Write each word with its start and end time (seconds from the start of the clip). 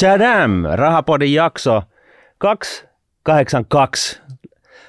Chadam, 0.00 0.62
Rahapodin 0.74 1.34
jakso 1.34 1.82
282. 2.38 4.20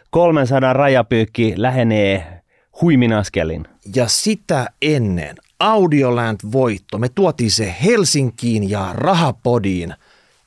300 0.09 0.73
rajapyykki 0.73 1.53
lähenee 1.57 2.41
huimin 2.81 3.13
askelin. 3.13 3.67
Ja 3.95 4.07
sitä 4.07 4.67
ennen 4.81 5.35
Audioland-voitto. 5.59 6.97
Me 6.97 7.09
tuotiin 7.09 7.51
se 7.51 7.75
Helsinkiin 7.83 8.69
ja 8.69 8.89
Rahapodiin. 8.93 9.93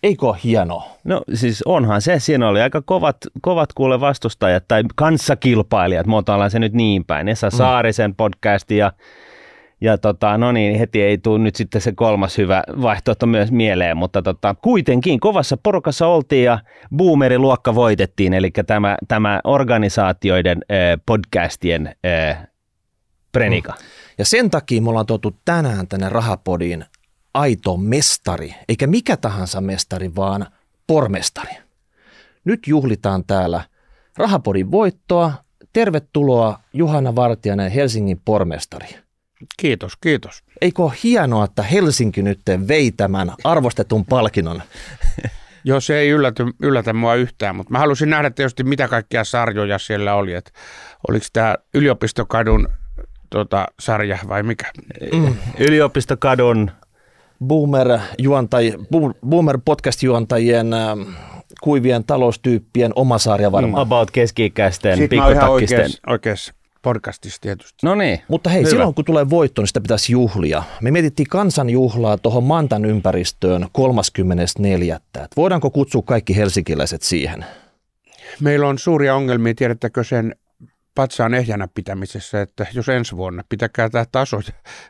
Eikö 0.02 0.26
ole 0.26 0.36
hienoa? 0.44 0.84
No 1.04 1.22
siis 1.34 1.62
onhan 1.62 2.02
se, 2.02 2.18
siinä 2.18 2.48
oli 2.48 2.60
aika 2.60 2.82
kovat, 2.82 3.16
kovat 3.40 3.72
kuule 3.72 4.00
vastustajat 4.00 4.64
tai 4.68 4.82
kanssakilpailijat, 4.94 6.06
muotoillaan 6.06 6.50
se 6.50 6.58
nyt 6.58 6.72
niin 6.72 7.04
päin. 7.04 7.28
Esa 7.28 7.50
Saarisen 7.50 8.14
podcasti 8.14 8.76
ja 8.76 8.92
ja 9.84 9.98
tota, 9.98 10.38
no 10.38 10.52
niin, 10.52 10.78
heti 10.78 11.02
ei 11.02 11.18
tule 11.18 11.38
nyt 11.38 11.56
sitten 11.56 11.80
se 11.80 11.92
kolmas 11.92 12.38
hyvä 12.38 12.62
vaihtoehto 12.82 13.26
myös 13.26 13.52
mieleen, 13.52 13.96
mutta 13.96 14.22
tota, 14.22 14.54
kuitenkin 14.62 15.20
kovassa 15.20 15.56
porukassa 15.56 16.06
oltiin 16.06 16.44
ja 16.44 16.58
boomeriluokka 16.96 17.74
voitettiin, 17.74 18.34
eli 18.34 18.50
tämä, 18.66 18.96
tämä 19.08 19.40
organisaatioiden 19.44 20.58
äh, 20.70 21.00
podcastien 21.06 21.94
äh, 22.06 22.46
prenika. 23.32 23.72
Mm. 23.72 23.78
Ja 24.18 24.24
sen 24.24 24.50
takia 24.50 24.82
me 24.82 24.88
ollaan 24.88 25.06
tuotu 25.06 25.36
tänään 25.44 25.88
tänne 25.88 26.08
Rahapodiin 26.08 26.84
aito 27.34 27.76
mestari, 27.76 28.54
eikä 28.68 28.86
mikä 28.86 29.16
tahansa 29.16 29.60
mestari, 29.60 30.16
vaan 30.16 30.46
pormestari. 30.86 31.56
Nyt 32.44 32.60
juhlitaan 32.66 33.24
täällä 33.24 33.64
Rahapodin 34.16 34.70
voittoa. 34.70 35.32
Tervetuloa 35.72 36.60
Juhana 36.72 37.16
Vartijainen, 37.16 37.70
Helsingin 37.70 38.20
pormestari. 38.24 39.03
Kiitos, 39.56 39.96
kiitos. 39.96 40.42
Eikö 40.60 40.82
ole 40.82 40.92
hienoa, 41.02 41.44
että 41.44 41.62
Helsinki 41.62 42.22
nyt 42.22 42.40
vei 42.68 42.92
tämän 42.92 43.32
arvostetun 43.44 44.04
palkinnon? 44.04 44.62
Joo, 45.64 45.80
se 45.80 45.98
ei 45.98 46.08
ylläty, 46.08 46.44
yllätä 46.60 46.92
mua 46.92 47.14
yhtään, 47.14 47.56
mutta 47.56 47.72
mä 47.72 47.78
halusin 47.78 48.10
nähdä 48.10 48.30
tietysti, 48.30 48.64
mitä 48.64 48.88
kaikkia 48.88 49.24
sarjoja 49.24 49.78
siellä 49.78 50.14
oli. 50.14 50.34
Et 50.34 50.52
oliko 51.08 51.26
tämä 51.32 51.56
yliopistokadun 51.74 52.68
tota, 53.30 53.66
sarja 53.80 54.18
vai 54.28 54.42
mikä? 54.42 54.70
Mm. 55.12 55.34
Yliopistokadun 55.58 56.70
Boomer, 57.44 57.98
juontaj, 58.18 58.72
Boomer 59.28 59.58
podcast-juontajien 59.64 60.72
äh, 60.72 61.14
kuivien 61.60 62.04
taloustyyppien 62.04 62.92
oma 62.96 63.18
sarja 63.18 63.52
varmaan. 63.52 63.82
About 63.82 64.10
keski-ikäisten, 64.10 64.98
oikeassa, 65.48 66.00
oikeassa 66.06 66.54
podcastissa 66.84 67.40
tietysti. 67.40 67.86
No 67.86 67.94
niin. 67.94 68.20
Mutta 68.28 68.50
hei, 68.50 68.60
Hyvä. 68.60 68.70
silloin 68.70 68.94
kun 68.94 69.04
tulee 69.04 69.30
voitto, 69.30 69.62
niin 69.62 69.68
sitä 69.68 69.80
pitäisi 69.80 70.12
juhlia. 70.12 70.62
Me 70.82 70.90
mietittiin 70.90 71.28
kansanjuhlaa 71.28 72.18
tuohon 72.18 72.44
Mantan 72.44 72.84
ympäristöön 72.84 73.66
34. 73.72 74.96
Et 74.96 75.30
voidaanko 75.36 75.70
kutsua 75.70 76.02
kaikki 76.02 76.36
helsinkiläiset 76.36 77.02
siihen? 77.02 77.44
Meillä 78.40 78.68
on 78.68 78.78
suuria 78.78 79.14
ongelmia, 79.14 79.54
tiedättekö 79.54 80.04
sen 80.04 80.34
patsaan 80.94 81.34
ehjänä 81.34 81.68
pitämisessä, 81.74 82.40
että 82.40 82.66
jos 82.74 82.88
ensi 82.88 83.16
vuonna 83.16 83.42
pitäkää 83.48 83.90
tämä 83.90 84.04
taso 84.12 84.40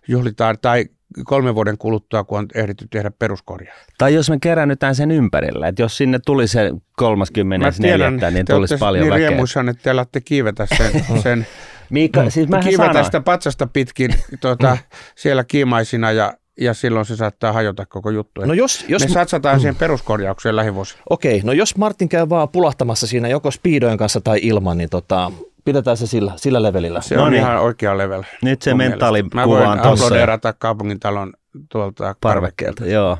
juhlitaan 0.08 0.58
tai 0.62 0.86
kolmen 1.24 1.54
vuoden 1.54 1.78
kuluttua, 1.78 2.24
kun 2.24 2.38
on 2.38 2.46
ehditty 2.54 2.86
tehdä 2.90 3.10
peruskorjaa. 3.10 3.74
Tai 3.98 4.14
jos 4.14 4.30
me 4.30 4.38
kerännytään 4.40 4.94
sen 4.94 5.10
ympärillä, 5.10 5.68
että 5.68 5.82
jos 5.82 5.96
sinne 5.96 6.18
tuli 6.26 6.48
se 6.48 6.70
34, 6.96 8.10
niin 8.30 8.46
tulisi 8.46 8.76
paljon 8.76 9.02
niin 9.02 9.12
väkeä. 9.14 9.28
riemuissaan, 9.28 9.68
että 9.68 9.82
te 9.82 9.90
alatte 9.90 10.20
kiivetä 10.20 10.66
sen, 10.76 11.04
sen 11.22 11.46
Miika, 11.94 12.30
siis 12.30 12.48
kiivetä 12.62 12.86
sanoin. 12.86 13.04
sitä 13.04 13.20
patsasta 13.20 13.66
pitkin 13.66 14.14
tuota, 14.40 14.78
siellä 15.14 15.44
kiimaisina 15.44 16.12
ja 16.12 16.34
ja 16.60 16.74
silloin 16.74 17.06
se 17.06 17.16
saattaa 17.16 17.52
hajota 17.52 17.86
koko 17.86 18.10
juttu. 18.10 18.40
No 18.40 18.54
jos, 18.54 18.84
jos... 18.88 19.02
Me 19.02 19.08
satsataan 19.08 19.60
siihen 19.60 19.76
peruskorjaukseen 19.76 20.56
lähivuosina. 20.56 21.02
Okei, 21.10 21.40
no 21.44 21.52
jos 21.52 21.76
Martin 21.76 22.08
käy 22.08 22.28
vaan 22.28 22.48
pulahtamassa 22.48 23.06
siinä 23.06 23.28
joko 23.28 23.50
speedojen 23.50 23.98
kanssa 23.98 24.20
tai 24.20 24.38
ilman, 24.42 24.78
niin 24.78 24.90
tota, 24.90 25.32
pidetään 25.64 25.96
se 25.96 26.06
sillä, 26.06 26.32
sillä 26.36 26.62
levelillä. 26.62 27.00
Se 27.00 27.14
no 27.14 27.22
on 27.22 27.32
niin. 27.32 27.40
ihan 27.40 27.60
oikea 27.60 27.98
level. 27.98 28.22
Nyt 28.42 28.62
se 28.62 28.74
mentaalikuva 28.74 29.42
on 29.42 29.80
tuossa. 29.80 30.10
Mä 30.10 30.26
voin 30.26 30.54
kaupungintalon 30.58 31.32
tuolta 31.68 32.14
parvekkeelta. 32.20 32.86
Joo, 32.86 33.18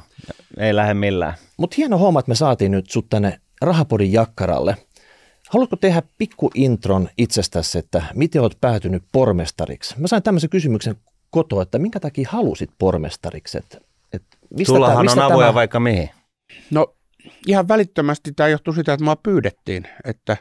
ei 0.59 0.77
lähde 0.77 0.95
millään. 0.95 1.35
Mutta 1.57 1.75
hieno 1.79 1.99
homma, 1.99 2.21
että 2.21 2.31
me 2.31 2.35
saatiin 2.35 2.71
nyt 2.71 2.91
sut 2.91 3.07
tänne 3.11 3.39
Rahapodin 3.63 4.13
jakkaralle. 4.13 4.77
Haluatko 5.51 5.77
tehdä 5.77 6.03
pikku 6.19 6.51
intron 6.55 7.09
itsestäsi, 7.19 7.79
että 7.79 8.03
miten 8.15 8.43
olet 8.43 8.59
päätynyt 8.61 9.03
pormestariksi? 9.13 9.95
Mä 10.01 10.07
sain 10.07 10.23
tämmöisen 10.23 10.51
kysymyksen 10.51 10.97
kotoa, 11.31 11.63
että 11.63 11.79
minkä 11.79 12.01
takia 12.01 12.29
halusit 12.33 12.71
pormestariksi? 12.79 13.59
Et, 13.59 13.83
et 14.13 14.23
mistä 14.51 14.73
Tullahan 14.73 14.97
tämä, 14.97 15.03
mistä 15.03 15.27
on 15.27 15.33
avoja 15.33 15.47
tämä... 15.47 15.55
vaikka 15.55 15.81
mihin. 15.81 16.11
No 16.71 16.95
ihan 17.47 17.69
välittömästi 17.69 18.33
tämä 18.33 18.49
johtuu 18.49 18.75
siitä, 18.75 18.93
että 18.93 19.05
mua 19.05 19.17
pyydettiin, 19.17 19.89
että 20.05 20.37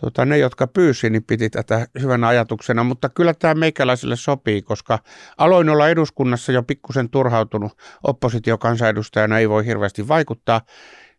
tota, 0.00 0.24
ne, 0.24 0.38
jotka 0.38 0.66
pyysi, 0.66 1.10
niin 1.10 1.24
piti 1.24 1.50
tätä 1.50 1.86
hyvänä 2.00 2.28
ajatuksena, 2.28 2.84
mutta 2.84 3.08
kyllä 3.08 3.34
tämä 3.34 3.54
meikäläiselle 3.54 4.16
sopii, 4.16 4.62
koska 4.62 4.98
aloin 5.38 5.68
olla 5.68 5.88
eduskunnassa 5.88 6.52
jo 6.52 6.62
pikkusen 6.62 7.10
turhautunut 7.10 7.72
oppositiokansanedustajana, 8.04 9.38
ei 9.38 9.48
voi 9.48 9.66
hirveästi 9.66 10.08
vaikuttaa. 10.08 10.60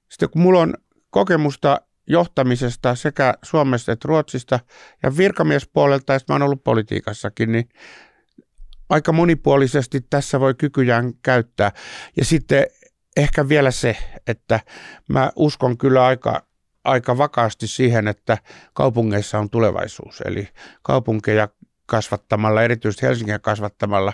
Sitten 0.10 0.30
kun 0.30 0.42
mulla 0.42 0.60
on 0.60 0.74
kokemusta 1.10 1.82
johtamisesta 2.08 2.96
sekä 2.96 3.34
Suomesta 3.44 3.92
että 3.92 4.08
Ruotsista 4.08 4.60
ja 5.04 5.18
virkamiespuolelta, 5.18 6.14
ja 6.14 6.20
mä 6.30 6.36
oon 6.36 6.42
ollut 6.42 6.64
politiikassakin, 6.64 7.52
niin 7.52 7.70
aika 8.90 9.12
monipuolisesti 9.12 10.02
tässä 10.10 10.40
voi 10.40 10.54
kykyjään 10.54 11.14
käyttää. 11.22 11.72
Ja 12.18 12.26
sitten 12.26 12.66
ehkä 13.18 13.50
vielä 13.50 13.72
se, 13.72 13.98
että 14.28 14.60
mä 15.10 15.32
uskon 15.36 15.78
kyllä 15.78 16.06
aika 16.06 16.44
aika 16.84 17.18
vakaasti 17.18 17.68
siihen, 17.68 18.08
että 18.08 18.38
kaupungeissa 18.74 19.40
on 19.40 19.50
tulevaisuus. 19.50 20.22
Eli 20.26 20.48
kaupunkeja 20.82 21.48
kasvattamalla, 21.86 22.64
erityisesti 22.64 23.06
Helsinkiä 23.06 23.40
kasvattamalla, 23.40 24.14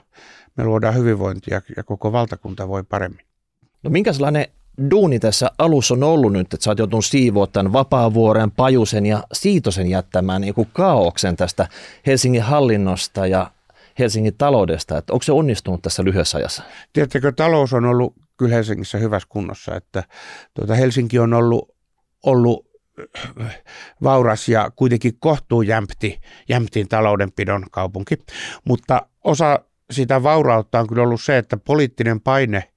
me 0.58 0.64
luodaan 0.64 0.96
hyvinvointia 0.96 1.62
ja 1.78 1.84
koko 1.84 2.12
valtakunta 2.12 2.68
voi 2.68 2.84
paremmin. 2.84 3.26
No 3.84 3.90
minkälainen 3.90 4.48
duuni 4.92 5.20
tässä 5.20 5.52
alussa 5.58 5.94
on 5.94 6.04
ollut 6.04 6.34
nyt, 6.34 6.54
että 6.54 6.64
sä 6.64 6.72
oot 6.72 6.80
joutunut 6.80 7.06
siivoa 7.06 7.48
tämän 7.48 7.74
Vapaavuoren, 7.74 8.52
Pajusen 8.52 9.06
ja 9.06 9.24
Siitosen 9.34 9.88
jättämään 9.88 10.42
niin 10.42 10.54
kaauksen 10.74 11.36
tästä 11.36 11.68
Helsingin 12.06 12.42
hallinnosta 12.42 13.28
ja 13.28 13.52
Helsingin 14.00 14.36
taloudesta, 14.38 14.98
että 14.98 15.14
onko 15.14 15.24
se 15.24 15.32
onnistunut 15.32 15.82
tässä 15.82 16.04
lyhyessä 16.04 16.38
ajassa? 16.38 16.64
Tiedättekö, 16.94 17.32
talous 17.32 17.74
on 17.74 17.86
ollut 17.86 18.14
kyllä 18.38 18.56
Helsingissä 18.56 18.98
hyvässä 18.98 19.28
kunnossa, 19.32 19.76
että 19.76 20.04
tuota 20.54 20.76
Helsinki 20.76 21.20
on 21.20 21.34
ollut 21.34 21.76
ollut 22.26 22.70
vauras 24.04 24.50
ja 24.50 24.72
kuitenkin 24.76 25.14
kohtuu 25.20 25.62
jämpti, 25.62 26.20
jämptiin 26.50 26.88
taloudenpidon 26.88 27.66
kaupunki. 27.72 28.16
Mutta 28.66 29.02
osa 29.24 29.60
sitä 29.92 30.24
vaurautta 30.24 30.80
on 30.80 30.88
kyllä 30.88 31.04
ollut 31.04 31.22
se, 31.22 31.38
että 31.38 31.58
poliittinen 31.58 32.22
paine 32.22 32.69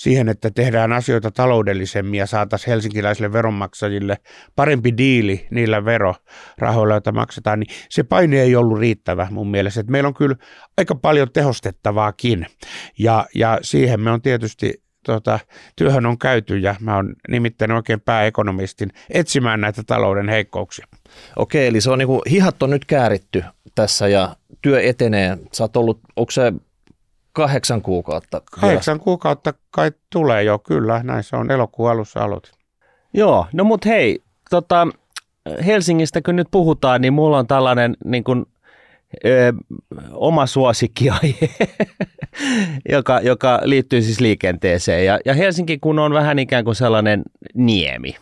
siihen, 0.00 0.28
että 0.28 0.50
tehdään 0.50 0.92
asioita 0.92 1.30
taloudellisemmin 1.30 2.18
ja 2.18 2.26
saataisiin 2.26 2.70
helsinkiläisille 2.70 3.32
veronmaksajille 3.32 4.16
parempi 4.56 4.96
diili 4.96 5.46
niillä 5.50 5.84
verorahoilla, 5.84 6.94
joita 6.94 7.12
maksetaan, 7.12 7.60
niin 7.60 7.74
se 7.88 8.02
paine 8.02 8.40
ei 8.40 8.56
ollut 8.56 8.78
riittävä 8.78 9.28
mun 9.30 9.50
mielestä. 9.50 9.82
Meillä 9.82 10.06
on 10.06 10.14
kyllä 10.14 10.36
aika 10.78 10.94
paljon 10.94 11.32
tehostettavaakin 11.32 12.46
ja, 12.98 13.26
ja 13.34 13.58
siihen 13.62 14.00
me 14.00 14.10
on 14.10 14.22
tietysti 14.22 14.82
tota, 15.06 15.38
työhön 15.76 16.06
on 16.06 16.18
käyty 16.18 16.58
ja 16.58 16.74
mä 16.80 16.96
oon 16.96 17.14
nimittäin 17.28 17.72
oikein 17.72 18.00
pääekonomistin 18.00 18.90
etsimään 19.10 19.60
näitä 19.60 19.82
talouden 19.86 20.28
heikkouksia. 20.28 20.86
Okei, 21.36 21.66
eli 21.66 21.80
se 21.80 21.90
on 21.90 21.98
niinku, 21.98 22.22
hihat 22.30 22.62
on 22.62 22.70
nyt 22.70 22.84
kääritty 22.84 23.44
tässä 23.74 24.08
ja 24.08 24.36
työ 24.62 24.80
etenee. 24.80 25.38
Sä 25.52 25.64
oot 25.64 25.76
ollut, 25.76 26.00
onko 26.16 26.30
se 26.30 26.52
kahdeksan 27.32 27.82
kuukautta? 27.82 28.42
Kahdeksan 28.60 28.94
vielä? 28.94 29.04
kuukautta 29.04 29.54
kai 29.70 29.92
tulee 30.12 30.42
jo, 30.42 30.58
kyllä. 30.58 31.02
Näin 31.02 31.22
se 31.22 31.36
on 31.36 31.50
elokuun 31.50 31.90
alussa 31.90 32.20
aloitin. 32.24 32.52
Joo, 33.14 33.46
no 33.52 33.64
mut 33.64 33.86
hei, 33.86 34.22
tota, 34.50 34.88
Helsingistä 35.66 36.22
kun 36.22 36.36
nyt 36.36 36.48
puhutaan, 36.50 37.00
niin 37.00 37.12
mulla 37.12 37.38
on 37.38 37.46
tällainen 37.46 37.96
niin 38.04 38.24
kuin 38.24 38.46
ö, 39.24 39.52
oma 40.12 40.46
suosikkiaihe, 40.46 41.48
joka, 42.94 43.20
joka 43.20 43.60
liittyy 43.64 44.02
siis 44.02 44.20
liikenteeseen. 44.20 45.06
Ja, 45.06 45.18
ja 45.24 45.34
Helsinki 45.34 45.78
kun 45.78 45.98
on 45.98 46.12
vähän 46.12 46.38
ikään 46.38 46.64
kuin 46.64 46.76
sellainen 46.76 47.22
niemi, 47.54 48.16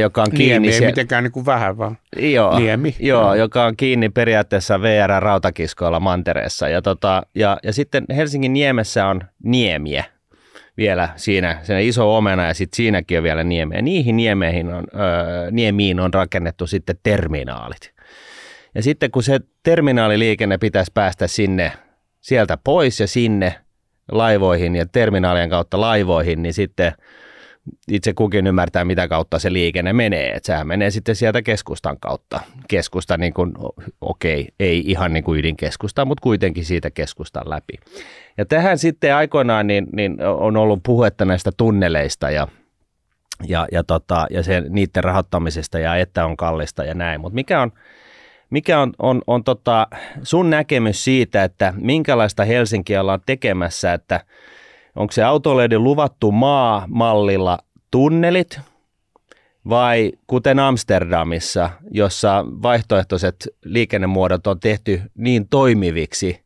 joka 0.00 0.22
on 0.22 0.30
kiinni. 0.30 0.68
Niemi 0.68 0.84
ei 0.84 0.90
mitenkään 0.90 1.24
niin 1.24 1.32
kuin 1.32 1.46
vähän 1.46 1.78
vaan. 1.78 1.98
Joo, 2.16 2.58
Niemi. 2.58 2.96
Joo, 3.00 3.22
joo, 3.22 3.34
joka 3.34 3.64
on 3.64 3.76
kiinni 3.76 4.08
periaatteessa 4.08 4.82
VR 4.82 5.22
rautakiskoilla 5.22 6.00
mantereessa. 6.00 6.68
Ja, 6.68 6.82
tota, 6.82 7.22
ja, 7.34 7.58
ja 7.62 7.72
sitten 7.72 8.04
Helsingin 8.16 8.52
niemessä 8.52 9.06
on 9.06 9.20
niemiä 9.44 10.04
vielä 10.76 11.08
siinä, 11.16 11.58
siinä 11.62 11.80
iso 11.80 12.16
omena 12.16 12.46
ja 12.46 12.54
sitten 12.54 12.76
siinäkin 12.76 13.18
on 13.18 13.24
vielä 13.24 13.44
niemiä. 13.44 13.82
Niihin 13.82 14.16
niemeihin 14.16 14.74
on, 14.74 14.84
öö, 14.94 15.50
niemiin 15.50 16.00
on 16.00 16.14
rakennettu 16.14 16.66
sitten 16.66 16.96
terminaalit. 17.02 17.92
Ja 18.74 18.82
sitten 18.82 19.10
kun 19.10 19.22
se 19.22 19.40
terminaaliliikenne 19.62 20.58
pitäisi 20.58 20.90
päästä 20.94 21.26
sinne 21.26 21.72
sieltä 22.20 22.58
pois 22.64 23.00
ja 23.00 23.06
sinne, 23.06 23.54
laivoihin 24.12 24.76
ja 24.76 24.86
terminaalien 24.86 25.50
kautta 25.50 25.80
laivoihin, 25.80 26.42
niin 26.42 26.54
sitten 26.54 26.92
itse 27.88 28.12
kukin 28.12 28.46
ymmärtää, 28.46 28.84
mitä 28.84 29.08
kautta 29.08 29.38
se 29.38 29.52
liikenne 29.52 29.92
menee. 29.92 30.30
Että 30.30 30.46
sehän 30.46 30.66
menee 30.66 30.90
sitten 30.90 31.16
sieltä 31.16 31.42
keskustan 31.42 31.96
kautta. 32.00 32.40
Keskusta, 32.68 33.16
niin 33.16 33.34
kuin, 33.34 33.52
okei, 34.00 34.40
okay, 34.40 34.54
ei 34.60 34.82
ihan 34.86 35.12
niin 35.12 35.24
kuin 35.24 35.38
ydinkeskusta, 35.38 36.04
mutta 36.04 36.22
kuitenkin 36.22 36.64
siitä 36.64 36.90
keskustan 36.90 37.50
läpi. 37.50 37.74
Ja 38.38 38.44
tähän 38.46 38.78
sitten 38.78 39.14
aikoinaan 39.14 39.66
niin, 39.66 39.86
niin 39.92 40.16
on 40.22 40.56
ollut 40.56 40.80
puhetta 40.82 41.24
näistä 41.24 41.50
tunneleista 41.56 42.30
ja, 42.30 42.48
ja, 43.46 43.66
ja, 43.72 43.84
tota, 43.84 44.26
ja 44.30 44.42
sen, 44.42 44.66
niiden 44.68 45.04
rahoittamisesta 45.04 45.78
ja 45.78 45.96
että 45.96 46.24
on 46.24 46.36
kallista 46.36 46.84
ja 46.84 46.94
näin. 46.94 47.20
Mutta 47.20 47.34
mikä 47.34 47.62
on, 47.62 47.72
mikä 48.50 48.80
on, 48.80 48.92
on, 48.98 49.22
on 49.26 49.44
tota 49.44 49.86
sun 50.22 50.50
näkemys 50.50 51.04
siitä, 51.04 51.44
että 51.44 51.74
minkälaista 51.76 52.44
Helsinkiä 52.44 53.00
ollaan 53.00 53.20
tekemässä, 53.26 53.92
että 53.92 54.20
onko 54.98 55.12
se 55.12 55.22
autoleiden 55.22 55.84
luvattu 55.84 56.32
maa-mallilla 56.32 57.58
tunnelit 57.90 58.60
vai 59.68 60.12
kuten 60.26 60.58
Amsterdamissa, 60.58 61.70
jossa 61.90 62.44
vaihtoehtoiset 62.62 63.48
liikennemuodot 63.64 64.46
on 64.46 64.60
tehty 64.60 65.02
niin 65.14 65.48
toimiviksi, 65.48 66.44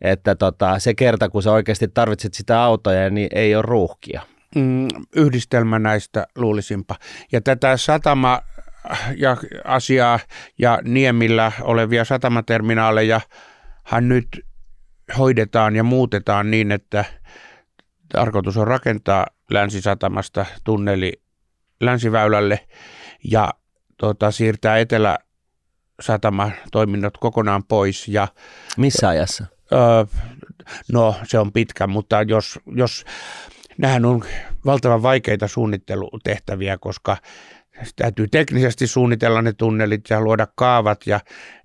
että 0.00 0.34
tota, 0.34 0.78
se 0.78 0.94
kerta, 0.94 1.28
kun 1.28 1.42
sä 1.42 1.52
oikeasti 1.52 1.88
tarvitset 1.88 2.34
sitä 2.34 2.62
autoja, 2.62 3.10
niin 3.10 3.28
ei 3.32 3.54
ole 3.54 3.62
ruuhkia. 3.62 4.22
Mm, 4.54 4.88
yhdistelmä 5.16 5.78
näistä 5.78 6.26
luulisinpa. 6.36 6.94
Ja 7.32 7.40
tätä 7.40 7.76
satama 7.76 8.40
ja 9.16 9.36
asiaa 9.64 10.18
ja 10.58 10.78
Niemillä 10.84 11.52
olevia 11.60 12.04
satamaterminaaleja 12.04 13.20
hän 13.84 14.08
nyt 14.08 14.28
hoidetaan 15.18 15.76
ja 15.76 15.82
muutetaan 15.82 16.50
niin, 16.50 16.72
että 16.72 17.04
tarkoitus 18.08 18.56
on 18.56 18.66
rakentaa 18.66 19.26
länsisatamasta 19.50 20.46
tunneli 20.64 21.12
länsiväylälle 21.80 22.60
ja 23.30 23.50
tota, 23.96 24.30
siirtää 24.30 24.78
etelä 24.78 25.18
satama 26.00 26.50
toiminnot 26.72 27.18
kokonaan 27.18 27.64
pois. 27.64 28.08
Ja, 28.08 28.28
Missä 28.76 29.08
ajassa? 29.08 29.46
Öö, 29.72 30.04
no 30.92 31.14
se 31.24 31.38
on 31.38 31.52
pitkä, 31.52 31.86
mutta 31.86 32.22
jos, 32.22 32.58
jos 32.76 33.04
nämähän 33.78 34.04
on 34.04 34.24
valtavan 34.66 35.02
vaikeita 35.02 35.48
suunnittelutehtäviä, 35.48 36.78
koska 36.78 37.16
täytyy 37.96 38.28
teknisesti 38.28 38.86
suunnitella 38.86 39.42
ne 39.42 39.52
tunnelit 39.52 40.04
ja 40.10 40.20
luoda 40.20 40.46
kaavat 40.54 41.06
ja 41.06 41.20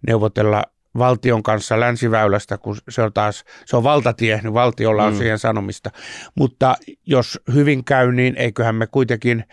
neuvotella 0.08 0.64
valtion 0.98 1.44
kanssa 1.44 1.80
länsiväylästä, 1.80 2.58
kun 2.58 2.78
se 2.90 3.02
on 3.02 3.14
taas, 3.14 3.44
se 3.66 3.78
on 3.78 3.84
valtatie, 3.84 4.40
niin 4.44 4.54
valtiolla 4.54 5.04
on 5.04 5.14
mm. 5.14 5.18
siihen 5.18 5.40
sanomista. 5.40 5.90
Mutta 6.36 6.76
jos 7.06 7.40
hyvin 7.54 7.86
käy, 7.86 8.12
niin 8.12 8.38
eiköhän 8.38 8.76
me 8.76 8.88
kuitenkin 8.88 9.44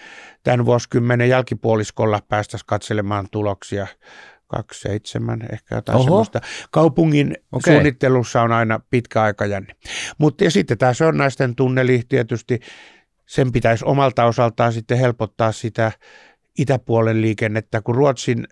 tämän 0.42 0.66
vuosikymmenen 0.66 1.28
jälkipuoliskolla 1.28 2.22
päästäisiin 2.28 2.66
katselemaan 2.66 3.26
tuloksia 3.30 3.86
27 4.48 5.42
ehkä 5.52 5.74
jotain 5.74 5.96
Oho. 5.96 6.04
semmoista. 6.04 6.40
Kaupungin 6.70 7.36
okay. 7.52 7.72
suunnittelussa 7.72 8.42
on 8.42 8.52
aina 8.52 8.80
pitkä 8.90 9.22
aikajänne. 9.22 9.74
Mutta 10.18 10.44
ja 10.44 10.50
sitten 10.50 10.78
tämä 10.78 10.92
naisten 11.12 11.54
tunneli 11.54 12.02
tietysti, 12.08 12.60
sen 13.26 13.52
pitäisi 13.52 13.84
omalta 13.84 14.24
osaltaan 14.24 14.72
sitten 14.72 14.98
helpottaa 14.98 15.52
sitä 15.52 15.92
itäpuolen 16.58 17.20
liikennettä, 17.20 17.82
kun 17.82 17.94
Ruotsin 17.94 18.44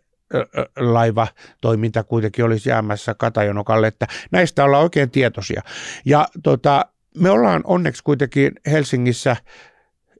laiva 0.76 1.28
toiminta 1.60 2.04
kuitenkin 2.04 2.44
olisi 2.44 2.68
jäämässä 2.68 3.14
Katajonokalle, 3.14 3.86
että 3.86 4.06
näistä 4.30 4.64
ollaan 4.64 4.82
oikein 4.82 5.10
tietoisia. 5.10 5.62
Ja 6.04 6.28
tota, 6.42 6.86
me 7.18 7.30
ollaan 7.30 7.60
onneksi 7.64 8.04
kuitenkin 8.04 8.52
Helsingissä 8.66 9.36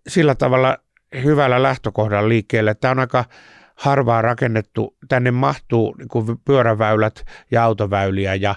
sillä 0.08 0.34
tavalla 0.34 0.78
hyvällä 1.24 1.62
lähtökohdalla 1.62 2.28
liikkeelle. 2.28 2.74
Tämä 2.74 2.92
on 2.92 2.98
aika 2.98 3.24
harvaa 3.74 4.22
rakennettu. 4.22 4.96
Tänne 5.08 5.30
mahtuu 5.30 5.94
niin 5.98 6.08
kuin 6.08 6.26
pyöräväylät 6.44 7.24
ja 7.50 7.64
autoväyliä 7.64 8.34
ja 8.34 8.54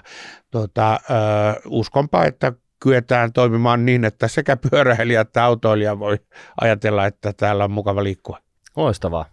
tota, 0.50 0.94
ö, 0.94 1.60
uskonpa, 1.66 2.24
että 2.24 2.52
kyetään 2.80 3.32
toimimaan 3.32 3.86
niin, 3.86 4.04
että 4.04 4.28
sekä 4.28 4.56
pyöräilijä 4.70 5.20
että 5.20 5.44
autoilija 5.44 5.98
voi 5.98 6.18
ajatella, 6.60 7.06
että 7.06 7.32
täällä 7.32 7.64
on 7.64 7.70
mukava 7.70 8.04
liikkua. 8.04 8.38
Loistavaa. 8.76 9.24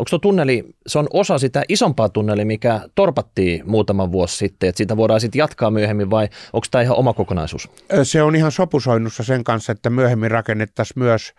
Onko 0.00 0.08
tuo 0.10 0.18
tunneli, 0.18 0.64
se 0.86 0.98
on 0.98 1.06
osa 1.12 1.38
sitä 1.38 1.62
isompaa 1.68 2.08
tunneli, 2.08 2.44
mikä 2.44 2.80
torpattiin 2.94 3.62
muutama 3.70 4.12
vuosi 4.12 4.36
sitten, 4.36 4.68
että 4.68 4.76
siitä 4.76 4.96
voidaan 4.96 5.20
sitten 5.20 5.38
jatkaa 5.38 5.70
myöhemmin 5.70 6.10
vai 6.10 6.28
onko 6.52 6.66
tämä 6.70 6.82
ihan 6.82 6.96
oma 6.96 7.12
kokonaisuus? 7.12 7.68
Se 8.02 8.22
on 8.22 8.36
ihan 8.36 8.52
sopusoinnussa 8.52 9.22
sen 9.22 9.44
kanssa, 9.44 9.72
että 9.72 9.90
myöhemmin 9.90 10.30
rakennettaisiin 10.30 10.98
myös 10.98 11.32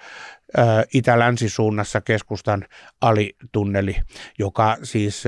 itä-länsisuunnassa 0.93 2.01
keskustan 2.01 2.65
alitunneli, 3.01 3.95
joka 4.39 4.77
siis 4.83 5.23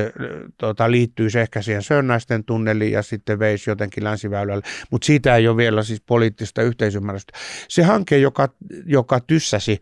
tota, 0.58 0.92
liittyy 0.92 1.28
ehkä 1.42 1.62
siihen 1.62 1.84
Sönnäisten 1.84 2.44
tunneliin 2.44 2.92
ja 2.92 3.02
sitten 3.02 3.40
veisi 3.40 3.70
jotenkin 3.70 4.04
länsiväylälle, 4.04 4.64
mutta 4.92 5.06
siitä 5.06 5.36
ei 5.36 5.48
ole 5.48 5.58
vielä 5.58 5.84
siis 5.84 6.02
poliittista 6.02 6.62
yhteisymmärrystä. 6.62 7.34
Se 7.68 7.84
hanke, 7.84 8.18
joka, 8.18 8.50
joka 8.86 9.20
tyssäsi, 9.20 9.80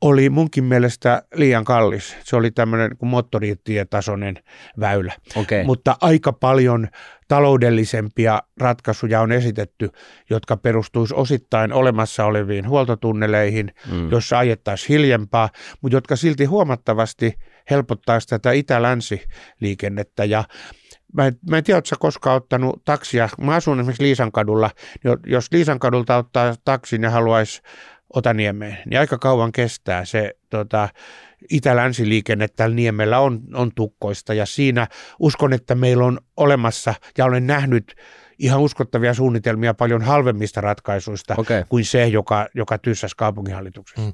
oli 0.00 0.30
munkin 0.30 0.64
mielestä 0.64 1.22
liian 1.34 1.64
kallis. 1.64 2.16
Se 2.24 2.36
oli 2.36 2.50
tämmöinen 2.50 2.90
moottoritietasoinen 3.02 4.34
väylä. 4.80 5.12
Okay. 5.36 5.64
Mutta 5.64 5.96
aika 6.00 6.32
paljon 6.32 6.88
taloudellisempia 7.28 8.42
ratkaisuja 8.60 9.20
on 9.20 9.32
esitetty, 9.32 9.90
jotka 10.30 10.56
perustuisi 10.56 11.14
osittain 11.14 11.72
olemassa 11.72 12.24
oleviin 12.24 12.68
huoltotunneleihin, 12.68 13.74
mm. 13.92 14.10
joissa 14.10 14.38
ajettaisiin 14.38 14.88
hiljempaa, 14.88 15.48
mutta 15.80 15.96
jotka 15.96 16.16
silti 16.16 16.44
huomattavasti 16.44 17.34
helpottaisi 17.70 18.28
tätä 18.28 18.52
itä-länsi-liikennettä. 18.52 20.24
Ja 20.24 20.44
Mä 21.12 21.26
en, 21.26 21.36
mä 21.50 21.58
en 21.58 21.64
tiedä, 21.64 21.76
oletko 21.76 21.96
koskaan 21.98 22.36
ottanut 22.36 22.84
taksia. 22.84 23.28
Mä 23.40 23.54
asun 23.54 23.80
esimerkiksi 23.80 24.02
Liisankadulla. 24.02 24.70
Jos 25.26 25.52
Liisankadulta 25.52 26.16
ottaa 26.16 26.54
taksin 26.64 27.02
ja 27.02 27.10
haluaisi 27.10 27.62
Otaniemeen, 28.14 28.78
niin 28.86 29.00
aika 29.00 29.18
kauan 29.18 29.52
kestää 29.52 30.04
se 30.04 30.34
tota, 30.50 30.88
itä-länsiliikenne 31.50 32.48
tällä 32.48 32.76
niemellä 32.76 33.18
on, 33.18 33.40
on 33.54 33.70
tukkoista 33.74 34.34
ja 34.34 34.46
siinä 34.46 34.86
uskon, 35.18 35.52
että 35.52 35.74
meillä 35.74 36.04
on 36.04 36.18
olemassa 36.36 36.94
ja 37.18 37.24
olen 37.24 37.46
nähnyt 37.46 37.94
ihan 38.38 38.60
uskottavia 38.60 39.14
suunnitelmia 39.14 39.74
paljon 39.74 40.02
halvemmista 40.02 40.60
ratkaisuista 40.60 41.34
okay. 41.38 41.64
kuin 41.68 41.84
se, 41.84 42.06
joka, 42.06 42.46
joka 42.54 42.78
tyssäsi 42.78 43.16
kaupunginhallituksessa. 43.16 44.02
Mm. 44.02 44.12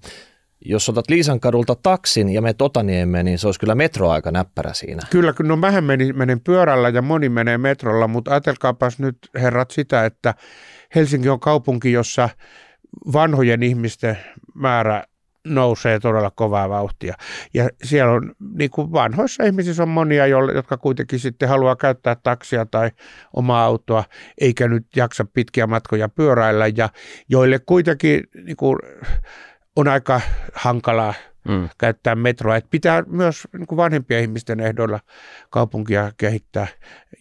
Jos 0.65 0.89
otat 0.89 1.09
Liisan 1.09 1.41
kadulta 1.41 1.75
taksin 1.75 2.29
ja 2.29 2.43
menet 2.43 2.63
Otaniemeen, 2.63 3.25
niin 3.25 3.39
se 3.39 3.49
olisi 3.49 3.61
kyllä 3.61 3.75
metroaika 3.75 4.31
näppärä 4.31 4.73
siinä. 4.73 5.03
Kyllä, 5.11 5.35
no 5.43 5.57
mähän 5.57 5.85
menen, 5.85 6.19
menen 6.19 6.41
pyörällä 6.41 6.89
ja 6.89 7.03
moni 7.03 7.29
menee 7.29 7.59
metrolla, 7.59 8.09
mutta 8.09 8.31
ajatelkaapas 8.31 8.99
nyt 8.99 9.19
herrat 9.35 9.71
sitä, 9.71 10.05
että 10.05 10.35
Helsinki 10.95 11.29
on 11.29 11.41
kaupunki, 11.41 11.93
jossa 11.93 12.29
vanhojen 13.13 13.63
ihmisten 13.63 14.19
määrä 14.55 15.05
nousee 15.47 16.01
todella 16.01 16.31
kovaa 16.31 16.69
vauhtia. 16.69 17.15
Ja 17.55 17.69
siellä 17.83 18.13
on, 18.13 18.35
niin 18.55 18.71
kuin 18.71 18.93
vanhoissa 18.93 19.45
ihmisissä 19.45 19.83
on 19.83 19.89
monia, 19.89 20.27
jotka 20.27 20.77
kuitenkin 20.77 21.19
sitten 21.19 21.49
haluaa 21.49 21.77
käyttää 21.77 22.17
taksia 22.23 22.67
tai 22.67 22.91
omaa 23.33 23.65
autoa, 23.65 24.05
eikä 24.41 24.69
nyt 24.69 24.87
jaksa 24.97 25.25
pitkiä 25.33 25.67
matkoja 25.67 26.09
pyöräillä, 26.09 26.67
ja 26.77 26.89
joille 27.29 27.59
kuitenkin 27.59 28.25
niin 28.45 28.57
kuin, 28.57 28.79
on 29.77 29.89
aika 29.89 30.21
hankalaa 30.55 31.15
mm. 31.49 31.69
käyttää 31.79 32.15
metroa. 32.15 32.57
Et 32.57 32.67
pitää 32.71 33.03
myös 33.07 33.49
niin 33.53 33.67
kuin 33.67 33.77
vanhempien 33.77 34.23
ihmisten 34.23 34.61
ehdoilla 34.61 35.01
kaupunkia 35.51 36.13
kehittää, 36.17 36.67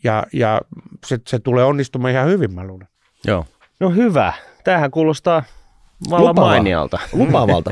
ja, 0.03 0.23
ja 0.33 0.61
se, 1.05 1.19
se 1.27 1.39
tulee 1.39 1.63
onnistumaan 1.63 2.13
ihan 2.13 2.27
hyvin, 2.27 2.53
mä 2.53 2.63
luulen. 2.63 2.87
Joo. 3.27 3.45
No 3.79 3.89
hyvä. 3.89 4.33
Tämähän 4.63 4.91
kuulostaa 4.91 5.43
Vallan 6.09 6.35
mainialta. 6.35 6.99
Lupaavalta. 7.13 7.71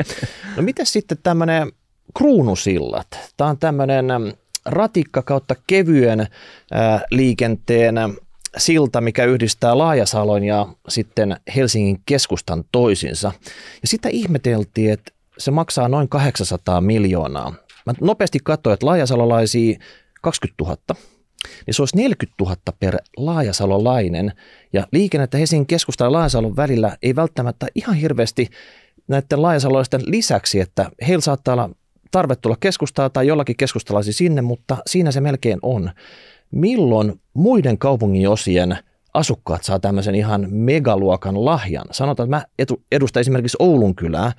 No 0.57 0.63
miten 0.63 0.85
sitten 0.85 1.17
tämmöinen 1.23 1.71
kruunusillat? 2.17 3.07
Tämä 3.37 3.49
on 3.49 3.57
tämmöinen 3.57 4.05
ratikka 4.65 5.21
kautta 5.21 5.55
kevyen 5.67 6.27
liikenteen 7.11 7.95
silta, 8.57 9.01
mikä 9.01 9.25
yhdistää 9.25 9.77
Laajasalon 9.77 10.43
ja 10.43 10.67
sitten 10.89 11.37
Helsingin 11.55 12.01
keskustan 12.05 12.63
toisinsa. 12.71 13.31
Ja 13.81 13.87
sitä 13.87 14.09
ihmeteltiin, 14.09 14.91
että 14.91 15.11
se 15.37 15.51
maksaa 15.51 15.87
noin 15.87 16.09
800 16.09 16.81
miljoonaa. 16.81 17.53
Mä 17.85 17.93
nopeasti 18.01 18.39
katsoin, 18.43 18.73
että 18.73 18.85
laajasalolaisia 18.85 19.79
20 20.21 20.63
000 20.63 20.77
niin 21.65 21.73
se 21.73 21.81
olisi 21.81 21.97
40 21.97 22.43
000 22.43 22.55
per 22.79 22.97
laajasalolainen. 23.17 24.31
Ja 24.73 24.87
liikennettä 24.91 25.37
Helsingin 25.37 25.67
keskustan 25.67 26.05
ja 26.05 26.11
Laajasalon 26.11 26.55
välillä 26.55 26.97
ei 27.01 27.15
välttämättä 27.15 27.67
ihan 27.75 27.95
hirveästi 27.95 28.49
näiden 29.07 29.41
laajasalolaisten 29.41 30.01
lisäksi, 30.05 30.59
että 30.59 30.91
heillä 31.07 31.21
saattaa 31.21 31.53
olla 31.53 31.69
tarve 32.11 32.35
tulla 32.35 32.57
keskustaa 32.59 33.09
tai 33.09 33.27
jollakin 33.27 33.57
keskustalaisi 33.57 34.13
sinne, 34.13 34.41
mutta 34.41 34.77
siinä 34.87 35.11
se 35.11 35.21
melkein 35.21 35.59
on. 35.61 35.91
Milloin 36.51 37.21
muiden 37.33 37.77
kaupungin 37.77 38.29
osien 38.29 38.77
asukkaat 39.13 39.63
saa 39.63 39.79
tämmöisen 39.79 40.15
ihan 40.15 40.47
megaluokan 40.49 41.45
lahjan. 41.45 41.85
Sanotaan, 41.91 42.27
että 42.27 42.35
mä 42.35 42.73
edustan 42.91 43.21
esimerkiksi 43.21 43.57
Oulun 43.59 43.95
kylää, 43.95 44.31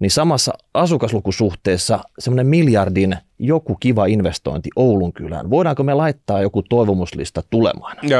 niin 0.00 0.10
samassa 0.10 0.52
asukaslukusuhteessa 0.74 1.98
semmoinen 2.18 2.46
miljardin 2.46 3.16
joku 3.38 3.76
kiva 3.80 4.06
investointi 4.06 4.70
Oulun 4.76 5.12
kylään. 5.12 5.50
Voidaanko 5.50 5.82
me 5.82 5.94
laittaa 5.94 6.42
joku 6.42 6.62
toivomuslista 6.62 7.42
tulemaan? 7.50 7.96
Ja 8.02 8.18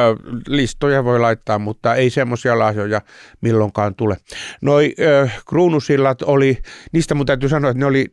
listoja 0.48 1.04
voi 1.04 1.20
laittaa, 1.20 1.58
mutta 1.58 1.94
ei 1.94 2.10
semmoisia 2.10 2.58
lahjoja 2.58 3.00
milloinkaan 3.40 3.94
tule. 3.94 4.16
Noi 4.62 4.94
äh, 5.22 5.42
kruunusillat 5.48 6.22
oli, 6.22 6.58
niistä 6.92 7.14
mun 7.14 7.26
täytyy 7.26 7.48
sanoa, 7.48 7.70
että 7.70 7.78
ne 7.80 7.86
oli 7.86 8.06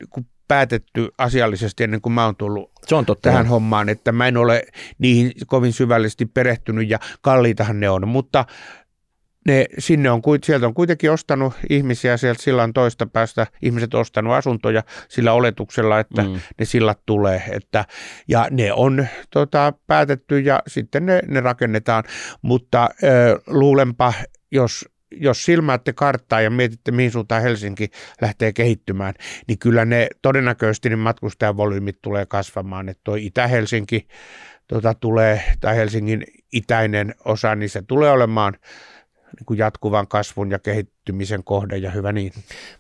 päätetty 0.48 1.10
asiallisesti 1.18 1.84
ennen 1.84 2.02
kuin 2.02 2.14
mä 2.14 2.26
oon 2.26 2.36
tullut 2.36 2.72
Se 2.88 2.96
on 2.96 3.06
totta. 3.06 3.30
tähän 3.30 3.46
hommaan, 3.48 3.90
että 3.90 4.12
mä 4.12 4.28
en 4.28 4.38
ole 4.38 4.64
niihin 4.98 5.32
kovin 5.48 5.74
syvällisesti 5.74 6.26
perehtynyt 6.26 6.90
ja 6.90 7.00
kalliitahan 7.22 7.80
ne 7.80 7.90
on, 7.90 8.08
mutta 8.08 8.46
ne, 9.48 9.66
sinne 9.80 10.12
on, 10.12 10.22
sieltä 10.44 10.68
on 10.68 10.74
kuitenkin 10.74 11.12
ostanut 11.12 11.54
ihmisiä 11.70 12.18
sieltä 12.18 12.44
sillan 12.44 12.74
toista 12.74 13.06
päästä, 13.06 13.48
ihmiset 13.62 13.94
ostanut 13.94 14.34
asuntoja 14.34 14.84
sillä 15.10 15.34
oletuksella, 15.34 16.00
että 16.00 16.24
mm. 16.24 16.40
ne 16.60 16.66
sillat 16.66 17.00
tulee. 17.06 17.44
Että, 17.52 17.86
ja 18.28 18.48
ne 18.52 18.74
on 18.74 19.08
tota, 19.30 19.74
päätetty 19.88 20.40
ja 20.40 20.60
sitten 20.68 21.06
ne, 21.06 21.20
ne 21.28 21.40
rakennetaan, 21.40 22.04
mutta 22.42 22.90
ö, 23.04 23.42
luulenpa, 23.48 24.14
jos 24.52 24.86
jos 25.16 25.46
silmäätte 25.46 25.94
karttaa 25.94 26.42
ja 26.42 26.50
mietitte, 26.50 26.92
mihin 26.92 27.12
suuntaan 27.12 27.42
Helsinki 27.42 27.90
lähtee 28.22 28.54
kehittymään, 28.54 29.14
niin 29.48 29.60
kyllä 29.60 29.86
ne 29.86 30.08
todennäköisesti 30.22 30.90
ne 30.90 30.96
matkustajavolyymit 30.96 32.02
tulee 32.02 32.26
kasvamaan. 32.26 32.90
Että 32.90 33.02
tuo 33.04 33.16
Itä-Helsinki 33.16 34.08
tota, 34.68 34.94
tulee, 34.94 35.44
tai 35.60 35.76
Helsingin 35.76 36.24
itäinen 36.54 37.16
osa, 37.26 37.56
niin 37.56 37.70
se 37.70 37.82
tulee 37.82 38.12
olemaan 38.12 38.54
niin 39.40 39.58
jatkuvan 39.58 40.08
kasvun 40.08 40.52
ja 40.52 40.60
kehittymisen 40.60 41.44
kohde 41.44 41.78
ja 41.78 41.92
hyvä 41.92 42.12
niin. 42.12 42.34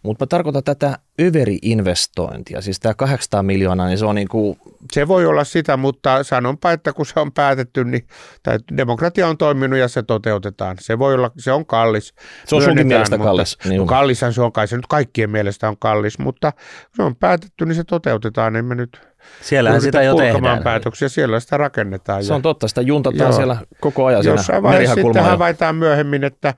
Mutta 0.03 0.25
mä 0.25 0.27
tarkoitan 0.27 0.63
tätä 0.63 0.97
överi-investointia, 1.21 2.61
siis 2.61 2.79
tämä 2.79 2.93
800 2.93 3.43
miljoonaa, 3.43 3.87
niin 3.87 3.97
se 3.97 4.05
on 4.05 4.15
niin 4.15 4.27
kuin... 4.27 4.57
Se 4.91 5.07
voi 5.07 5.25
olla 5.25 5.43
sitä, 5.43 5.77
mutta 5.77 6.23
sanonpa, 6.23 6.71
että 6.71 6.93
kun 6.93 7.05
se 7.05 7.19
on 7.19 7.31
päätetty, 7.31 7.83
niin 7.83 8.07
tai 8.43 8.59
demokratia 8.77 9.27
on 9.27 9.37
toiminut 9.37 9.79
ja 9.79 9.87
se 9.87 10.03
toteutetaan. 10.03 10.77
Se 10.79 10.99
voi 10.99 11.13
olla, 11.13 11.31
se 11.37 11.51
on 11.51 11.65
kallis. 11.65 12.13
Se 12.45 12.55
on 12.55 12.61
sunkin 12.61 12.87
mielestä 12.87 13.17
kallis. 13.17 13.57
Niin 13.65 13.79
no, 13.79 13.85
kallishan 13.85 14.33
se 14.33 14.41
on 14.41 14.51
kai, 14.51 14.67
se 14.67 14.75
nyt 14.75 14.87
kaikkien 14.87 15.29
mielestä 15.29 15.69
on 15.69 15.77
kallis, 15.79 16.19
mutta 16.19 16.51
kun 16.51 16.61
se 16.95 17.03
on 17.03 17.15
päätetty, 17.15 17.65
niin 17.65 17.75
se 17.75 17.83
toteutetaan. 17.83 18.55
Emme 18.55 18.75
nyt 18.75 19.12
Siellähän 19.41 19.81
sitä 19.81 20.03
jo 20.03 20.15
tehdään. 20.15 20.63
päätöksiä, 20.63 21.09
siellä 21.09 21.39
sitä 21.39 21.57
rakennetaan. 21.57 22.23
Se 22.23 22.33
on 22.33 22.41
totta, 22.41 22.67
sitä 22.67 22.81
juntataan 22.81 23.29
Joo. 23.29 23.37
siellä 23.37 23.57
koko 23.79 24.05
ajan. 24.05 24.25
Jossain 24.25 24.63
vaiheessa 24.63 24.95
sitten 24.95 25.23
havaitaan 25.23 25.75
myöhemmin, 25.75 26.23
että 26.23 26.53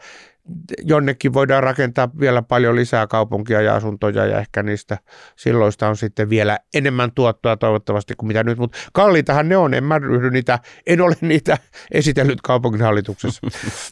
jonnekin 0.83 1.33
voidaan 1.33 1.63
rakentaa 1.63 2.09
vielä 2.19 2.41
paljon 2.41 2.75
lisää 2.75 3.07
kaupunkia 3.07 3.61
ja 3.61 3.75
asuntoja 3.75 4.25
ja 4.25 4.39
ehkä 4.39 4.63
niistä 4.63 4.97
silloista 5.35 5.87
on 5.87 5.97
sitten 5.97 6.29
vielä 6.29 6.59
enemmän 6.73 7.11
tuottoa 7.15 7.57
toivottavasti 7.57 8.13
kuin 8.17 8.27
mitä 8.27 8.43
nyt, 8.43 8.57
mutta 8.57 8.77
kalliitahan 8.93 9.49
ne 9.49 9.57
on, 9.57 9.73
en 9.73 9.83
mä 9.83 9.99
ryhdy 9.99 10.31
niitä, 10.31 10.59
en 10.87 11.01
ole 11.01 11.15
niitä 11.21 11.57
esitellyt 11.91 12.41
kaupunginhallituksessa. 12.41 13.41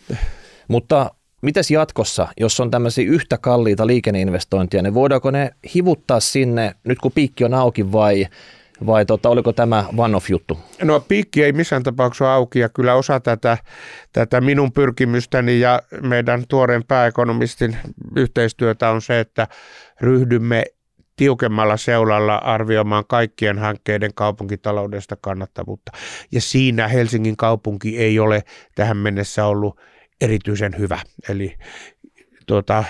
mutta 0.68 1.12
Mitäs 1.44 1.72
jatkossa, 1.72 2.28
jos 2.40 2.60
on 2.60 2.72
tämmöisiä 2.72 3.12
yhtä 3.12 3.38
kalliita 3.38 3.88
liikenneinvestointia, 3.88 4.82
niin 4.82 4.94
voidaanko 4.94 5.32
ne 5.32 5.52
hivuttaa 5.76 6.20
sinne 6.20 6.76
nyt 6.84 7.00
kun 7.00 7.12
piikki 7.16 7.46
on 7.46 7.54
auki 7.54 7.92
vai 7.92 8.28
vai 8.86 9.06
tota, 9.06 9.30
oliko 9.30 9.54
tämä 9.54 9.86
one-off-juttu? 9.98 10.60
No 10.82 11.00
piikki 11.00 11.44
ei 11.44 11.52
missään 11.54 11.84
tapauksessa 11.84 12.34
auki 12.34 12.60
ja 12.60 12.70
kyllä 12.70 12.94
osa 12.96 13.20
tätä, 13.20 13.58
tätä 14.14 14.42
minun 14.42 14.72
pyrkimystäni 14.72 15.60
ja 15.60 15.82
meidän 16.02 16.44
tuoreen 16.48 16.84
pääekonomistin 16.88 17.78
yhteistyötä 18.16 18.90
on 18.90 19.02
se, 19.02 19.20
että 19.20 19.48
ryhdymme 20.02 20.64
tiukemmalla 21.16 21.78
seulalla 21.78 22.36
arvioimaan 22.36 23.04
kaikkien 23.08 23.60
hankkeiden 23.60 24.14
kaupunkitaloudesta 24.14 25.18
kannattavuutta. 25.22 25.92
Ja 26.32 26.42
siinä 26.42 26.88
Helsingin 26.88 27.38
kaupunki 27.38 27.98
ei 27.98 28.20
ole 28.20 28.44
tähän 28.76 28.98
mennessä 28.98 29.46
ollut 29.46 29.80
erityisen 30.22 30.76
hyvä. 30.78 31.00
Eli 31.30 31.56
tuota, 32.46 32.84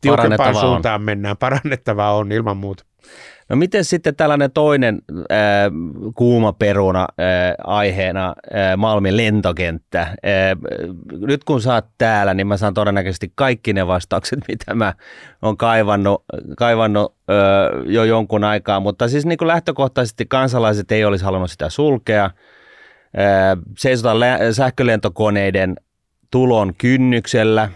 tiukempaan 0.00 0.54
suuntaan 0.54 1.00
on. 1.00 1.04
mennään. 1.04 1.36
Parannettavaa 1.36 2.16
on 2.16 2.32
ilman 2.32 2.56
muuta. 2.56 2.84
No 3.50 3.56
miten 3.56 3.84
sitten 3.84 4.16
tällainen 4.16 4.50
toinen 4.52 4.98
äh, 5.18 5.36
kuuma 6.14 6.52
peruna 6.52 7.00
äh, 7.00 7.54
aiheena 7.64 8.28
äh, 8.28 8.76
Malmin 8.76 9.16
lentokenttä? 9.16 10.00
Äh, 10.00 10.16
nyt 11.12 11.44
kun 11.44 11.62
sä 11.62 11.74
oot 11.74 11.86
täällä, 11.98 12.34
niin 12.34 12.46
mä 12.46 12.56
saan 12.56 12.74
todennäköisesti 12.74 13.32
kaikki 13.34 13.72
ne 13.72 13.86
vastaukset, 13.86 14.38
mitä 14.48 14.74
mä 14.74 14.94
oon 15.42 15.56
kaivannut, 15.56 16.24
kaivannut 16.56 17.14
äh, 17.30 17.86
jo 17.86 18.04
jonkun 18.04 18.44
aikaa, 18.44 18.80
mutta 18.80 19.08
siis 19.08 19.26
niin 19.26 19.38
kuin 19.38 19.48
lähtökohtaisesti 19.48 20.26
kansalaiset 20.26 20.92
ei 20.92 21.04
olisi 21.04 21.24
halunnut 21.24 21.50
sitä 21.50 21.68
sulkea. 21.68 22.24
Äh, 22.24 22.32
seisotaan 23.78 24.20
lä- 24.20 24.52
sähkölentokoneiden 24.52 25.76
tulon 26.30 26.74
kynnyksellä, 26.78 27.62
äh, 27.62 27.70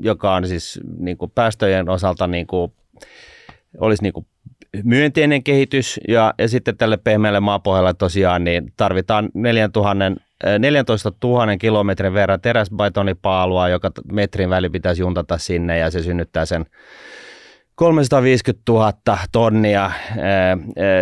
joka 0.00 0.34
on 0.34 0.48
siis 0.48 0.80
niin 0.98 1.16
kuin 1.16 1.30
päästöjen 1.30 1.88
osalta 1.88 2.26
niin 2.26 2.46
kuin 2.46 2.72
olisi 3.78 4.02
niin 4.02 4.12
kuin 4.12 4.26
myönteinen 4.84 5.42
kehitys 5.42 6.00
ja, 6.08 6.34
ja 6.38 6.48
sitten 6.48 6.76
tälle 6.76 6.96
pehmeälle 6.96 7.40
maapohjalle 7.40 7.94
tosiaan 7.94 8.44
niin 8.44 8.72
tarvitaan 8.76 9.28
4000, 9.34 10.12
14 10.58 11.12
000 11.24 11.56
kilometrin 11.56 12.14
verran 12.14 12.40
teräsbetonipaalua, 12.40 13.68
joka 13.68 13.90
metrin 14.12 14.50
väli 14.50 14.70
pitäisi 14.70 15.02
juntata 15.02 15.38
sinne 15.38 15.78
ja 15.78 15.90
se 15.90 16.02
synnyttää 16.02 16.44
sen 16.44 16.66
350 17.74 18.72
000 18.72 18.92
tonnia 19.32 19.82
ää, 19.82 19.92
ää, 20.18 20.58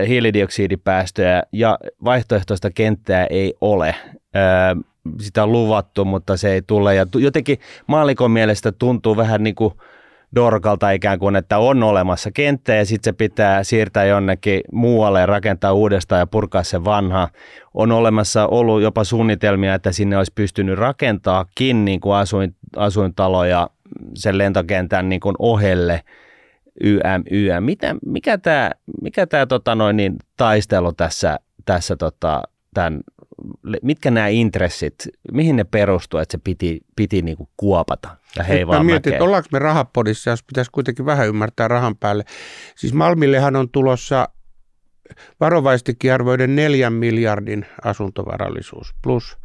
hiilidioksidipäästöjä 0.08 1.42
ja 1.52 1.78
vaihtoehtoista 2.04 2.70
kenttää 2.70 3.26
ei 3.30 3.54
ole. 3.60 3.94
Ää, 4.34 4.76
sitä 5.20 5.42
on 5.42 5.52
luvattu, 5.52 6.04
mutta 6.04 6.36
se 6.36 6.52
ei 6.52 6.62
tule 6.62 6.94
ja 6.94 7.06
jotenkin 7.14 7.58
maalikon 7.86 8.30
mielestä 8.30 8.72
tuntuu 8.72 9.16
vähän 9.16 9.42
niin 9.42 9.54
kuin– 9.54 9.74
dorkalta 10.34 10.90
ikään 10.90 11.18
kuin, 11.18 11.36
että 11.36 11.58
on 11.58 11.82
olemassa 11.82 12.30
kenttä 12.30 12.74
ja 12.74 12.86
sitten 12.86 13.12
se 13.12 13.16
pitää 13.16 13.64
siirtää 13.64 14.04
jonnekin 14.04 14.60
muualle 14.72 15.20
ja 15.20 15.26
rakentaa 15.26 15.72
uudestaan 15.72 16.18
ja 16.18 16.26
purkaa 16.26 16.62
se 16.62 16.84
vanha. 16.84 17.28
On 17.74 17.92
olemassa 17.92 18.46
ollut 18.46 18.82
jopa 18.82 19.04
suunnitelmia, 19.04 19.74
että 19.74 19.92
sinne 19.92 20.16
olisi 20.16 20.32
pystynyt 20.34 20.78
rakentaakin 20.78 21.84
niin 21.84 22.00
kuin 22.00 22.16
asuin, 22.16 22.56
asuintaloja 22.76 23.70
sen 24.14 24.38
lentokentän 24.38 25.08
niin 25.08 25.20
kuin 25.20 25.36
ohelle 25.38 26.02
YM, 26.80 27.22
YM. 27.30 27.64
Mitä, 27.64 27.96
mikä 28.06 28.38
tämä 28.38 28.70
mikä 29.02 29.26
tää, 29.26 29.46
tota 29.46 29.74
noin, 29.74 29.96
niin, 29.96 30.16
taistelu 30.36 30.92
tässä, 30.92 31.38
tässä 31.64 31.96
tota, 31.96 32.42
tämän 32.74 33.00
mitkä 33.82 34.10
nämä 34.10 34.28
intressit, 34.28 34.94
mihin 35.32 35.56
ne 35.56 35.64
perustuu, 35.64 36.20
että 36.20 36.32
se 36.32 36.38
piti, 36.44 36.80
piti 36.96 37.22
niinku 37.22 37.48
kuopata 37.56 38.17
ja 38.36 38.44
heivaa 38.44 38.78
Mä 38.78 38.84
mietin, 38.84 39.12
että 39.12 39.24
ollaanko 39.24 39.48
me 39.52 39.58
rahapodissa, 39.58 40.30
jos 40.30 40.42
pitäisi 40.42 40.70
kuitenkin 40.70 41.06
vähän 41.06 41.28
ymmärtää 41.28 41.68
rahan 41.68 41.96
päälle. 41.96 42.24
Siis 42.76 42.94
Malmillehan 42.94 43.56
on 43.56 43.70
tulossa 43.70 44.28
varovaisesti 45.40 46.10
arvoiden 46.10 46.56
neljän 46.56 46.92
miljardin 46.92 47.66
asuntovarallisuus 47.84 48.94
plus 49.02 49.38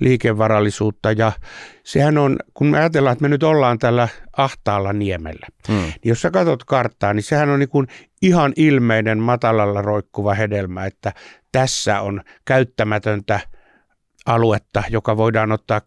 liikevarallisuutta 0.00 1.12
ja 1.12 1.32
sehän 1.84 2.18
on, 2.18 2.36
kun 2.54 2.66
me 2.66 2.78
ajatellaan, 2.78 3.12
että 3.12 3.22
me 3.22 3.28
nyt 3.28 3.42
ollaan 3.42 3.78
tällä 3.78 4.08
ahtaalla 4.36 4.92
niemellä, 4.92 5.46
hmm. 5.68 5.76
niin 5.76 5.94
jos 6.04 6.22
sä 6.22 6.30
katsot 6.30 6.64
karttaa, 6.64 7.14
niin 7.14 7.22
sehän 7.22 7.48
on 7.48 7.58
niin 7.58 7.68
kuin 7.68 7.86
ihan 8.22 8.52
ilmeinen 8.56 9.18
matalalla 9.18 9.82
roikkuva 9.82 10.34
hedelmä, 10.34 10.86
että 10.86 11.12
tässä 11.52 12.00
on 12.00 12.22
käyttämätöntä 12.44 13.40
aluetta, 14.26 14.82
joka 14.90 15.16
voidaan 15.16 15.52
ottaa 15.52 15.80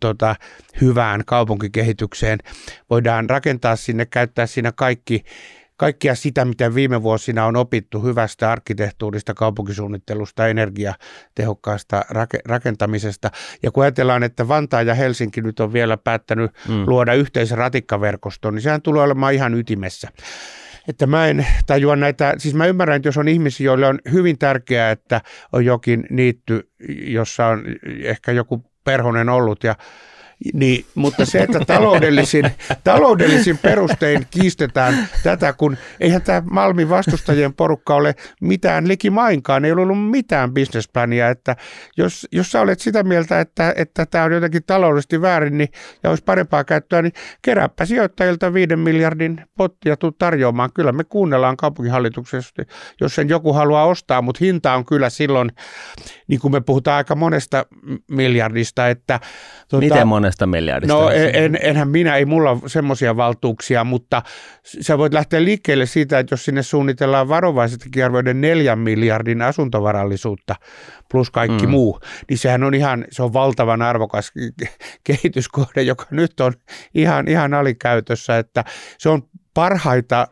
tota, 0.00 0.36
hyvään 0.80 1.22
kaupunkikehitykseen. 1.26 2.38
Voidaan 2.90 3.30
rakentaa 3.30 3.76
sinne, 3.76 4.06
käyttää 4.06 4.46
siinä 4.46 4.72
kaikki 4.72 5.24
kaikkia 5.80 6.14
sitä, 6.14 6.44
mitä 6.44 6.74
viime 6.74 7.02
vuosina 7.02 7.46
on 7.46 7.56
opittu 7.56 8.00
hyvästä 8.02 8.52
arkkitehtuurista, 8.52 9.34
kaupunkisuunnittelusta, 9.34 10.48
energiatehokkaasta 10.48 12.04
rakentamisesta. 12.44 13.30
Ja 13.62 13.70
kun 13.70 13.82
ajatellaan, 13.82 14.22
että 14.22 14.48
Vantaa 14.48 14.82
ja 14.82 14.94
Helsinki 14.94 15.40
nyt 15.40 15.60
on 15.60 15.72
vielä 15.72 15.96
päättänyt 15.96 16.50
mm. 16.68 16.84
luoda 16.86 17.14
yhteisen 17.14 17.58
ratikkaverkoston, 17.58 18.54
niin 18.54 18.62
sehän 18.62 18.82
tulee 18.82 19.02
olemaan 19.02 19.34
ihan 19.34 19.54
ytimessä 19.54 20.08
että 20.88 21.06
mä 21.06 21.26
en 21.26 21.46
tajua 21.66 21.96
näitä, 21.96 22.34
siis 22.38 22.54
mä 22.54 22.66
ymmärrän, 22.66 22.96
että 22.96 23.08
jos 23.08 23.18
on 23.18 23.28
ihmisiä, 23.28 23.64
joille 23.64 23.86
on 23.86 23.98
hyvin 24.12 24.38
tärkeää, 24.38 24.90
että 24.90 25.20
on 25.52 25.64
jokin 25.64 26.06
niitty, 26.10 26.70
jossa 26.88 27.46
on 27.46 27.64
ehkä 28.02 28.32
joku 28.32 28.64
perhonen 28.84 29.28
ollut 29.28 29.64
ja 29.64 29.74
Niin, 30.54 30.84
mutta 30.94 31.26
se, 31.26 31.38
että 31.38 31.60
taloudellisin, 31.66 32.50
taloudellisin 32.84 33.58
perustein 33.58 34.26
kiistetään 34.30 35.08
tätä, 35.22 35.52
kun 35.52 35.76
eihän 36.00 36.22
tämä 36.22 36.42
Malmin 36.50 36.88
vastustajien 36.88 37.54
porukka 37.54 37.94
ole 37.94 38.14
mitään 38.40 38.88
likimainkaan, 38.88 39.64
ei 39.64 39.72
ole 39.72 39.82
ollut 39.82 40.10
mitään 40.10 40.54
bisnesplania, 40.54 41.28
että 41.28 41.56
jos, 41.96 42.28
jos 42.32 42.52
sä 42.52 42.60
olet 42.60 42.80
sitä 42.80 43.02
mieltä, 43.02 43.40
että, 43.40 43.74
että 43.76 44.06
tämä 44.06 44.24
on 44.24 44.32
jotenkin 44.32 44.64
taloudellisesti 44.64 45.22
väärin 45.22 45.58
niin, 45.58 45.68
ja 46.02 46.10
olisi 46.10 46.24
parempaa 46.24 46.64
käyttöä, 46.64 47.02
niin 47.02 47.12
kerääpä 47.42 47.84
sijoittajilta 47.84 48.54
viiden 48.54 48.78
miljardin 48.78 49.44
pottia 49.56 49.96
tuu 49.96 50.12
tarjoamaan. 50.12 50.70
Kyllä 50.74 50.92
me 50.92 51.04
kuunnellaan 51.04 51.56
kaupunginhallituksessa, 51.56 52.62
jos 53.00 53.14
sen 53.14 53.28
joku 53.28 53.52
haluaa 53.52 53.86
ostaa, 53.86 54.22
mutta 54.22 54.44
hinta 54.44 54.74
on 54.74 54.84
kyllä 54.84 55.10
silloin, 55.10 55.50
niin 56.28 56.40
kuin 56.40 56.52
me 56.52 56.60
puhutaan 56.60 56.96
aika 56.96 57.14
monesta 57.14 57.66
miljardista, 58.10 58.88
että... 58.88 59.20
Tuota, 59.68 59.84
Miten 59.84 60.08
monesta 60.08 60.29
miljardista? 60.46 60.94
No 60.94 61.10
en, 61.10 61.58
enhän 61.62 61.88
minä, 61.88 62.16
ei 62.16 62.24
mulla 62.24 62.58
semmoisia 62.66 63.16
valtuuksia, 63.16 63.84
mutta 63.84 64.22
sä 64.80 64.98
voit 64.98 65.14
lähteä 65.14 65.44
liikkeelle 65.44 65.86
siitä, 65.86 66.18
että 66.18 66.32
jos 66.32 66.44
sinne 66.44 66.62
suunnitellaan 66.62 67.28
varovaisesti 67.28 68.02
arvioiden 68.02 68.40
neljän 68.40 68.78
miljardin 68.78 69.42
asuntovarallisuutta 69.42 70.54
plus 71.10 71.30
kaikki 71.30 71.66
mm. 71.66 71.70
muu, 71.70 72.00
niin 72.28 72.38
sehän 72.38 72.64
on 72.64 72.74
ihan, 72.74 73.04
se 73.10 73.22
on 73.22 73.32
valtavan 73.32 73.82
arvokas 73.82 74.32
kehityskohde, 75.04 75.82
joka 75.82 76.06
nyt 76.10 76.40
on 76.40 76.52
ihan, 76.94 77.28
ihan 77.28 77.54
alikäytössä, 77.54 78.38
että 78.38 78.64
se 78.98 79.08
on 79.08 79.22
parhaita 79.54 80.26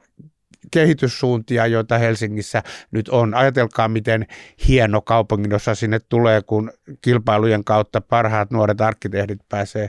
kehityssuuntia, 0.70 1.66
joita 1.66 1.98
Helsingissä 1.98 2.62
nyt 2.90 3.08
on. 3.08 3.34
Ajatelkaa, 3.34 3.88
miten 3.88 4.26
hieno 4.68 5.00
kaupunginosa 5.02 5.74
sinne 5.74 5.98
tulee, 6.08 6.42
kun 6.42 6.72
kilpailujen 7.02 7.64
kautta 7.64 8.00
parhaat 8.00 8.50
nuoret 8.50 8.80
arkkitehdit 8.80 9.40
pääsee, 9.48 9.88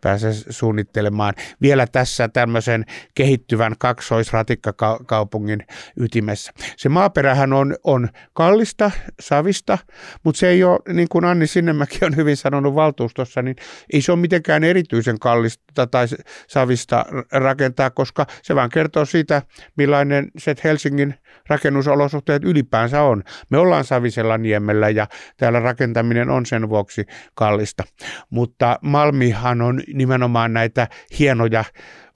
pääsee 0.00 0.32
suunnittelemaan. 0.50 1.34
Vielä 1.62 1.86
tässä 1.86 2.28
tämmöisen 2.28 2.84
kehittyvän 3.14 3.72
kaksoisratikkakaupungin 3.78 5.66
ytimessä. 5.96 6.52
Se 6.76 6.88
maaperähän 6.88 7.52
on, 7.52 7.76
on 7.84 8.08
kallista, 8.32 8.90
savista, 9.20 9.78
mutta 10.24 10.38
se 10.38 10.48
ei 10.48 10.64
ole, 10.64 10.78
niin 10.88 11.08
kuin 11.08 11.24
Anni 11.24 11.46
Sinnemäki 11.46 12.04
on 12.04 12.16
hyvin 12.16 12.36
sanonut 12.36 12.74
valtuustossa, 12.74 13.42
niin 13.42 13.56
ei 13.92 14.02
se 14.02 14.12
ole 14.12 14.20
mitenkään 14.20 14.64
erityisen 14.64 15.18
kallista 15.18 15.86
tai 15.86 16.06
savista 16.48 17.04
rakentaa, 17.32 17.90
koska 17.90 18.26
se 18.42 18.54
vaan 18.54 18.70
kertoo 18.70 19.04
siitä, 19.04 19.42
millainen 19.76 20.30
se 20.38 20.54
Helsingin 20.64 21.14
rakennusolosuhteet 21.48 22.44
ylipäänsä 22.44 23.02
on. 23.02 23.22
Me 23.50 23.58
ollaan 23.58 23.84
Savisella 23.84 24.38
niemellä 24.38 24.88
ja 24.88 25.06
täällä 25.36 25.60
rakentaminen 25.60 26.30
on 26.30 26.46
sen 26.46 26.68
vuoksi 26.68 27.06
kallista. 27.34 27.84
Mutta 28.30 28.78
Malmihan 28.82 29.62
on 29.62 29.82
nimenomaan 29.94 30.52
näitä 30.52 30.88
hienoja 31.18 31.64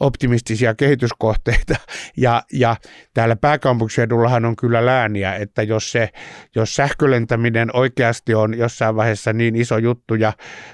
optimistisia 0.00 0.75
kehityskohteita. 0.75 1.75
Ja, 2.16 2.43
ja 2.52 2.76
täällä 3.14 3.37
pääkaupunkiseudullahan 3.37 4.45
on 4.45 4.57
kyllä 4.57 4.87
lääniä, 4.87 5.35
että 5.35 5.62
jos, 5.62 5.93
se, 5.93 6.09
jos 6.54 6.75
sähkölentäminen 6.75 7.76
oikeasti 7.76 8.35
on 8.35 8.59
jossain 8.59 8.97
vaiheessa 8.97 9.33
niin 9.33 9.57
iso 9.57 9.78
juttu 9.78 10.14
ja 10.14 10.33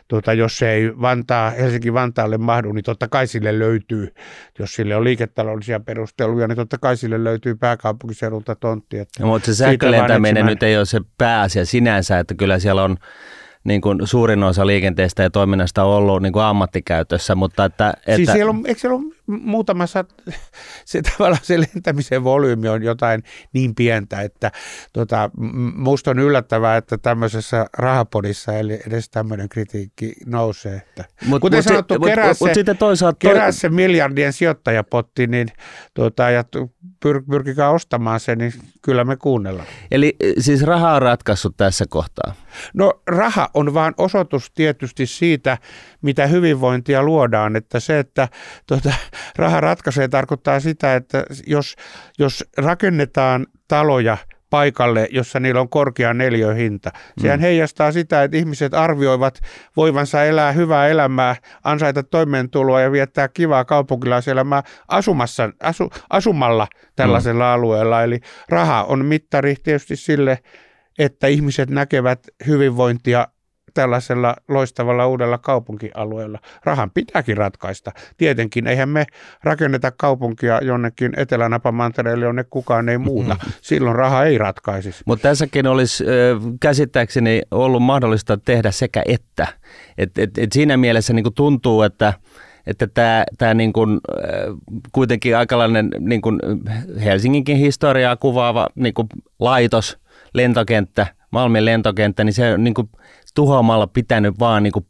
tuota, 0.09 0.33
jos 0.33 0.59
se 0.59 0.71
ei 0.71 1.01
Vantaa, 1.01 1.51
Helsinki-Vantaalle 1.51 2.39
mahdu, 2.39 2.73
niin 2.73 2.85
totta 2.85 3.09
kai 3.09 3.27
sille 3.27 3.59
löytyy, 3.59 4.15
jos 4.59 4.75
sille 4.75 4.97
on 4.97 5.05
liiketaloudellisia 5.05 5.81
perusteluja, 5.81 6.49
niin 6.49 6.57
totta 6.57 6.79
kai 6.79 6.97
sille 6.97 7.25
löytyy 7.25 7.55
pääkaupunkiseudulta 7.55 8.55
tontti. 8.55 8.99
Että 8.99 9.23
no, 9.23 9.29
mutta 9.29 9.47
se 9.47 9.55
sähkölentäminen 9.55 10.47
nyt 10.47 10.63
ei 10.63 10.77
ole 10.77 10.85
se 10.85 11.01
pääasia 11.19 11.67
sinänsä, 11.67 12.19
että 12.19 12.35
kyllä 12.35 12.59
siellä 12.59 12.83
on 12.83 12.97
niin 13.65 13.81
kuin 13.81 13.99
suurin 14.05 14.43
osa 14.43 14.67
liikenteestä 14.67 15.23
ja 15.23 15.31
toiminnasta 15.31 15.85
on 15.85 15.97
ollut 15.97 16.23
niin 16.23 16.33
kuin 16.33 16.43
ammattikäytössä, 16.43 17.35
mutta 17.35 17.65
että... 17.65 17.91
että... 17.91 18.17
Siis 18.17 18.33
siellä 18.33 18.51
on, 18.51 18.63
eikö 18.67 18.81
siellä 18.81 18.97
ole 18.97 19.15
muutama 19.31 19.87
sat, 19.87 20.15
se 20.85 21.03
tavallaan 21.03 21.41
se 21.43 21.61
lentämisen 21.61 22.25
volyymi 22.25 22.69
on 22.69 22.83
jotain 22.83 23.23
niin 23.53 23.75
pientä, 23.75 24.21
että 24.21 24.53
tota, 24.93 25.31
musta 25.75 26.11
on 26.11 26.19
yllättävää, 26.19 26.77
että 26.77 26.99
tämmöisessä 26.99 27.67
rahapodissa 27.79 28.53
eli 28.53 28.81
edes 28.87 29.11
tämmöinen 29.11 29.49
kritiikki 29.49 30.13
nousee. 30.27 30.77
Että, 30.77 31.05
mut, 31.27 31.41
kuten 31.41 31.59
mut, 31.59 31.65
sanottu, 31.65 31.99
mut, 31.99 32.09
kerää, 32.09 32.29
mut, 32.29 32.55
se, 32.55 32.65
mut 32.67 32.79
toisaalta 32.79 33.17
kerää 33.19 33.45
toi... 33.45 33.53
se 33.53 33.69
miljardien 33.69 34.33
sijoittajapotti 34.33 35.27
niin, 35.27 35.49
tota, 35.95 36.31
ja 36.31 36.45
pyr, 37.03 37.23
pyrkikää 37.31 37.71
ostamaan 37.71 38.21
se, 38.21 38.37
niin 38.37 38.53
kyllä 38.83 39.05
me 39.05 39.17
kuunnellaan. 39.17 39.69
Eli 39.91 40.17
siis 40.39 40.63
raha 40.63 40.95
on 40.95 41.03
ratkaissut 41.03 41.57
tässä 41.57 41.85
kohtaa? 41.89 42.35
No 42.75 43.03
raha 43.07 43.49
on 43.55 43.75
vaan 43.75 43.95
osoitus 43.99 44.51
tietysti 44.51 45.07
siitä, 45.07 45.59
mitä 46.03 46.27
hyvinvointia 46.27 47.03
luodaan, 47.03 47.57
että 47.57 47.81
se, 47.81 47.99
että 47.99 48.29
tuota, 48.67 48.93
raha 49.37 49.61
ratkaisee 49.61 50.09
tarkoittaa 50.09 50.61
sitä, 50.61 50.95
että 50.95 51.25
jos, 51.47 51.77
jos 52.19 52.45
rakennetaan 52.57 53.47
taloja 53.69 54.17
paikalle, 54.51 55.09
jossa 55.11 55.41
niillä 55.41 55.61
on 55.61 55.69
korkea 55.69 56.15
neliöhinta. 56.15 56.91
Sehän 57.19 57.39
mm. 57.39 57.43
heijastaa 57.43 57.93
sitä, 57.93 58.23
että 58.23 58.37
ihmiset 58.37 58.75
arvioivat 58.75 59.41
voivansa 59.77 60.25
elää 60.25 60.53
hyvää 60.53 60.89
elämää, 60.89 61.37
ansaita 61.65 62.03
toimeentuloa 62.03 62.81
ja 62.81 62.93
viettää 62.93 63.29
kivaa 63.29 63.65
kaupunkilaiselämää 63.65 64.63
asumassa, 64.89 65.51
asu, 65.61 65.91
asumalla 66.11 66.69
tällaisella 66.97 67.45
mm. 67.45 67.53
alueella. 67.53 68.03
Eli 68.03 68.21
raha 68.49 68.85
on 68.85 69.05
mittari 69.05 69.55
tietysti 69.63 69.97
sille, 69.97 70.39
että 70.99 71.27
ihmiset 71.27 71.71
näkevät 71.71 72.27
hyvinvointia 72.47 73.29
tällaisella 73.75 74.37
loistavalla 74.49 75.07
uudella 75.07 75.39
kaupunkialueella. 75.39 76.39
Rahan 76.65 76.91
pitääkin 76.91 77.37
ratkaista. 77.37 77.93
Tietenkin, 78.17 78.67
eihän 78.67 78.89
me 78.89 79.07
rakenneta 79.45 79.91
kaupunkia 79.91 80.61
jonnekin 80.63 81.13
Etelä-Napamantereelle, 81.17 82.25
jonne 82.25 82.45
kukaan 82.45 82.89
ei 82.89 82.99
muuta. 82.99 83.37
Silloin 83.63 83.97
raha 83.97 84.25
ei 84.25 84.39
ratkaisisi. 84.39 85.03
Mutta 85.07 85.23
tässäkin 85.23 85.67
olisi 85.67 86.05
käsittääkseni 86.61 87.43
ollut 87.51 87.83
mahdollista 87.83 88.37
tehdä 88.37 88.71
sekä 88.71 89.03
että. 89.07 89.47
Et, 89.99 90.19
et, 90.19 90.39
et 90.39 90.53
siinä 90.53 90.77
mielessä 90.77 91.13
niin 91.13 91.35
tuntuu, 91.35 91.83
että 91.83 92.13
että 92.67 92.87
tämä, 92.87 93.25
tämä 93.39 93.55
niin 93.55 93.73
kuin, 93.73 94.01
kuitenkin 94.93 95.37
aikalainen 95.37 95.91
niin 95.99 96.21
kuin 96.21 96.39
Helsinginkin 97.05 97.57
historiaa 97.57 98.17
kuvaava 98.17 98.67
niin 98.75 98.95
kuin 98.95 99.09
laitos, 99.39 99.99
lentokenttä, 100.35 101.07
Malmin 101.31 101.65
lentokenttä, 101.65 102.25
niin 102.25 102.33
se 102.33 102.55
on 102.55 102.65
niin 102.65 102.75
kuin 102.75 102.91
tuhoamalla 103.35 103.87
pitänyt 103.87 104.39
vaan 104.39 104.63
niin 104.63 104.73
kuin 104.73 104.87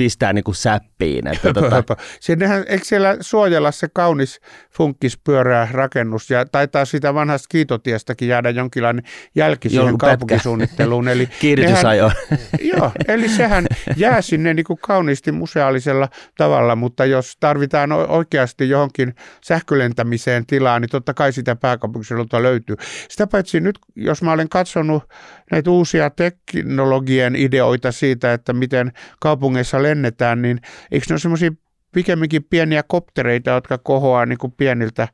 pistää 0.00 0.32
niin 0.32 0.44
kuin 0.44 0.54
säppiin. 0.54 1.26
Että 1.26 1.52
tota... 1.52 1.96
Sinnehän, 2.20 2.64
eikö 2.68 2.84
siellä 2.84 3.16
suojella 3.20 3.70
se 3.70 3.88
kaunis 3.92 4.40
funkkispyörää 4.72 5.68
rakennus 5.72 6.30
ja 6.30 6.44
taitaa 6.44 6.84
sitä 6.84 7.14
vanhasta 7.14 7.46
kiitotiestäkin 7.48 8.28
jäädä 8.28 8.50
jonkinlainen 8.50 9.04
jälki 9.34 9.68
siihen 9.68 9.82
Jonkun 9.82 9.98
kaupunkisuunnitteluun. 9.98 11.08
Eli 11.08 11.26
Kiihdytysajo. 11.40 12.10
joo, 12.74 12.92
eli 13.08 13.28
sehän 13.28 13.66
jää 13.96 14.22
sinne 14.22 14.54
niin 14.54 14.64
kuin 14.64 14.78
kauniisti 14.82 15.32
museaalisella 15.32 16.08
tavalla, 16.36 16.76
mutta 16.76 17.04
jos 17.04 17.36
tarvitaan 17.40 17.92
oikeasti 17.92 18.68
johonkin 18.68 19.14
sähkölentämiseen 19.44 20.46
tilaa, 20.46 20.80
niin 20.80 20.90
totta 20.90 21.14
kai 21.14 21.32
sitä 21.32 21.56
pääkaupunkiseudulta 21.56 22.42
löytyy. 22.42 22.76
Sitä 23.08 23.26
paitsi 23.26 23.60
nyt, 23.60 23.78
jos 23.96 24.22
mä 24.22 24.32
olen 24.32 24.48
katsonut 24.48 25.02
näitä 25.50 25.70
uusia 25.70 26.10
teknologian 26.10 27.36
ideoita 27.36 27.92
siitä, 27.92 28.32
että 28.32 28.52
miten 28.52 28.92
kaupungeissa 29.20 29.82
lennetään, 29.90 30.42
niin 30.42 30.60
eikö 30.90 31.06
ne 31.08 31.12
ole 31.12 31.18
semmoisia 31.18 31.50
pikemminkin 31.92 32.44
pieniä 32.44 32.82
koptereita, 32.82 33.50
jotka 33.50 33.78
kohoaa 33.78 34.26
niin 34.26 34.38
kuin 34.38 34.52
pieniltä 34.52 35.08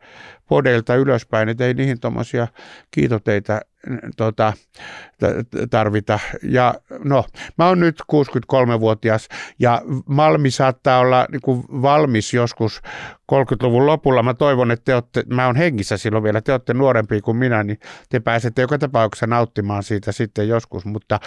podeilta 0.49 0.95
ylöspäin, 0.95 1.49
että 1.49 1.67
ei 1.67 1.75
niihin 1.75 2.01
tuommoisia 2.01 2.49
kiitoteita 2.91 3.61
tota, 4.17 4.53
tarvita. 5.71 6.19
Ja 6.43 6.75
no, 7.05 7.25
mä 7.59 7.69
oon 7.69 7.81
nyt 7.81 8.03
63-vuotias 8.13 9.29
ja 9.59 9.83
Malmi 10.07 10.51
saattaa 10.51 10.99
olla 10.99 11.27
niin 11.33 11.41
kuin 11.41 11.65
valmis 11.69 12.35
joskus 12.35 12.81
30-luvun 13.33 13.87
lopulla. 13.87 14.23
Mä 14.23 14.35
toivon, 14.35 14.71
että 14.71 14.85
te 14.85 14.95
olette, 14.95 15.23
mä 15.27 15.47
oon 15.47 15.57
hengissä 15.57 15.97
silloin 15.97 16.25
vielä, 16.25 16.41
te 16.41 16.53
olette 16.53 16.75
nuorempi 16.75 17.21
kuin 17.21 17.37
minä, 17.37 17.63
niin 17.63 17.79
te 18.09 18.21
pääsette 18.21 18.63
joka 18.63 18.79
tapauksessa 18.79 19.27
nauttimaan 19.27 19.83
siitä 19.83 20.13
sitten 20.13 20.49
joskus, 20.49 20.85
mutta 20.85 21.21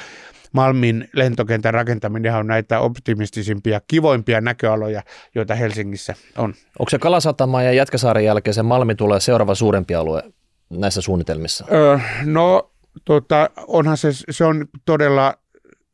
Malmin 0.51 1.09
lentokentän 1.13 1.73
rakentaminen 1.73 2.35
on 2.35 2.47
näitä 2.47 2.79
optimistisimpia, 2.79 3.81
kivoimpia 3.87 4.41
näköaloja, 4.41 5.03
joita 5.35 5.55
Helsingissä 5.55 6.15
on. 6.37 6.53
Onko 6.79 6.89
se 6.89 6.99
Kalasatama 6.99 7.63
ja 7.63 7.71
Jätkäsaaren 7.71 8.25
jälkeen 8.25 8.53
se 8.53 8.63
Malmi 8.63 8.95
tulee 8.95 9.19
seuraava 9.19 9.55
suurempi 9.55 9.95
alue 9.95 10.23
näissä 10.69 11.01
suunnitelmissa? 11.01 11.65
Öö, 11.71 11.99
no 12.25 12.71
tota, 13.05 13.49
onhan 13.67 13.97
se, 13.97 14.09
se 14.29 14.45
on 14.45 14.67
todella 14.85 15.35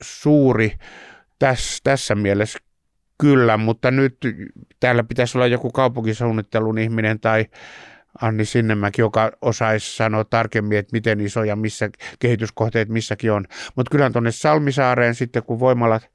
suuri 0.04 0.74
tässä, 1.40 1.80
tässä 1.84 2.16
mielessä 2.16 2.60
kyllä, 3.18 3.58
mutta 3.58 3.92
nyt 3.92 4.18
täällä 4.80 5.04
pitäisi 5.04 5.38
olla 5.38 5.48
joku 5.48 5.72
kaupunkisuunnittelun 5.72 6.78
ihminen 6.78 7.20
tai 7.20 7.46
Anni 8.22 8.46
Sinnemäki, 8.46 9.02
joka 9.02 9.32
osaisi 9.42 9.96
sanoa 9.96 10.24
tarkemmin, 10.24 10.78
että 10.78 10.94
miten 10.94 11.22
isoja 11.22 11.56
missä 11.56 11.90
kehityskohteet 12.20 12.90
missäkin 12.90 13.32
on. 13.32 13.46
Mutta 13.76 13.92
kyllä 13.92 14.10
tuonne 14.10 14.32
Salmisaareen 14.32 15.16
sitten, 15.16 15.44
kun 15.44 15.60
voimalat 15.60 16.10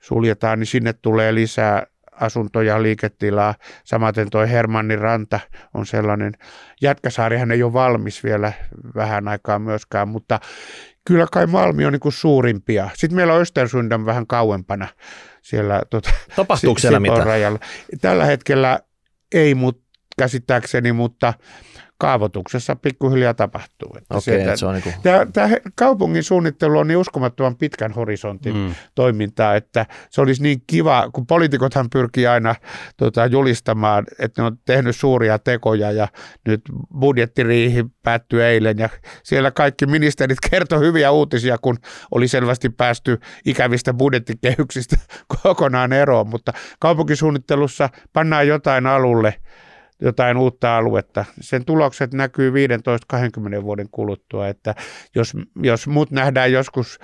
suljetaan, 0.00 0.58
niin 0.58 0.66
sinne 0.66 0.92
tulee 0.92 1.34
lisää 1.34 1.86
asuntoja, 2.20 2.82
liiketilaa. 2.82 3.54
Samaten 3.84 4.30
tuo 4.30 4.46
Hermannin 4.46 4.98
ranta 4.98 5.40
on 5.74 5.86
sellainen. 5.86 6.32
Jätkäsaarihan 6.82 7.50
ei 7.50 7.62
ole 7.62 7.72
valmis 7.72 8.24
vielä 8.24 8.52
vähän 8.94 9.28
aikaa 9.28 9.58
myöskään, 9.58 10.08
mutta 10.08 10.40
kyllä 11.04 11.26
kai 11.32 11.46
Malmi 11.46 11.86
on 11.86 11.92
niin 11.92 12.12
suurimpia. 12.12 12.90
Sitten 12.94 13.16
meillä 13.16 13.34
on 13.34 13.40
Östersundan 13.40 14.06
vähän 14.06 14.26
kauempana 14.26 14.88
siellä 15.42 15.82
tota, 15.90 16.10
Tapahtuuko 16.36 16.78
siellä 16.78 17.00
mitä? 17.00 17.24
Rajalla. 17.24 17.58
Tällä 18.00 18.24
hetkellä 18.24 18.80
ei 19.34 19.54
mut, 19.54 19.82
käsittääkseni, 20.18 20.92
mutta 20.92 21.34
kaavoituksessa 21.98 22.76
pikkuhiljaa 22.76 23.34
tapahtuu. 23.34 23.94
Että 23.98 24.14
okay, 24.14 24.20
sieltä, 24.20 24.56
se 24.56 24.66
on 24.66 24.74
niin 24.74 24.94
tämä, 25.02 25.26
tämä 25.32 25.48
kaupungin 25.74 26.22
suunnittelu 26.22 26.78
on 26.78 26.88
niin 26.88 26.98
uskomattoman 26.98 27.56
pitkän 27.56 27.92
horisontin 27.92 28.56
mm. 28.56 28.74
toimintaa, 28.94 29.54
että 29.54 29.86
se 30.10 30.20
olisi 30.20 30.42
niin 30.42 30.62
kiva, 30.66 31.10
kun 31.12 31.26
poliitikothan 31.26 31.90
pyrkii 31.92 32.26
aina 32.26 32.54
tota, 32.96 33.26
julistamaan, 33.26 34.04
että 34.18 34.42
ne 34.42 34.46
on 34.46 34.58
tehnyt 34.64 34.96
suuria 34.96 35.38
tekoja 35.38 35.92
ja 35.92 36.08
nyt 36.48 36.60
budjettiriihi 37.00 37.84
päättyi 38.02 38.42
eilen 38.42 38.78
ja 38.78 38.88
siellä 39.22 39.50
kaikki 39.50 39.86
ministerit 39.86 40.38
kertoi 40.50 40.80
hyviä 40.80 41.10
uutisia, 41.10 41.58
kun 41.58 41.76
oli 42.10 42.28
selvästi 42.28 42.70
päästy 42.70 43.18
ikävistä 43.44 43.94
budjettikehyksistä 43.94 44.96
kokonaan 45.42 45.92
eroon, 45.92 46.28
mutta 46.28 46.52
kaupunkisuunnittelussa 46.78 47.88
pannaan 48.12 48.48
jotain 48.48 48.86
alulle– 48.86 49.34
jotain 50.00 50.36
uutta 50.36 50.76
aluetta. 50.76 51.24
Sen 51.40 51.64
tulokset 51.64 52.14
näkyy 52.14 52.52
15-20 53.60 53.62
vuoden 53.62 53.88
kuluttua, 53.90 54.48
että 54.48 54.74
jos, 55.14 55.32
jos 55.62 55.86
muut 55.86 56.10
nähdään 56.10 56.52
joskus 56.52 56.98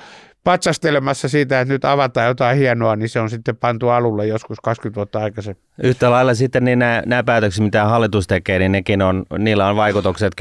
patsastelemassa 0.45 1.29
siitä, 1.29 1.61
että 1.61 1.75
nyt 1.75 1.85
avataan 1.85 2.27
jotain 2.27 2.59
hienoa, 2.59 2.97
niin 2.97 3.09
se 3.09 3.21
on 3.21 3.31
sitten 3.31 3.57
pantu 3.57 3.89
alulle 3.89 4.27
joskus 4.27 4.61
20 4.61 4.97
vuotta 4.97 5.19
aikaisemmin. 5.19 5.63
Yhtä 5.83 6.11
lailla 6.11 6.35
sitten 6.35 6.65
niin 6.65 6.79
nämä, 6.79 7.03
nämä 7.07 7.23
päätökset, 7.23 7.65
mitä 7.65 7.85
hallitus 7.85 8.27
tekee, 8.27 8.59
niin 8.59 8.73
nekin 8.73 9.03
on, 9.03 9.25
niillä 9.39 9.69
on 9.69 9.77
vaikutukset 9.77 10.33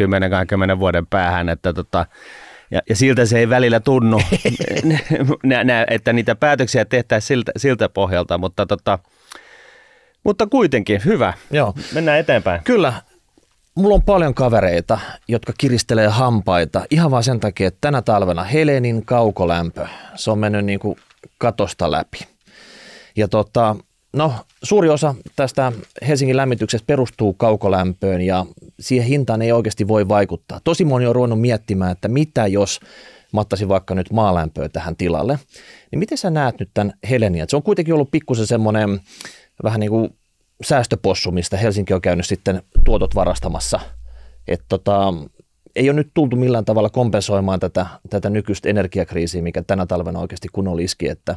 10-20 0.76 0.80
vuoden 0.80 1.08
päähän, 1.08 1.50
että 1.50 1.74
tota, 1.74 2.06
ja, 2.72 2.82
ja 2.90 2.96
siltä 2.96 3.26
se 3.26 3.40
ei 3.40 3.50
välillä 3.50 3.80
tunnu, 3.80 4.22
että 5.88 6.14
niitä 6.14 6.36
päätöksiä 6.36 6.86
tehtäisiin 6.86 7.28
siltä, 7.28 7.52
siltä 7.58 7.90
pohjalta, 7.90 8.38
mutta 8.38 8.66
tota, 8.66 9.00
mutta 10.24 10.48
kuitenkin, 10.48 11.02
hyvä. 11.06 11.34
Joo. 11.52 11.74
Mennään 11.94 12.20
eteenpäin. 12.20 12.62
Kyllä. 12.64 12.94
Mulla 13.76 13.96
on 13.96 14.04
paljon 14.04 14.34
kavereita, 14.34 15.00
jotka 15.28 15.54
kiristelee 15.58 16.08
hampaita 16.08 16.86
ihan 16.90 17.12
vaan 17.12 17.24
sen 17.24 17.40
takia, 17.40 17.68
että 17.68 17.78
tänä 17.82 18.02
talvena 18.02 18.44
Helenin 18.44 19.06
kaukolämpö, 19.06 19.88
se 20.16 20.32
on 20.32 20.40
mennyt 20.40 20.66
niin 20.66 20.80
kuin 20.80 20.96
katosta 21.38 21.92
läpi. 21.92 22.20
Ja 23.16 23.28
tota, 23.28 23.76
no, 24.14 24.34
suuri 24.64 24.90
osa 24.90 25.16
tästä 25.36 25.72
Helsingin 26.08 26.38
lämmityksestä 26.38 26.86
perustuu 26.86 27.34
kaukolämpöön 27.34 28.22
ja 28.22 28.46
siihen 28.80 29.08
hintaan 29.08 29.42
ei 29.42 29.52
oikeasti 29.52 29.88
voi 29.88 30.08
vaikuttaa. 30.08 30.60
Tosi 30.64 30.86
moni 30.86 31.08
on 31.08 31.16
ruvennut 31.16 31.42
miettimään, 31.42 31.92
että 31.92 32.08
mitä 32.08 32.48
jos 32.48 32.80
mattasi 33.32 33.68
vaikka 33.68 33.96
nyt 33.96 34.12
maalämpöä 34.12 34.70
tähän 34.70 34.96
tilalle. 34.96 35.40
Niin 35.92 36.00
miten 36.00 36.18
sä 36.18 36.30
näet 36.30 36.60
nyt 36.60 36.70
tämän 36.74 36.94
Helenin? 37.10 37.46
Se 37.48 37.56
on 37.56 37.64
kuitenkin 37.64 37.94
ollut 37.94 38.12
pikkusen 38.12 38.48
semmoinen 38.48 39.00
vähän 39.64 39.80
niin 39.80 39.90
kuin 39.90 40.16
säästöpossu, 40.64 41.32
mistä 41.32 41.58
Helsinki 41.58 41.94
on 41.94 42.02
käynyt 42.02 42.26
sitten 42.26 42.64
tuotot 42.86 43.16
varastamassa. 43.16 43.80
Että 44.48 44.66
tota, 44.70 45.14
ei 45.76 45.90
ole 45.90 45.96
nyt 45.96 46.12
tultu 46.14 46.36
millään 46.36 46.66
tavalla 46.66 46.90
kompensoimaan 46.90 47.60
tätä, 47.60 47.86
tätä 48.10 48.30
nykyistä 48.30 48.70
energiakriisiä, 48.70 49.42
mikä 49.42 49.64
tänä 49.64 49.86
talvena 49.86 50.20
oikeasti 50.20 50.48
kunnolla 50.52 50.82
iski, 50.82 51.10
että 51.10 51.36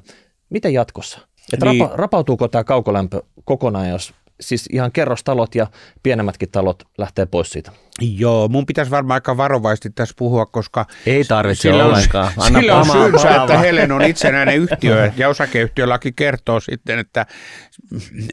miten 0.51 0.73
jatkossa? 0.73 1.19
Että 1.53 1.67
niin. 1.67 1.81
rapa, 1.81 1.97
rapautuuko 1.97 2.49
tämä 2.49 2.65
kaukolämpö 2.65 3.23
kokonaan, 3.45 3.89
jos 3.89 4.15
siis 4.41 4.67
ihan 4.73 4.93
kerrostalot 4.93 5.55
ja 5.55 5.67
pienemmätkin 6.03 6.51
talot 6.51 6.83
lähtee 6.99 7.27
pois 7.27 7.51
siitä. 7.51 7.73
Joo, 8.01 8.49
mun 8.49 8.67
pitäisi 8.67 8.91
varmaan 8.91 9.17
aika 9.17 9.37
varovaisesti 9.37 9.91
tässä 9.91 10.15
puhua, 10.19 10.47
koska... 10.47 10.87
Ei 11.07 11.25
tarvitse 11.25 11.63
sillä 11.63 11.85
ollenkaan. 11.85 12.33
Anna 12.37 12.61
sillä 12.61 12.77
on 12.77 12.91
syynsä, 12.91 13.37
että 13.37 13.59
Helen 13.59 13.93
on 13.93 14.03
itsenäinen 14.03 14.57
yhtiö 14.57 15.11
ja 15.17 15.29
osakeyhtiölaki 15.29 16.13
kertoo 16.13 16.61
sitten, 16.61 16.99
että 16.99 17.27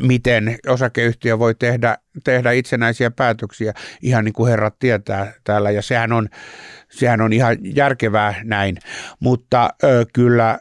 miten 0.01 0.57
osakeyhtiö 0.67 1.39
voi 1.39 1.55
tehdä, 1.55 1.97
tehdä 2.23 2.51
itsenäisiä 2.51 3.11
päätöksiä 3.11 3.73
ihan 4.01 4.25
niin 4.25 4.33
kuin 4.33 4.49
herrat 4.49 4.79
tietää 4.79 5.33
täällä 5.43 5.71
ja 5.71 5.81
sehän 5.81 6.11
on, 6.11 6.29
sehän 6.89 7.21
on 7.21 7.33
ihan 7.33 7.57
järkevää 7.75 8.41
näin, 8.43 8.77
mutta 9.19 9.69
ö, 9.83 10.05
kyllä 10.13 10.59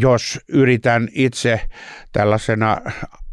jos 0.00 0.40
yritän 0.48 1.08
itse 1.12 1.60
tällaisena 2.12 2.76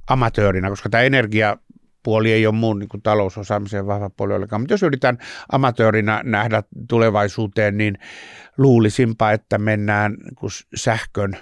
amatöörinä, 0.08 0.70
koska 0.70 0.89
tämä 0.89 1.04
energia 1.04 1.58
puoli 2.04 2.32
ei 2.32 2.48
ole 2.48 2.56
mun 2.56 2.80
niin 2.80 3.02
talousosaamisen 3.04 3.88
vahva 3.88 4.10
puoli 4.10 4.34
ollenkaan. 4.34 4.62
Mutta 4.62 4.74
jos 4.74 4.84
yritän 4.84 5.17
amatöörinä 5.52 6.22
nähdä 6.24 6.63
tulevaisuuteen, 6.89 7.78
niin 7.78 7.98
luulisinpa, 8.58 9.32
että 9.32 9.58
mennään 9.58 10.12
niin 10.12 10.67
sähkön 10.76 11.38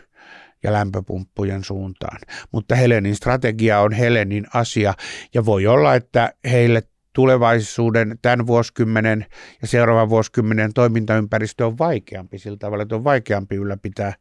ja 0.63 0.73
lämpöpumppujen 0.73 1.63
suuntaan. 1.63 2.17
Mutta 2.51 2.75
Helenin 2.75 3.15
strategia 3.15 3.79
on 3.79 3.91
Helenin 3.91 4.45
asia 4.53 4.93
ja 5.33 5.45
voi 5.45 5.67
olla, 5.67 5.95
että 5.95 6.33
heille 6.51 6.83
tulevaisuuden, 7.15 8.19
tämän 8.21 8.47
vuosikymmenen 8.47 9.25
ja 9.61 9.67
seuraavan 9.67 10.09
vuosikymmenen 10.09 10.73
toimintaympäristö 10.73 11.67
on 11.67 11.77
vaikeampi 11.77 12.39
sillä 12.39 12.57
tavalla, 12.57 12.81
että 12.81 12.95
on 12.95 13.03
vaikeampi 13.03 13.55
ylläpitää 13.55 14.13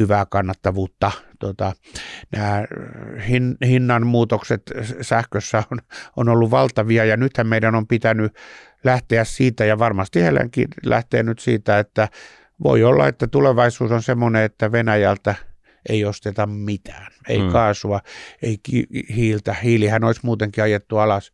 hyvää 0.00 0.26
kannattavuutta. 0.30 1.12
Tota, 1.38 1.72
nämä 2.32 2.64
hin, 3.28 3.56
hinnan 3.66 4.06
muutokset 4.06 4.62
sähkössä 5.00 5.62
on, 5.72 5.78
on 6.16 6.28
ollut 6.28 6.50
valtavia 6.50 7.04
ja 7.04 7.16
nythän 7.16 7.46
meidän 7.46 7.74
on 7.74 7.86
pitänyt 7.86 8.32
lähteä 8.84 9.24
siitä 9.24 9.64
ja 9.64 9.78
varmasti 9.78 10.22
Helenkin 10.22 10.68
lähtee 10.84 11.22
nyt 11.22 11.38
siitä, 11.38 11.78
että 11.78 12.08
voi 12.64 12.84
olla, 12.84 13.08
että 13.08 13.26
tulevaisuus 13.26 13.90
on 13.90 14.02
semmoinen, 14.02 14.42
että 14.42 14.72
Venäjältä 14.72 15.34
ei 15.88 16.04
osteta 16.04 16.46
mitään, 16.46 17.12
ei 17.28 17.38
hmm. 17.38 17.48
kaasua, 17.48 18.00
ei 18.42 18.56
hiiltä. 19.16 19.54
Hiilihän 19.54 20.04
olisi 20.04 20.20
muutenkin 20.24 20.64
ajettu 20.64 20.98
alas 20.98 21.32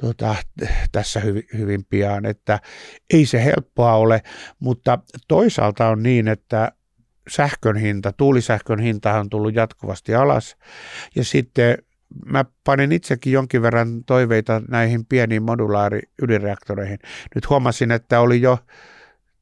tota, 0.00 0.36
tässä 0.92 1.20
hyvin, 1.20 1.42
hyvin 1.58 1.84
pian, 1.84 2.26
että 2.26 2.60
ei 3.12 3.26
se 3.26 3.44
helppoa 3.44 3.94
ole, 3.94 4.22
mutta 4.58 4.98
toisaalta 5.28 5.88
on 5.88 6.02
niin, 6.02 6.28
että 6.28 6.72
sähkön 7.28 7.76
hinta, 7.76 8.12
tuulisähkön 8.12 8.80
hinta 8.80 9.14
on 9.14 9.30
tullut 9.30 9.54
jatkuvasti 9.54 10.14
alas 10.14 10.56
ja 11.16 11.24
sitten 11.24 11.78
mä 12.26 12.44
panin 12.64 12.92
itsekin 12.92 13.32
jonkin 13.32 13.62
verran 13.62 14.04
toiveita 14.04 14.62
näihin 14.68 15.06
pieniin 15.06 15.42
modulaari-ydinreaktoreihin. 15.42 16.98
Nyt 17.34 17.50
huomasin, 17.50 17.90
että 17.90 18.20
oli 18.20 18.40
jo 18.40 18.58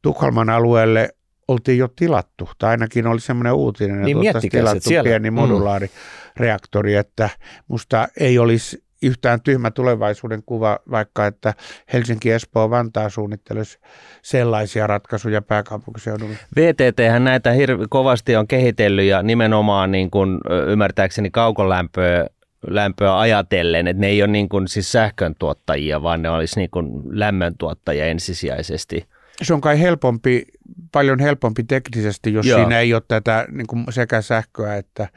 Tukholman 0.03 0.51
alueelle 0.51 1.09
oltiin 1.49 1.79
jo 1.79 1.89
tilattu, 1.89 2.51
tai 2.59 2.71
ainakin 2.71 3.07
oli 3.07 3.21
semmoinen 3.21 3.53
uutinen, 3.53 4.03
niin 4.03 4.17
että 4.17 4.29
oltaisiin 4.29 4.51
tilattu 4.51 4.89
siellä. 4.89 5.09
pieni 5.09 5.31
mm. 5.31 5.35
modulaarireaktori, 5.35 6.95
että 6.95 7.31
musta 7.69 8.09
ei 8.21 8.39
olisi 8.39 8.88
yhtään 9.03 9.41
tyhmä 9.41 9.71
tulevaisuuden 9.71 10.43
kuva, 10.47 10.79
vaikka 10.91 11.27
että 11.27 11.55
Helsinki, 11.93 12.31
Espoo, 12.31 12.71
Vantaa 12.71 13.09
suunnittelisi 13.09 13.79
sellaisia 14.23 14.87
ratkaisuja 14.87 15.43
pääkaupunkiseudulla. 15.43 16.35
VTT 16.57 17.01
näitä 17.19 17.53
hir- 17.53 17.87
kovasti 17.91 18.37
on 18.37 18.49
kehitellyt 18.49 19.05
ja 19.05 19.23
nimenomaan 19.23 19.91
niin 19.91 20.11
kuin, 20.11 20.39
ymmärtääkseni 20.67 21.31
kaukolämpöä 21.31 22.27
lämpöä 22.67 23.19
ajatellen, 23.19 23.87
että 23.87 24.01
ne 24.01 24.07
ei 24.07 24.23
ole 24.23 24.31
niin 24.31 24.49
kuin, 24.49 24.69
siis 24.69 24.93
sähköntuottajia, 24.93 26.03
vaan 26.03 26.23
ne 26.23 26.31
olisi 26.31 26.61
niin 26.61 26.71
kuin 26.71 27.03
lämmöntuottajia 27.11 28.07
ensisijaisesti. 28.07 29.07
Se 29.43 29.55
on 29.55 29.61
kai 29.61 29.81
helpompi 29.81 30.45
paljon 30.93 31.19
helpompi 31.19 31.65
teknisesti, 31.65 32.33
jos 32.33 32.47
Joo. 32.47 32.59
siinä 32.59 32.81
ei 32.81 32.95
ole 32.95 33.03
tätä 33.09 33.47
niin 33.51 33.67
kuin 33.67 33.85
sekä 33.91 34.23
sähköä 34.23 34.77
että, 34.77 35.09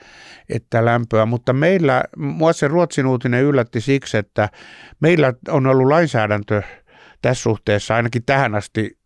että 0.49 0.85
lämpöä. 0.85 1.25
Mutta 1.25 1.53
meillä, 1.53 2.03
mua 2.17 2.53
se 2.53 2.67
Ruotsin 2.67 3.05
uutinen 3.05 3.43
yllätti 3.43 3.81
siksi, 3.81 4.17
että 4.17 4.49
meillä 4.99 5.33
on 5.49 5.67
ollut 5.67 5.87
lainsäädäntö 5.87 6.61
tässä 7.21 7.41
suhteessa 7.41 7.95
ainakin 7.95 8.23
tähän 8.25 8.55
asti 8.55 8.97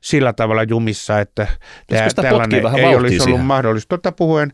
sillä 0.00 0.32
tavalla 0.32 0.62
jumissa, 0.62 1.20
että 1.20 1.46
tämä, 1.86 2.08
tällainen 2.22 2.66
ei 2.76 2.84
olisi 2.84 2.94
ollut 2.94 3.10
siihen. 3.10 3.44
mahdollista. 3.44 3.88
Totta 3.88 4.12
puhuen, 4.12 4.52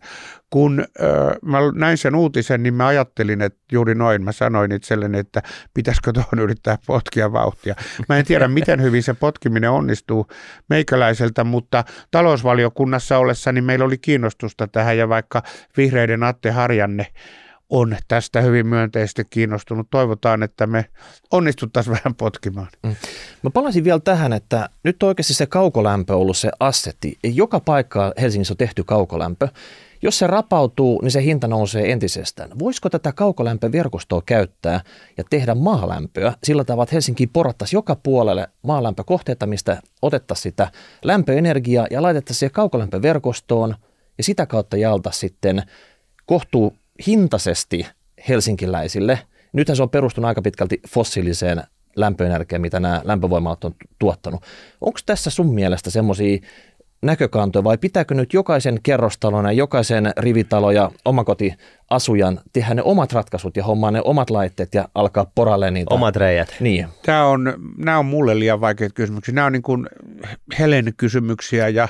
kun 0.50 0.80
äh, 0.80 1.08
mä 1.42 1.58
näin 1.74 1.98
sen 1.98 2.14
uutisen, 2.14 2.62
niin 2.62 2.74
mä 2.74 2.86
ajattelin, 2.86 3.42
että 3.42 3.58
juuri 3.72 3.94
noin, 3.94 4.24
mä 4.24 4.32
sanoin 4.32 4.72
itselleni, 4.72 5.18
että 5.18 5.42
pitäisikö 5.74 6.12
tuohon 6.12 6.38
yrittää 6.38 6.78
potkia 6.86 7.32
vauhtia. 7.32 7.74
Mä 8.08 8.16
en 8.16 8.24
tiedä, 8.24 8.48
miten 8.48 8.82
hyvin 8.82 9.02
se 9.02 9.14
potkiminen 9.14 9.70
onnistuu 9.70 10.26
meikäläiseltä, 10.68 11.44
mutta 11.44 11.84
talousvaliokunnassa 12.10 13.18
ollessa 13.18 13.52
niin 13.52 13.64
meillä 13.64 13.84
oli 13.84 13.98
kiinnostusta 13.98 14.68
tähän 14.68 14.98
ja 14.98 15.08
vaikka 15.08 15.42
vihreiden 15.76 16.22
Atte 16.22 16.50
Harjanne 16.50 17.06
on 17.70 17.96
tästä 18.08 18.40
hyvin 18.40 18.66
myönteisesti 18.66 19.24
kiinnostunut. 19.30 19.86
Toivotaan, 19.90 20.42
että 20.42 20.66
me 20.66 20.84
onnistuttaisiin 21.30 21.96
vähän 21.96 22.14
potkimaan. 22.14 22.68
Mm. 22.82 22.96
Mä 23.42 23.50
palasin 23.50 23.84
vielä 23.84 24.00
tähän, 24.00 24.32
että 24.32 24.68
nyt 24.84 25.02
oikeasti 25.02 25.34
se 25.34 25.46
kaukolämpö 25.46 26.14
on 26.14 26.20
ollut 26.20 26.36
se 26.36 26.50
assetti. 26.60 27.18
Joka 27.22 27.60
paikka 27.60 28.12
Helsingissä 28.20 28.52
on 28.52 28.58
tehty 28.58 28.84
kaukolämpö. 28.84 29.48
Jos 30.02 30.18
se 30.18 30.26
rapautuu, 30.26 31.00
niin 31.02 31.10
se 31.10 31.22
hinta 31.22 31.48
nousee 31.48 31.92
entisestään. 31.92 32.50
Voisiko 32.58 32.90
tätä 32.90 33.12
kaukolämpöverkostoa 33.12 34.22
käyttää 34.26 34.80
ja 35.16 35.24
tehdä 35.30 35.54
maalämpöä 35.54 36.32
sillä 36.44 36.64
tavalla, 36.64 36.82
että 36.82 36.94
Helsinki 36.94 37.26
porattaisi 37.26 37.76
joka 37.76 37.96
puolelle 37.96 38.48
maalämpökohteita, 38.62 39.46
mistä 39.46 39.82
otettaisiin 40.02 40.42
sitä 40.42 40.70
lämpöenergiaa 41.04 41.86
ja 41.90 42.02
laitettaisiin 42.02 42.38
siihen 42.38 42.52
kaukolämpöverkostoon 42.52 43.74
ja 44.18 44.24
sitä 44.24 44.46
kautta 44.46 44.76
jalta 44.76 45.10
sitten 45.10 45.62
kohtuu 46.26 46.76
hintaisesti 47.06 47.86
helsinkiläisille. 48.28 49.18
Nythän 49.52 49.76
se 49.76 49.82
on 49.82 49.90
perustunut 49.90 50.28
aika 50.28 50.42
pitkälti 50.42 50.80
fossiiliseen 50.88 51.62
lämpöenergiaan, 51.96 52.60
mitä 52.60 52.80
nämä 52.80 53.02
lämpövoimalat 53.04 53.64
on 53.64 53.74
tuottanut. 53.98 54.40
Onko 54.80 54.98
tässä 55.06 55.30
sun 55.30 55.54
mielestä 55.54 55.90
semmoisia 55.90 56.38
näkökantoja 57.02 57.64
vai 57.64 57.78
pitääkö 57.78 58.14
nyt 58.14 58.32
jokaisen 58.32 58.78
kerrostalon 58.82 59.44
ja 59.44 59.52
jokaisen 59.52 60.12
rivitalo 60.16 60.70
ja 60.70 60.90
omakotiasujan 61.04 62.40
tehdä 62.52 62.74
ne 62.74 62.82
omat 62.82 63.12
ratkaisut 63.12 63.56
ja 63.56 63.64
hommaa 63.64 63.90
ne 63.90 64.00
omat 64.04 64.30
laitteet 64.30 64.74
ja 64.74 64.88
alkaa 64.94 65.30
poralle 65.34 65.70
niitä? 65.70 65.94
Omat 65.94 66.16
reijät. 66.16 66.56
Niin. 66.60 66.88
Tämä 67.02 67.24
on, 67.24 67.54
nämä 67.76 67.98
on 67.98 68.06
mulle 68.06 68.38
liian 68.38 68.60
vaikeita 68.60 68.94
kysymyksiä. 68.94 69.34
Nämä 69.34 69.46
on 69.46 69.52
niin 69.52 69.62
kuin 69.62 69.86
Helen 70.58 70.94
kysymyksiä 70.96 71.68
ja 71.68 71.88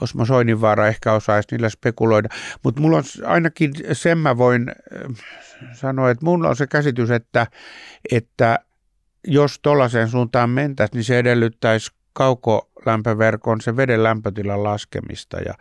Osmo 0.00 0.24
Soininvaara 0.24 0.88
ehkä 0.88 1.12
osaisi 1.12 1.48
niillä 1.50 1.68
spekuloida. 1.68 2.28
Mutta 2.62 2.80
mulla 2.80 2.96
on 2.96 3.04
ainakin 3.26 3.72
sen 3.92 4.18
mä 4.18 4.38
voin 4.38 4.68
äh, 4.68 5.24
sanoa, 5.72 6.10
että 6.10 6.24
mulla 6.24 6.48
on 6.48 6.56
se 6.56 6.66
käsitys, 6.66 7.10
että, 7.10 7.46
että 8.12 8.58
jos 9.26 9.58
tuollaiseen 9.62 10.08
suuntaan 10.08 10.50
mentäisiin, 10.50 10.96
niin 10.96 11.04
se 11.04 11.18
edellyttäisi 11.18 11.90
kaukolämpöverkon 12.78 13.60
se 13.60 13.76
veden 13.76 14.02
lämpötilan 14.02 14.64
laskemista 14.64 15.36
ja 15.36 15.54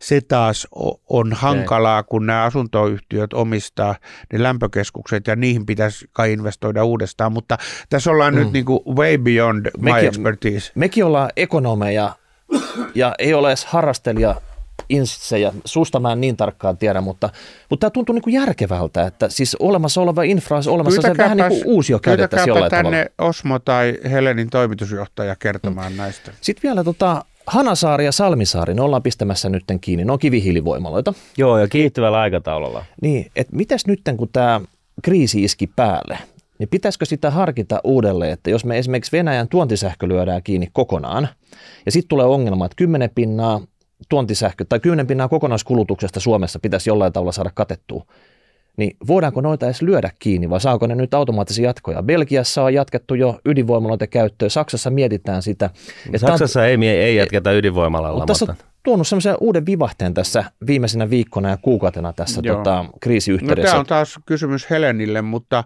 se 0.00 0.20
taas 0.20 0.68
on 1.08 1.32
hankalaa, 1.32 2.02
kun 2.02 2.26
nämä 2.26 2.42
asuntoyhtiöt 2.42 3.32
omistaa 3.32 3.94
ne 4.32 4.42
lämpökeskukset 4.42 5.26
ja 5.26 5.36
niihin 5.36 5.66
pitäisi 5.66 6.08
kai 6.12 6.32
investoida 6.32 6.84
uudestaan, 6.84 7.32
mutta 7.32 7.58
tässä 7.90 8.10
ollaan 8.10 8.34
mm. 8.34 8.40
nyt 8.40 8.52
niin 8.52 8.64
kuin 8.64 8.80
way 8.96 9.18
beyond 9.18 9.66
my 9.78 9.92
mekin, 9.92 10.08
expertise. 10.08 10.72
Mekin 10.74 11.04
ollaan 11.04 11.30
ekonomeja 11.36 12.14
ja 12.94 13.14
ei 13.18 13.34
ole 13.34 13.48
edes 13.48 13.64
harrastelija 13.64 14.34
instsejä. 14.88 15.52
Susta 15.64 16.00
mä 16.00 16.12
en 16.12 16.20
niin 16.20 16.36
tarkkaan 16.36 16.76
tiedä, 16.76 17.00
mutta, 17.00 17.30
mutta 17.70 17.84
tämä 17.84 17.90
tuntuu 17.90 18.12
niin 18.12 18.22
kuin 18.22 18.34
järkevältä, 18.34 19.06
että 19.06 19.28
siis 19.28 19.56
olemassa 19.60 20.00
oleva 20.00 20.22
infra 20.22 20.56
on 20.56 20.62
olemassa 20.68 21.02
se 21.02 21.16
vähän 21.16 21.36
niin 21.36 21.48
kuin 21.48 21.62
uusio 21.64 21.98
käytettäisiin 21.98 22.48
jollain 22.48 22.70
tänne 22.70 23.10
tavalla. 23.16 23.30
Osmo 23.30 23.58
tai 23.58 23.98
Helenin 24.10 24.50
toimitusjohtaja 24.50 25.36
kertomaan 25.36 25.92
mm. 25.92 25.96
näistä. 25.96 26.32
Sitten 26.40 26.62
vielä 26.62 26.84
tota, 26.84 27.24
Hanasaari 27.46 28.04
ja 28.04 28.12
Salmisaari, 28.12 28.74
ne 28.74 28.82
ollaan 28.82 29.02
pistämässä 29.02 29.48
nytten 29.48 29.80
kiinni, 29.80 30.04
ne 30.04 30.12
on 30.12 30.18
kivihiilivoimaloita. 30.18 31.14
Joo, 31.36 31.58
ja 31.58 31.68
kiihtyvällä 31.68 32.20
aikataululla. 32.20 32.84
Niin, 33.02 33.30
että 33.36 33.56
mitäs 33.56 33.86
nytten 33.86 34.16
kun 34.16 34.28
tämä 34.32 34.60
kriisi 35.02 35.44
iski 35.44 35.66
päälle, 35.66 36.18
niin 36.58 36.68
pitäisikö 36.68 37.04
sitä 37.04 37.30
harkita 37.30 37.80
uudelleen, 37.84 38.32
että 38.32 38.50
jos 38.50 38.64
me 38.64 38.78
esimerkiksi 38.78 39.16
Venäjän 39.16 39.48
tuontisähkö 39.48 40.08
lyödään 40.08 40.42
kiinni 40.42 40.68
kokonaan, 40.72 41.28
ja 41.86 41.92
sitten 41.92 42.08
tulee 42.08 42.26
ongelma, 42.26 42.64
että 42.64 42.76
10 42.76 43.10
pinnaa 43.14 43.60
tuontisähkö 44.08 44.64
tai 44.68 44.80
10 44.80 45.06
pinnaa 45.06 45.28
kokonaiskulutuksesta 45.28 46.20
Suomessa 46.20 46.58
pitäisi 46.58 46.90
jollain 46.90 47.12
tavalla 47.12 47.32
saada 47.32 47.50
katettua, 47.54 48.04
niin 48.76 48.96
voidaanko 49.06 49.40
noita 49.40 49.66
edes 49.66 49.82
lyödä 49.82 50.10
kiinni 50.18 50.50
vai 50.50 50.60
saako 50.60 50.86
ne 50.86 50.94
nyt 50.94 51.14
automaattisia 51.14 51.68
jatkoja? 51.68 52.02
Belgiassa 52.02 52.62
on 52.62 52.74
jatkettu 52.74 53.14
jo 53.14 53.40
ydinvoimaloita 53.44 54.06
käyttöön, 54.06 54.50
Saksassa 54.50 54.90
mietitään 54.90 55.42
sitä. 55.42 55.70
Saksassa 56.16 56.60
on, 56.60 56.66
ei, 56.66 56.86
ei 56.88 57.16
jatketa 57.16 57.52
ydinvoimalalla. 57.52 58.18
Mutta 58.18 58.32
tässä 58.32 58.46
on 58.48 58.56
tuonut 58.82 59.06
semmoisen 59.06 59.36
uuden 59.40 59.66
vivahteen 59.66 60.14
tässä 60.14 60.44
viimeisenä 60.66 61.10
viikkona 61.10 61.48
ja 61.48 61.56
kuukautena 61.56 62.12
tässä 62.12 62.42
tota, 62.42 62.84
kriisiyhteydessä. 63.00 63.62
No, 63.62 63.70
tämä 63.70 63.80
on 63.80 63.86
taas 63.86 64.18
kysymys 64.26 64.70
Helenille, 64.70 65.22
mutta 65.22 65.64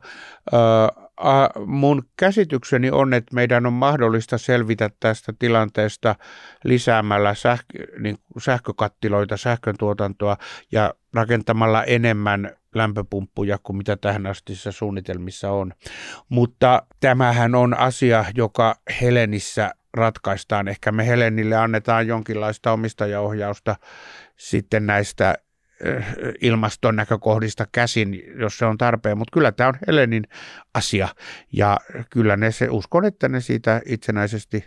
äh, 1.20 1.66
mun 1.66 2.02
käsitykseni 2.16 2.90
on, 2.90 3.14
että 3.14 3.34
meidän 3.34 3.66
on 3.66 3.72
mahdollista 3.72 4.38
selvitä 4.38 4.90
tästä 5.00 5.32
tilanteesta 5.38 6.14
lisäämällä 6.64 7.34
sähkö, 7.34 7.78
niin 7.98 8.18
sähkökattiloita, 8.38 9.36
sähköntuotantoa 9.36 10.36
ja 10.72 10.94
rakentamalla 11.14 11.84
enemmän 11.84 12.50
lämpöpumppuja 12.74 13.58
kuin 13.62 13.76
mitä 13.76 13.96
tähän 13.96 14.26
asti 14.26 14.52
suunnitelmissa 14.70 15.50
on. 15.50 15.72
Mutta 16.28 16.82
tämähän 17.00 17.54
on 17.54 17.74
asia, 17.78 18.24
joka 18.34 18.74
Helenissä 19.00 19.74
ratkaistaan. 19.94 20.68
Ehkä 20.68 20.92
me 20.92 21.06
Helenille 21.06 21.56
annetaan 21.56 22.06
jonkinlaista 22.06 22.72
omistajaohjausta 22.72 23.76
sitten 24.36 24.86
näistä 24.86 25.34
ilmaston 26.40 26.96
näkökohdista 26.96 27.66
käsin, 27.72 28.22
jos 28.38 28.58
se 28.58 28.64
on 28.64 28.78
tarpeen, 28.78 29.18
mutta 29.18 29.32
kyllä 29.32 29.52
tämä 29.52 29.68
on 29.68 29.74
Helenin 29.86 30.24
asia 30.74 31.08
ja 31.52 31.80
kyllä 32.10 32.36
ne 32.36 32.50
se, 32.50 32.68
uskon, 32.70 33.04
että 33.04 33.28
ne 33.28 33.40
siitä 33.40 33.80
itsenäisesti 33.86 34.64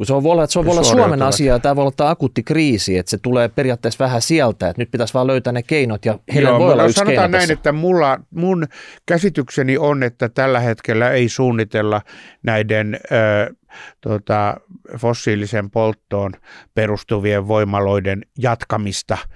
kun 0.00 0.06
se 0.06 0.14
on 0.14 0.22
voi 0.22 0.32
olla, 0.32 0.44
että 0.44 0.52
se 0.52 0.58
on 0.58 0.64
voi 0.64 0.72
olla 0.72 0.82
Suomen 0.82 1.22
asia 1.22 1.52
ja 1.52 1.58
tämä 1.58 1.76
voi 1.76 1.82
olla 1.82 1.92
tämä 1.96 2.10
akuutti 2.10 2.42
kriisi, 2.42 2.98
että 2.98 3.10
se 3.10 3.18
tulee 3.22 3.48
periaatteessa 3.48 4.04
vähän 4.04 4.22
sieltä, 4.22 4.68
että 4.68 4.82
nyt 4.82 4.90
pitäisi 4.90 5.14
vaan 5.14 5.26
löytää 5.26 5.52
ne 5.52 5.62
keinot 5.62 6.04
ja 6.04 6.18
Helen 6.34 6.58
voi 6.58 6.72
olla 6.72 6.84
yksi 6.84 6.98
sanotaan 6.98 7.30
näin, 7.30 7.42
tässä. 7.42 7.52
että 7.52 7.72
mulla, 7.72 8.20
mun 8.30 8.66
käsitykseni 9.06 9.78
on, 9.78 10.02
että 10.02 10.28
tällä 10.28 10.60
hetkellä 10.60 11.10
ei 11.10 11.28
suunnitella 11.28 12.02
näiden 12.42 12.94
ö, 12.94 13.54
tota, 14.00 14.56
fossiilisen 14.98 15.70
polttoon 15.70 16.32
perustuvien 16.74 17.48
voimaloiden 17.48 18.22
jatkamista– 18.38 19.18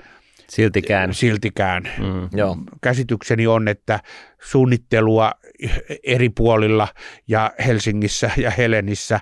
Siltikään. 0.48 1.14
Siltikään. 1.14 1.83
Mm. 1.98 2.28
Joo. 2.38 2.57
Käsitykseni 2.83 3.46
on, 3.46 3.68
että 3.68 4.00
suunnittelua 4.42 5.33
eri 6.04 6.28
puolilla 6.28 6.88
ja 7.28 7.52
Helsingissä 7.66 8.30
ja 8.37 8.50
Helenissä 8.50 9.20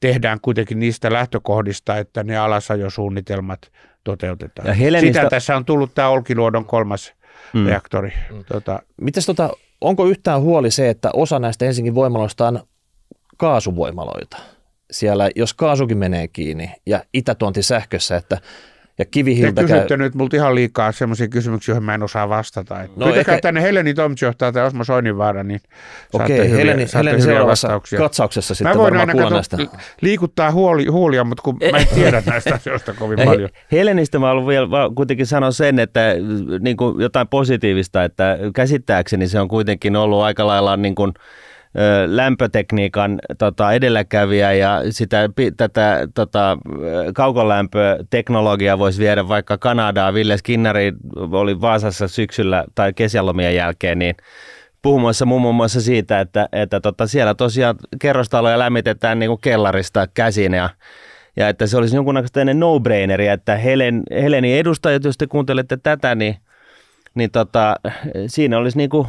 tehdään 0.00 0.40
kuitenkin 0.42 0.78
niistä 0.78 1.12
lähtökohdista, 1.12 1.96
että 1.96 2.22
ne 2.24 2.36
alasajosuunnitelmat 2.36 3.72
toteutetaan. 4.04 4.68
Ja 4.68 4.74
Helenistä... 4.74 5.20
Sitä 5.20 5.30
tässä 5.30 5.56
on 5.56 5.64
tullut 5.64 5.94
tämä 5.94 6.08
Olkiluodon 6.08 6.64
kolmas 6.64 7.14
mm. 7.52 7.66
reaktori. 7.66 8.12
Mm. 8.30 8.44
Tota... 8.44 8.82
Mites 9.00 9.26
tota, 9.26 9.50
onko 9.80 10.06
yhtään 10.06 10.40
huoli 10.40 10.70
se, 10.70 10.88
että 10.88 11.10
osa 11.12 11.38
näistä 11.38 11.64
Helsingin 11.64 11.94
voimaloista 11.94 12.48
on 12.48 12.60
kaasuvoimaloita? 13.36 14.36
Siellä, 14.90 15.30
jos 15.36 15.54
kaasukin 15.54 15.98
menee 15.98 16.28
kiinni 16.28 16.70
ja 16.86 17.04
itätuonti 17.14 17.62
sähkössä, 17.62 18.16
että 18.16 18.38
ja 18.98 19.04
kivihiiltä 19.04 19.52
Te 19.52 19.62
kysytte 19.62 19.88
käy... 19.88 19.96
nyt 19.96 20.14
multa 20.14 20.36
ihan 20.36 20.54
liikaa 20.54 20.92
sellaisia 20.92 21.28
kysymyksiä, 21.28 21.72
joihin 21.72 21.84
mä 21.84 21.94
en 21.94 22.02
osaa 22.02 22.28
vastata. 22.28 22.74
no 22.74 23.06
Pyytäkää 23.06 23.34
ehkä... 23.34 23.38
tänne 23.40 23.62
Heleni 23.62 23.94
toimitusjohtaja 23.94 24.52
tai 24.52 24.66
Osmo 24.66 24.84
Soininvaara, 24.84 25.44
niin 25.44 25.60
Okei, 26.12 26.40
okay, 26.40 26.50
Heleni, 26.50 26.86
Heleni 26.94 27.22
seuraavassa 27.22 27.68
vastauksia. 27.68 27.98
katsauksessa 27.98 28.54
sitten 28.54 28.76
mä 28.76 28.82
voin 28.82 28.96
aina 28.96 29.30
näistä. 29.30 29.56
liikuttaa 30.00 30.52
huoli, 30.52 30.86
huulia, 30.86 31.24
mutta 31.24 31.42
kun 31.42 31.58
mä 31.72 31.78
en 31.78 31.86
tiedä 31.94 32.22
näistä 32.26 32.54
asioista 32.54 32.92
kovin 32.94 33.18
paljon. 33.24 33.50
Helenistä 33.72 34.18
mä 34.18 34.26
haluan 34.26 34.46
vielä 34.46 34.68
kuitenkin 34.94 35.26
sanoa 35.26 35.50
sen, 35.50 35.78
että 35.78 36.00
niin 36.60 36.76
kuin 36.76 37.00
jotain 37.00 37.28
positiivista, 37.28 38.04
että 38.04 38.38
käsittääkseni 38.54 39.28
se 39.28 39.40
on 39.40 39.48
kuitenkin 39.48 39.96
ollut 39.96 40.22
aika 40.22 40.46
lailla 40.46 40.76
niin 40.76 40.94
kuin, 40.94 41.12
lämpötekniikan 42.06 43.18
tota, 43.38 43.72
edelläkävijä 43.72 44.52
ja 44.52 44.82
sitä, 44.90 45.28
tätä 45.56 46.08
tota, 46.14 46.58
kaukolämpöteknologiaa 47.14 48.78
voisi 48.78 49.02
viedä 49.02 49.28
vaikka 49.28 49.58
Kanadaan. 49.58 50.14
Ville 50.14 50.36
Skinnari 50.36 50.92
oli 51.16 51.60
Vaasassa 51.60 52.08
syksyllä 52.08 52.64
tai 52.74 52.92
kesälomien 52.92 53.54
jälkeen, 53.54 53.98
niin 53.98 54.16
puhumassa 54.82 55.26
muun 55.26 55.54
muassa 55.54 55.80
siitä, 55.80 56.20
että, 56.20 56.48
että 56.52 56.80
tota, 56.80 57.06
siellä 57.06 57.34
tosiaan 57.34 57.76
kerrostaloja 58.00 58.58
lämmitetään 58.58 59.18
niin 59.18 59.30
kuin 59.30 59.40
kellarista 59.40 60.06
käsin 60.14 60.54
ja 60.54 60.70
ja 61.36 61.48
että 61.48 61.66
se 61.66 61.76
olisi 61.76 61.96
jonkunnäköistä 61.96 62.40
ennen 62.40 62.60
no-braineria, 62.60 63.32
että 63.32 63.56
Helen, 63.56 64.02
Helenin 64.10 64.58
edustajat, 64.58 65.04
jos 65.04 65.18
te 65.18 65.26
kuuntelette 65.26 65.76
tätä, 65.76 66.14
niin, 66.14 66.36
niin 67.14 67.30
tota, 67.30 67.76
siinä 68.26 68.58
olisi 68.58 68.78
niin 68.78 68.90
kuin 68.90 69.06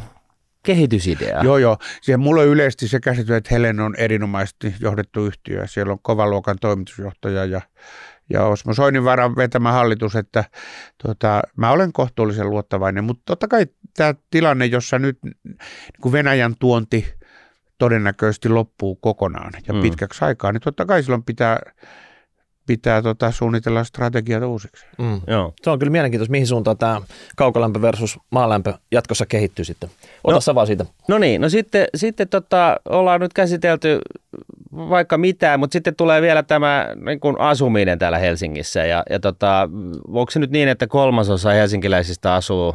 kehitysidea. 0.62 1.40
Joo, 1.42 1.58
joo. 1.58 1.76
Siihen 2.02 2.20
mulle 2.20 2.44
yleisesti 2.44 2.88
se 2.88 3.00
käsitys, 3.00 3.30
että 3.30 3.54
Helen 3.54 3.80
on 3.80 3.94
erinomaisesti 3.98 4.74
johdettu 4.80 5.26
yhtiö. 5.26 5.66
Siellä 5.66 5.92
on 5.92 5.98
kovan 6.02 6.30
luokan 6.30 6.56
toimitusjohtaja 6.60 7.44
ja, 7.44 7.60
ja 8.30 8.44
Osmo 8.44 8.74
Soininvaaran 8.74 9.36
vetämä 9.36 9.72
hallitus, 9.72 10.16
että 10.16 10.44
tota, 11.02 11.42
mä 11.56 11.70
olen 11.70 11.92
kohtuullisen 11.92 12.50
luottavainen, 12.50 13.04
mutta 13.04 13.22
totta 13.26 13.48
kai 13.48 13.66
tämä 13.96 14.14
tilanne, 14.30 14.66
jossa 14.66 14.98
nyt 14.98 15.18
niin 15.22 16.12
Venäjän 16.12 16.54
tuonti 16.58 17.14
todennäköisesti 17.78 18.48
loppuu 18.48 18.96
kokonaan 18.96 19.52
ja 19.68 19.74
mm. 19.74 19.80
pitkäksi 19.80 20.24
aikaa, 20.24 20.52
niin 20.52 20.60
totta 20.60 20.86
kai 20.86 21.02
silloin 21.02 21.24
pitää 21.24 21.58
pitää 22.66 23.02
tota, 23.02 23.30
suunnitella 23.30 23.84
strategiat 23.84 24.42
uusiksi. 24.42 24.86
Mm. 24.98 25.20
Joo. 25.26 25.52
Se 25.62 25.70
on 25.70 25.78
kyllä 25.78 25.90
mielenkiintoista, 25.90 26.30
mihin 26.30 26.46
suuntaan 26.46 26.78
tämä 26.78 27.02
kaukolämpö 27.36 27.82
versus 27.82 28.18
maalämpö 28.30 28.74
jatkossa 28.92 29.26
kehittyy 29.26 29.64
sitten. 29.64 29.90
Ota 30.24 30.38
no, 30.46 30.54
vaan 30.54 30.66
siitä. 30.66 30.86
No 31.08 31.18
niin, 31.18 31.40
no 31.40 31.48
sitten, 31.48 31.86
sitten 31.94 32.28
tota, 32.28 32.76
ollaan 32.88 33.20
nyt 33.20 33.32
käsitelty 33.32 33.98
vaikka 34.72 35.18
mitään, 35.18 35.60
mutta 35.60 35.72
sitten 35.72 35.96
tulee 35.96 36.22
vielä 36.22 36.42
tämä 36.42 36.86
niin 37.04 37.20
kuin 37.20 37.40
asuminen 37.40 37.98
täällä 37.98 38.18
Helsingissä. 38.18 38.84
Ja, 38.84 39.02
ja 39.10 39.20
tota, 39.20 39.68
onko 40.08 40.30
se 40.30 40.38
nyt 40.38 40.50
niin, 40.50 40.68
että 40.68 40.86
kolmasosa 40.86 41.50
helsinkiläisistä 41.50 42.34
asuu 42.34 42.74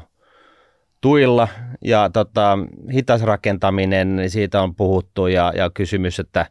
tuilla 1.01 1.47
ja 1.83 2.09
tota, 2.13 2.57
hitas 2.93 3.21
rakentaminen, 3.21 4.15
niin 4.15 4.29
siitä 4.29 4.61
on 4.61 4.75
puhuttu 4.75 5.27
ja, 5.27 5.53
ja 5.55 5.69
kysymys, 5.69 6.19
että 6.19 6.45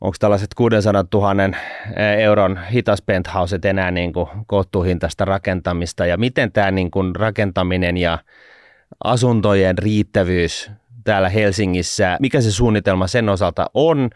onko 0.00 0.16
tällaiset 0.20 0.54
600 0.54 1.04
000 1.14 1.34
euron 2.18 2.58
hitas 2.72 3.02
penthouset 3.02 3.64
enää 3.64 3.90
niin 3.90 4.12
kuin 4.12 4.28
kohtuuhintaista 4.46 5.24
rakentamista? 5.24 6.06
Ja 6.06 6.16
miten 6.16 6.52
tämä 6.52 6.70
niin 6.70 6.90
kuin 6.90 7.16
rakentaminen 7.16 7.96
ja 7.96 8.18
asuntojen 9.04 9.78
riittävyys 9.78 10.70
täällä 11.04 11.28
Helsingissä, 11.28 12.16
mikä 12.20 12.40
se 12.40 12.52
suunnitelma 12.52 13.06
sen 13.06 13.28
osalta 13.28 13.70
on? 13.74 14.10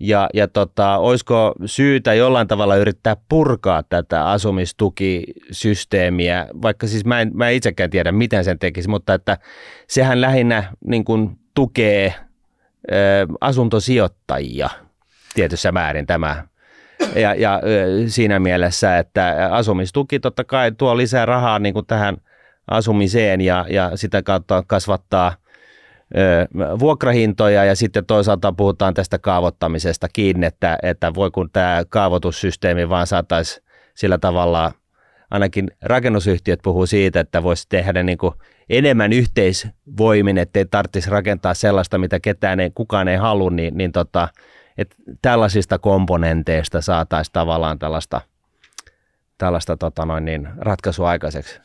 Ja, 0.00 0.28
ja 0.34 0.48
tota, 0.48 0.98
olisiko 0.98 1.54
syytä 1.64 2.14
jollain 2.14 2.48
tavalla 2.48 2.76
yrittää 2.76 3.16
purkaa 3.28 3.82
tätä 3.82 4.30
asumistukisysteemiä, 4.30 6.46
vaikka 6.62 6.86
siis 6.86 7.04
mä 7.04 7.20
en, 7.20 7.30
mä 7.34 7.48
en 7.48 7.54
itsekään 7.54 7.90
tiedä, 7.90 8.12
miten 8.12 8.44
sen 8.44 8.58
tekisi, 8.58 8.88
mutta 8.88 9.14
että 9.14 9.38
sehän 9.88 10.20
lähinnä 10.20 10.72
niin 10.86 11.04
kuin 11.04 11.38
tukee 11.54 12.14
ö, 12.92 12.94
asuntosijoittajia 13.40 14.70
tietyssä 15.34 15.72
määrin 15.72 16.06
tämä. 16.06 16.44
Ja, 17.14 17.34
ja 17.34 17.60
ö, 17.64 18.08
siinä 18.08 18.38
mielessä, 18.38 18.98
että 18.98 19.48
asumistuki 19.50 20.20
totta 20.20 20.44
kai 20.44 20.72
tuo 20.72 20.96
lisää 20.96 21.26
rahaa 21.26 21.58
niin 21.58 21.74
kuin 21.74 21.86
tähän 21.86 22.16
asumiseen 22.70 23.40
ja, 23.40 23.66
ja 23.70 23.90
sitä 23.94 24.22
kautta 24.22 24.64
kasvattaa– 24.66 25.34
vuokrahintoja 26.78 27.64
ja 27.64 27.76
sitten 27.76 28.06
toisaalta 28.06 28.52
puhutaan 28.52 28.94
tästä 28.94 29.18
kaavoittamisesta 29.18 30.08
kiinni, 30.12 30.46
että, 30.46 30.78
että 30.82 31.14
voi 31.14 31.30
kun 31.30 31.50
tämä 31.52 31.82
kaavoitussysteemi 31.88 32.88
vaan 32.88 33.06
saataisiin 33.06 33.64
sillä 33.94 34.18
tavalla, 34.18 34.72
ainakin 35.30 35.70
rakennusyhtiöt 35.82 36.60
puhuu 36.62 36.86
siitä, 36.86 37.20
että 37.20 37.42
voisi 37.42 37.66
tehdä 37.68 38.02
niin 38.02 38.18
kuin 38.18 38.34
enemmän 38.68 39.12
yhteisvoimin, 39.12 40.38
ettei 40.38 40.64
tarvitsisi 40.64 41.10
rakentaa 41.10 41.54
sellaista, 41.54 41.98
mitä 41.98 42.20
ketään 42.20 42.60
ei, 42.60 42.70
kukaan 42.74 43.08
ei 43.08 43.16
halua, 43.16 43.50
niin, 43.50 43.76
niin 43.76 43.92
tota, 43.92 44.28
että 44.78 44.96
tällaisista 45.22 45.78
komponenteista 45.78 46.80
saataisiin 46.80 47.32
tavallaan 47.32 47.78
tällaista– 47.78 48.20
tällaista 49.42 49.76
tota 49.76 50.06
noin, 50.06 50.24
niin, 50.24 50.48
ratkaisua 50.56 51.08
aikaiseksi? 51.08 51.60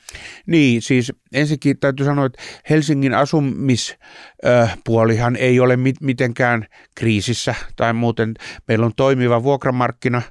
Niin, 0.45 0.81
siis 0.81 1.13
ensinnäkin 1.33 1.79
täytyy 1.79 2.05
sanoa, 2.05 2.25
että 2.25 2.41
Helsingin 2.69 3.13
asumispuolihan 3.13 5.35
ei 5.35 5.59
ole 5.59 5.77
mit- 5.77 6.01
mitenkään 6.01 6.65
kriisissä 6.95 7.55
tai 7.75 7.93
muuten. 7.93 8.33
Meillä 8.67 8.85
on 8.85 8.91
toimiva 8.95 9.43
vuokramarkkina 9.43 10.21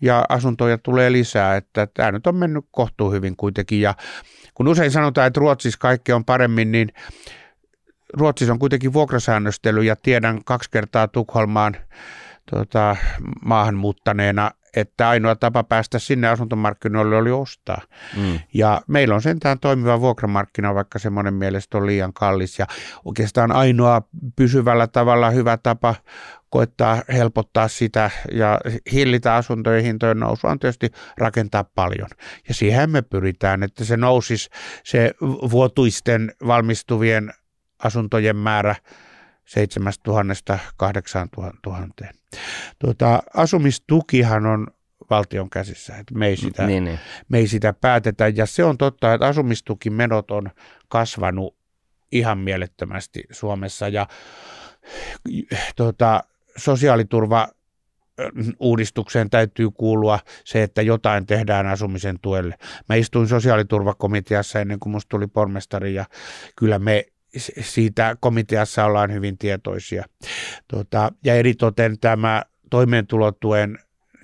ja 0.00 0.24
asuntoja 0.28 0.78
tulee 0.78 1.12
lisää, 1.12 1.56
että 1.56 1.88
tämä 1.94 2.12
nyt 2.12 2.26
on 2.26 2.36
mennyt 2.36 2.64
kohtuu 2.70 3.12
hyvin 3.12 3.36
kuitenkin. 3.36 3.80
Ja 3.80 3.94
kun 4.54 4.68
usein 4.68 4.90
sanotaan, 4.90 5.26
että 5.26 5.40
Ruotsissa 5.40 5.78
kaikki 5.78 6.12
on 6.12 6.24
paremmin, 6.24 6.72
niin 6.72 6.88
Ruotsissa 8.12 8.52
on 8.52 8.58
kuitenkin 8.58 8.92
vuokrasäännöstely 8.92 9.82
ja 9.82 9.96
tiedän 9.96 10.44
kaksi 10.44 10.70
kertaa 10.70 11.08
Tukholmaan 11.08 11.76
tota, 12.50 12.96
maahan 13.44 13.74
muuttaneena, 13.74 14.50
että 14.76 15.08
ainoa 15.08 15.36
tapa 15.36 15.64
päästä 15.64 15.98
sinne 15.98 16.28
asuntomarkkinoille 16.28 17.16
oli 17.16 17.30
ostaa. 17.30 17.80
Mm. 18.16 18.38
Ja 18.54 18.80
meillä 18.86 19.14
on 19.14 19.22
sentään 19.22 19.58
toimiva 19.58 20.00
vuokramarkkina, 20.00 20.74
vaikka 20.74 20.98
se 20.98 21.10
monen 21.10 21.34
mielestä 21.34 21.78
on 21.78 21.86
liian 21.86 22.12
kallis. 22.12 22.58
Ja 22.58 22.66
oikeastaan 23.04 23.52
ainoa 23.52 24.02
pysyvällä 24.36 24.86
tavalla 24.86 25.30
hyvä 25.30 25.56
tapa 25.56 25.94
koittaa 26.50 27.02
helpottaa 27.12 27.68
sitä 27.68 28.10
ja 28.32 28.60
hillitä 28.92 29.34
asuntojen 29.34 29.84
hintojen 29.84 30.18
nousua 30.18 30.50
on 30.50 30.58
tietysti 30.58 30.90
rakentaa 31.18 31.64
paljon. 31.64 32.08
Ja 32.48 32.54
siihen 32.54 32.90
me 32.90 33.02
pyritään, 33.02 33.62
että 33.62 33.84
se 33.84 33.96
nousisi 33.96 34.50
se 34.84 35.14
vuotuisten 35.50 36.32
valmistuvien 36.46 37.32
asuntojen 37.84 38.36
määrä 38.36 38.74
7000 39.50 40.58
8000. 40.76 42.04
Tuota, 42.78 43.22
asumistukihan 43.34 44.46
on 44.46 44.66
valtion 45.10 45.50
käsissä, 45.50 45.96
että 45.96 46.14
me 46.14 46.26
ei, 46.26 46.36
sitä, 46.36 46.66
niin, 46.66 46.84
niin. 46.84 46.98
me 47.28 47.38
ei 47.38 47.46
sitä 47.46 47.72
päätetä. 47.72 48.28
Ja 48.28 48.46
se 48.46 48.64
on 48.64 48.78
totta, 48.78 49.14
että 49.14 49.26
asumistukimenot 49.26 50.30
on 50.30 50.50
kasvanut 50.88 51.56
ihan 52.12 52.38
mielettömästi 52.38 53.24
Suomessa 53.30 53.88
ja 53.88 54.06
tuota, 55.76 56.22
sosiaaliturva 56.56 57.48
uudistukseen 58.60 59.30
täytyy 59.30 59.70
kuulua 59.70 60.18
se, 60.44 60.62
että 60.62 60.82
jotain 60.82 61.26
tehdään 61.26 61.66
asumisen 61.66 62.18
tuelle. 62.22 62.54
Mä 62.88 62.94
istuin 62.94 63.28
sosiaaliturvakomiteassa 63.28 64.60
ennen 64.60 64.80
kuin 64.80 64.90
musta 64.90 65.08
tuli 65.08 65.26
pormestari 65.26 65.94
ja 65.94 66.04
kyllä 66.56 66.78
me 66.78 67.04
siitä 67.60 68.16
komiteassa 68.20 68.84
ollaan 68.84 69.12
hyvin 69.12 69.38
tietoisia. 69.38 70.04
Tota, 70.68 71.12
ja 71.24 71.34
eritoten 71.34 71.98
tämä 71.98 72.42
toimeentulotuen 72.70 73.78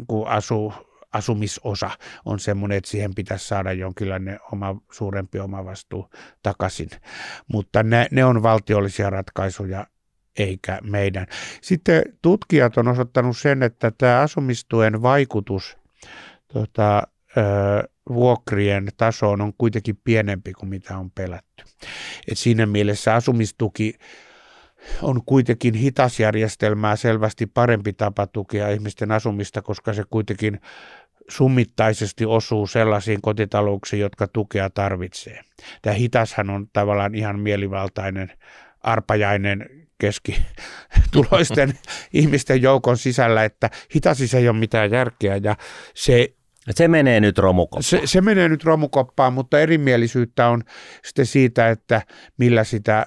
kun 0.06 0.28
asu, 0.28 0.72
asumisosa 1.12 1.90
on 2.24 2.40
semmoinen, 2.40 2.78
että 2.78 2.90
siihen 2.90 3.14
pitäisi 3.14 3.48
saada 3.48 3.72
jonkinlainen 3.72 4.38
oma, 4.52 4.76
suurempi 4.92 5.38
omavastuu 5.40 6.10
takaisin. 6.42 6.88
Mutta 7.48 7.82
ne, 7.82 8.06
ne 8.10 8.24
on 8.24 8.42
valtiollisia 8.42 9.10
ratkaisuja 9.10 9.86
eikä 10.38 10.78
meidän. 10.82 11.26
Sitten 11.62 12.02
tutkijat 12.22 12.76
on 12.76 12.88
osoittanut 12.88 13.38
sen, 13.38 13.62
että 13.62 13.92
tämä 13.98 14.20
asumistuen 14.20 15.02
vaikutus 15.02 15.76
tota, 16.52 17.02
ö, 17.36 17.88
vuokrien 18.08 18.88
tasoon 18.96 19.40
on 19.40 19.52
kuitenkin 19.58 19.98
pienempi 20.04 20.52
kuin 20.52 20.68
mitä 20.68 20.98
on 20.98 21.10
pelätty. 21.10 21.64
Et 22.30 22.38
siinä 22.38 22.66
mielessä 22.66 23.14
asumistuki 23.14 23.94
on 25.02 25.20
kuitenkin 25.26 25.74
hitas 25.74 26.20
järjestelmää 26.20 26.96
selvästi 26.96 27.46
parempi 27.46 27.92
tapa 27.92 28.26
tukea 28.26 28.68
ihmisten 28.68 29.12
asumista, 29.12 29.62
koska 29.62 29.92
se 29.92 30.04
kuitenkin 30.10 30.60
summittaisesti 31.28 32.24
osuu 32.24 32.66
sellaisiin 32.66 33.22
kotitalouksiin, 33.22 34.00
jotka 34.00 34.26
tukea 34.28 34.70
tarvitsee. 34.70 35.40
Tämä 35.82 35.94
hitashan 35.94 36.50
on 36.50 36.66
tavallaan 36.72 37.14
ihan 37.14 37.40
mielivaltainen 37.40 38.32
arpajainen 38.80 39.66
keskituloisten 39.98 41.78
ihmisten 42.12 42.62
joukon 42.62 42.98
sisällä, 42.98 43.44
että 43.44 43.70
hitasissa 43.94 44.38
ei 44.38 44.48
ole 44.48 44.58
mitään 44.58 44.90
järkeä 44.90 45.36
ja 45.36 45.56
se 45.94 46.36
se 46.70 46.88
menee 46.88 47.20
nyt 47.20 47.38
romukoppaan. 47.38 47.82
Se, 47.82 48.00
se 48.04 48.20
menee 48.20 48.48
nyt 48.48 48.64
romukoppaan, 48.64 49.32
mutta 49.32 49.60
erimielisyyttä 49.60 50.48
on 50.48 50.62
sitten 51.04 51.26
siitä, 51.26 51.68
että 51.68 52.02
millä 52.38 52.64
sitä 52.64 53.06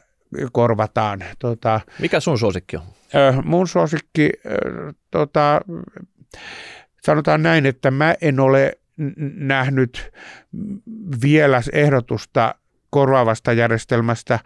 korvataan. 0.52 1.24
Tota, 1.39 1.82
Mikä 2.00 2.19
sun 2.19 2.39
suosikki 2.39 2.78
on? 2.78 2.84
Äh, 3.15 3.43
mun 3.43 3.67
suosikki, 3.67 4.30
äh, 4.45 4.95
tota, 5.12 5.62
sanotaan 7.04 7.43
näin, 7.43 7.65
että 7.65 7.91
mä 7.91 8.15
en 8.22 8.39
ole 8.39 8.74
nähnyt 9.36 10.12
vielä 11.24 11.62
ehdotusta 11.74 12.56
korvaavasta 12.89 13.54
järjestelmästä, 13.54 14.39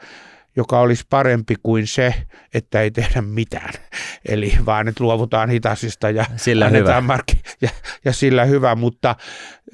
joka 0.56 0.80
olisi 0.80 1.04
parempi 1.10 1.56
kuin 1.63 1.88
se, 1.88 2.13
että 2.54 2.82
ei 2.82 2.92
tehdä 2.92 3.22
mitään. 3.22 3.74
Eli 4.30 4.54
vaan, 4.66 4.88
että 4.88 5.04
luovutaan 5.04 5.50
hitasista 5.50 6.10
ja 6.10 6.26
sillä 6.36 6.70
hyvä. 6.70 7.02
Markki, 7.02 7.42
ja, 7.62 7.70
ja 8.06 8.13
sillä 8.13 8.46
hyvä, 8.46 8.76
mutta 8.76 9.16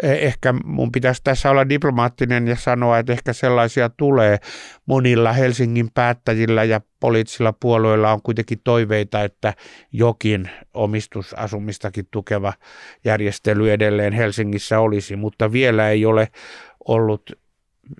e, 0.03 0.11
ehkä 0.11 0.53
mun 0.63 0.91
pitäisi 0.91 1.21
tässä 1.23 1.49
olla 1.49 1.69
diplomaattinen 1.69 2.47
ja 2.47 2.55
sanoa, 2.55 2.99
että 2.99 3.13
ehkä 3.13 3.33
sellaisia 3.33 3.89
tulee. 3.89 4.37
Monilla 4.85 5.33
Helsingin 5.33 5.89
päättäjillä 5.93 6.63
ja 6.63 6.81
poliittisilla 6.99 7.53
puolueilla 7.53 8.11
on 8.13 8.21
kuitenkin 8.21 8.61
toiveita, 8.63 9.23
että 9.23 9.53
jokin 9.91 10.49
omistusasumistakin 10.73 12.07
tukeva 12.11 12.53
järjestely 13.05 13.71
edelleen 13.71 14.13
Helsingissä 14.13 14.79
olisi, 14.79 15.15
mutta 15.15 15.51
vielä 15.51 15.89
ei 15.89 16.05
ole 16.05 16.27
ollut 16.87 17.31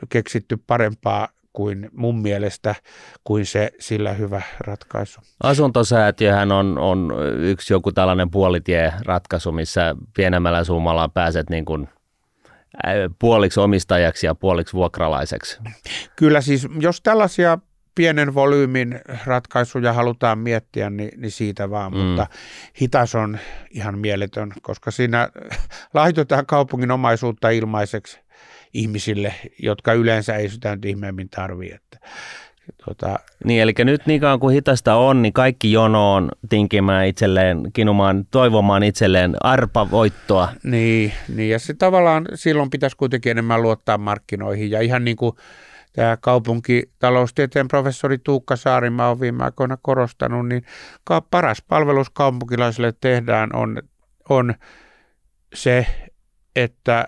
keksitty 0.10 0.58
parempaa 0.68 1.28
kuin 1.60 1.90
mun 1.94 2.22
mielestä 2.22 2.76
kuin 3.24 3.46
se 3.46 3.72
sillä 3.80 4.14
hyvä 4.14 4.42
ratkaisu. 4.60 5.22
Asuntosäätiöhän 5.44 6.52
on, 6.52 6.78
on 6.78 7.14
yksi 7.40 7.74
joku 7.74 7.92
tällainen 7.92 8.32
puolitie-ratkaisu, 8.32 9.52
missä 9.52 9.96
pienemmällä 10.16 10.64
summalla 10.64 11.10
pääset 11.10 11.50
niin 11.50 11.66
kuin 11.66 11.90
puoliksi 13.20 13.60
omistajaksi 13.60 14.26
ja 14.26 14.36
puoliksi 14.36 14.74
vuokralaiseksi. 14.74 15.60
Kyllä 16.16 16.42
siis, 16.42 16.68
jos 16.80 17.02
tällaisia 17.02 17.58
pienen 17.96 18.36
volyymin 18.36 19.00
ratkaisuja 19.26 19.94
halutaan 19.94 20.38
miettiä, 20.40 20.90
niin, 20.90 21.22
niin 21.22 21.32
siitä 21.32 21.70
vaan, 21.70 21.92
mm. 21.92 21.98
mutta 21.98 22.28
hitas 22.82 23.16
on 23.16 23.38
ihan 23.70 24.00
mieletön, 24.00 24.52
koska 24.62 24.92
siinä 24.92 25.30
lahjoitetaan 25.94 26.46
kaupungin 26.46 26.92
omaisuutta 26.92 27.50
ilmaiseksi 27.50 28.20
ihmisille, 28.74 29.34
jotka 29.60 29.94
yleensä 29.94 30.36
ei 30.36 30.50
sitä 30.50 30.76
nyt 30.76 30.86
ihmeemmin 30.86 31.30
tarvitse. 31.30 31.76
Että 31.76 32.00
Tota, 32.86 33.20
Niin, 33.44 33.62
eli 33.62 33.74
nyt 33.78 34.06
niin 34.06 34.22
kauan 34.22 34.40
kuin 34.40 34.54
hitasta 34.54 34.96
on, 34.96 35.22
niin 35.22 35.34
kaikki 35.34 35.72
jonoon 35.72 36.32
tinkimään 36.50 37.08
itselleen, 37.08 37.64
kinumaan, 37.74 38.26
toivomaan 38.32 38.84
itselleen 38.84 39.36
arpavoittoa. 39.44 40.50
niin, 40.64 41.14
niin, 41.36 41.50
ja 41.50 41.60
se 41.60 41.74
tavallaan 41.74 42.26
silloin 42.36 42.70
pitäisi 42.70 42.98
kuitenkin 42.98 43.32
enemmän 43.32 43.62
luottaa 43.62 43.98
markkinoihin. 43.98 44.72
Ja 44.72 44.82
ihan 44.82 45.06
niin 45.06 45.18
kuin 45.18 45.36
tämä 45.94 46.18
kaupunkitaloustieteen 46.18 47.68
professori 47.68 48.18
Tuukka 48.18 48.56
Saarimaa 48.56 49.12
on 49.12 49.20
viime 49.20 49.44
aikoina 49.44 49.78
korostanut, 49.82 50.48
niin 50.48 50.64
paras 51.32 51.62
palvelus 51.68 52.10
kaupunkilaisille 52.10 52.94
tehdään 53.02 53.56
on, 53.56 53.82
on 54.30 54.54
se, 55.54 55.88
että 56.56 57.08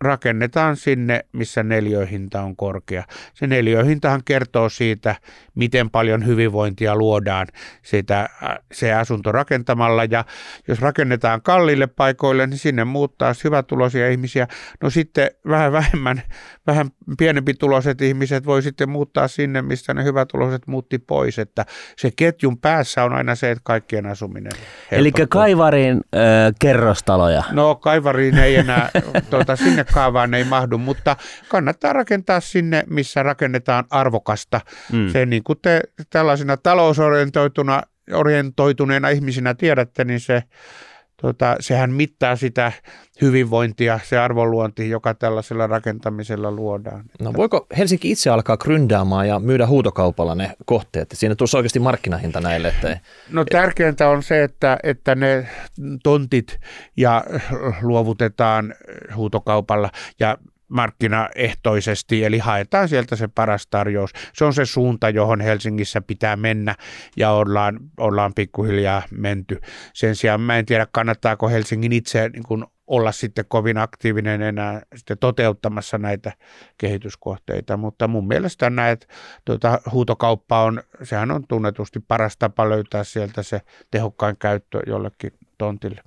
rakennetaan 0.00 0.76
sinne, 0.76 1.24
missä 1.32 1.62
neliöhinta 1.62 2.42
on 2.42 2.56
korkea. 2.56 3.04
Se 3.34 3.46
neliöhintahan 3.46 4.22
kertoo 4.24 4.68
siitä, 4.68 5.14
miten 5.54 5.90
paljon 5.90 6.26
hyvinvointia 6.26 6.96
luodaan 6.96 7.46
sitä, 7.82 8.20
äh, 8.20 8.58
se 8.72 8.92
asunto 8.92 9.32
rakentamalla. 9.32 10.04
Ja 10.04 10.24
jos 10.68 10.80
rakennetaan 10.80 11.42
kalliille 11.42 11.86
paikoille, 11.86 12.46
niin 12.46 12.58
sinne 12.58 12.84
muuttaa 12.84 13.32
hyvätuloisia 13.44 14.10
ihmisiä. 14.10 14.46
No 14.82 14.90
sitten 14.90 15.30
vähän 15.48 15.72
vähemmän, 15.72 16.22
vähän 16.66 16.90
pienempi 17.18 17.54
tuloiset 17.54 18.00
ihmiset 18.00 18.46
voi 18.46 18.62
sitten 18.62 18.88
muuttaa 18.88 19.28
sinne, 19.28 19.62
missä 19.62 19.94
ne 19.94 20.04
hyvätuloiset 20.04 20.66
muutti 20.66 20.98
pois. 20.98 21.38
Että 21.38 21.66
se 21.96 22.10
ketjun 22.16 22.58
päässä 22.58 23.04
on 23.04 23.12
aina 23.12 23.34
se, 23.34 23.50
että 23.50 23.62
kaikkien 23.64 24.06
asuminen 24.06 24.52
Eli. 24.90 25.12
Kaivariin 25.28 26.00
ö, 26.14 26.18
kerrostaloja. 26.58 27.44
No 27.50 27.74
kaivariin 27.74 28.38
ei 28.38 28.56
enää, 28.56 28.90
tuota, 29.30 29.56
sinne 29.56 29.85
kaavaan 29.94 30.34
ei 30.34 30.44
mahdu, 30.44 30.78
mutta 30.78 31.16
kannattaa 31.48 31.92
rakentaa 31.92 32.40
sinne, 32.40 32.84
missä 32.90 33.22
rakennetaan 33.22 33.84
arvokasta. 33.90 34.60
Mm. 34.92 35.08
Se 35.08 35.26
niin 35.26 35.44
kuin 35.44 35.58
te 35.62 35.80
tällaisena 36.10 36.56
talousorientoituna 36.56 37.82
orientoituneena 38.12 39.08
ihmisinä 39.08 39.54
tiedätte, 39.54 40.04
niin 40.04 40.20
se, 40.20 40.42
tota, 41.22 41.56
sehän 41.60 41.92
mittaa 41.92 42.36
sitä 42.36 42.72
hyvinvointia, 43.20 44.00
se 44.04 44.18
arvonluonti, 44.18 44.90
joka 44.90 45.14
tällaisella 45.14 45.66
rakentamisella 45.66 46.50
luodaan. 46.50 47.04
No 47.20 47.32
voiko 47.32 47.66
Helsinki 47.78 48.10
itse 48.10 48.30
alkaa 48.30 48.56
gryndaamaan 48.56 49.28
ja 49.28 49.38
myydä 49.38 49.66
huutokaupalla 49.66 50.34
ne 50.34 50.52
kohteet? 50.66 51.08
Siinä 51.14 51.34
tulisi 51.34 51.56
oikeasti 51.56 51.78
markkinahinta 51.78 52.40
näille, 52.40 52.68
että 52.68 53.00
No 53.30 53.44
tärkeintä 53.44 54.08
on 54.08 54.22
se, 54.22 54.42
että, 54.42 54.78
että 54.82 55.14
ne 55.14 55.48
tontit 56.02 56.58
ja 56.96 57.24
luovutetaan 57.82 58.74
huutokaupalla 59.16 59.90
ja 60.20 60.38
markkinaehtoisesti, 60.68 62.24
eli 62.24 62.38
haetaan 62.38 62.88
sieltä 62.88 63.16
se 63.16 63.28
paras 63.28 63.66
tarjous. 63.66 64.10
Se 64.32 64.44
on 64.44 64.54
se 64.54 64.64
suunta, 64.64 65.10
johon 65.10 65.40
Helsingissä 65.40 66.00
pitää 66.00 66.36
mennä 66.36 66.74
ja 67.16 67.30
ollaan, 67.30 67.80
ollaan 67.96 68.34
pikkuhiljaa 68.34 69.02
menty. 69.10 69.60
Sen 69.92 70.16
sijaan 70.16 70.40
mä 70.40 70.58
en 70.58 70.66
tiedä, 70.66 70.86
kannattaako 70.92 71.48
Helsingin 71.48 71.92
itse 71.92 72.28
niin 72.28 72.42
kuin 72.42 72.64
olla 72.86 73.12
sitten 73.12 73.44
kovin 73.48 73.78
aktiivinen 73.78 74.42
enää 74.42 74.82
sitten 74.96 75.18
toteuttamassa 75.18 75.98
näitä 75.98 76.32
kehityskohteita, 76.78 77.76
mutta 77.76 78.08
mun 78.08 78.26
mielestä 78.26 78.70
näet, 78.70 79.08
tuota, 79.44 79.80
huutokauppa 79.92 80.62
on, 80.62 80.82
sehän 81.02 81.30
on 81.30 81.46
tunnetusti 81.48 82.00
paras 82.00 82.36
tapa 82.36 82.68
löytää 82.68 83.04
sieltä 83.04 83.42
se 83.42 83.60
tehokkain 83.90 84.36
käyttö 84.36 84.80
jollekin 84.86 85.32
tontille. 85.58 86.00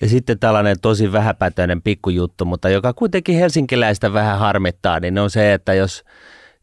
Ja 0.00 0.08
sitten 0.08 0.38
tällainen 0.38 0.76
tosi 0.82 1.12
vähäpätöinen 1.12 1.82
pikkujuttu, 1.82 2.44
mutta 2.44 2.68
joka 2.68 2.92
kuitenkin 2.92 3.36
helsinkiläistä 3.36 4.12
vähän 4.12 4.38
harmittaa, 4.38 5.00
niin 5.00 5.18
on 5.18 5.30
se, 5.30 5.52
että 5.52 5.74
jos, 5.74 6.04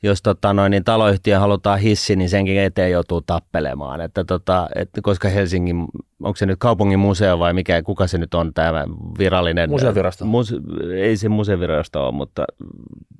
jos 0.03 0.21
tota 0.21 0.53
noin, 0.53 0.71
niin 0.71 0.83
taloyhtiö 0.83 1.39
halutaan 1.39 1.79
hissi, 1.79 2.15
niin 2.15 2.29
senkin 2.29 2.59
eteen 2.59 2.91
joutuu 2.91 3.21
tappelemaan. 3.21 4.01
Että 4.01 4.23
tota, 4.23 4.69
että 4.75 5.01
koska 5.01 5.29
Helsingin, 5.29 5.85
onko 6.23 6.35
se 6.35 6.45
nyt 6.45 6.59
kaupungin 6.59 6.99
museo 6.99 7.39
vai 7.39 7.53
mikä, 7.53 7.81
kuka 7.81 8.07
se 8.07 8.17
nyt 8.17 8.33
on 8.33 8.53
tämä 8.53 8.85
virallinen? 9.19 9.69
Museovirasto. 9.69 10.25
Muse, 10.25 10.55
ei 10.95 11.17
se 11.17 11.29
museovirasto 11.29 12.05
ole, 12.05 12.15
mutta, 12.15 12.45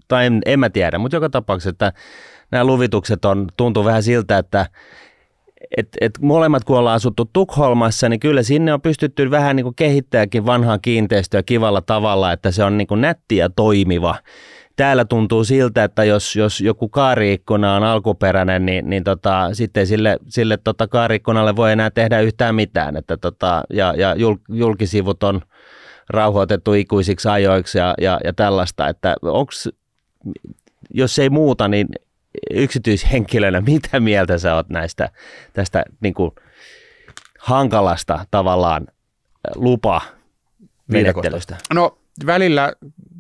tai 0.08 0.26
en, 0.26 0.42
en 0.46 0.60
mä 0.60 0.70
tiedä, 0.70 0.98
mutta 0.98 1.16
joka 1.16 1.30
tapauksessa, 1.30 1.70
että 1.70 1.94
nämä 2.52 2.64
luvitukset 2.64 3.26
on, 3.26 3.48
tuntuu 3.58 3.86
vähän 3.86 4.04
siltä, 4.04 4.38
että 4.38 4.66
et, 5.78 5.88
et 6.02 6.12
molemmat 6.22 6.64
kun 6.64 6.78
ollaan 6.78 6.96
asuttu 6.96 7.30
Tukholmassa, 7.34 8.10
niin 8.10 8.20
kyllä 8.20 8.44
sinne 8.44 8.74
on 8.74 8.82
pystytty 8.82 9.32
vähän 9.32 9.56
niin 9.56 9.64
kuin 9.64 9.76
kehittämäänkin 9.76 10.46
vanhaa 10.46 10.78
kiinteistöä 10.78 11.44
kivalla 11.44 11.82
tavalla, 11.82 12.32
että 12.32 12.52
se 12.52 12.64
on 12.64 12.78
niin 12.78 12.88
kuin 12.88 13.02
nätti 13.02 13.38
ja 13.38 13.50
toimiva. 13.50 14.16
Täällä 14.76 15.06
tuntuu 15.06 15.44
siltä, 15.44 15.84
että 15.84 16.04
jos, 16.04 16.36
jos 16.36 16.62
joku 16.62 16.90
kaariikkuna 16.90 17.76
on 17.76 17.84
alkuperäinen, 17.84 18.66
niin, 18.66 18.90
niin 18.90 19.04
tota, 19.04 19.50
sitten 19.54 19.88
sille, 19.88 20.18
sille 20.28 20.58
tota 20.58 20.88
kaariikkunalle 20.88 21.56
voi 21.56 21.72
enää 21.72 21.90
tehdä 21.90 22.20
yhtään 22.20 22.56
mitään. 22.56 22.98
Että 22.98 23.18
tota, 23.18 23.64
ja, 23.74 23.94
ja 23.98 24.16
jul, 24.16 24.36
julkisivut 24.50 25.24
on 25.24 25.42
rauhoitettu 26.10 26.74
ikuisiksi 26.74 27.28
ajoiksi 27.28 27.78
ja, 27.78 27.94
ja, 28.02 28.20
ja 28.24 28.34
tällaista, 28.34 28.88
että 28.88 29.16
onks, 29.22 29.70
jos 30.94 31.20
ei 31.20 31.30
muuta, 31.30 31.68
niin 31.68 31.88
yksityishenkilönä, 32.54 33.62
mitä 33.72 34.00
mieltä 34.00 34.38
sä 34.38 34.56
oot 34.56 34.70
näistä 34.70 35.10
tästä 35.54 35.86
niin 36.00 36.14
kuin 36.14 36.32
hankalasta 37.40 38.26
tavallaan 38.32 38.88
lupa 39.56 40.02
menettelystä? 40.88 41.58
No 41.74 41.98
välillä, 42.26 42.74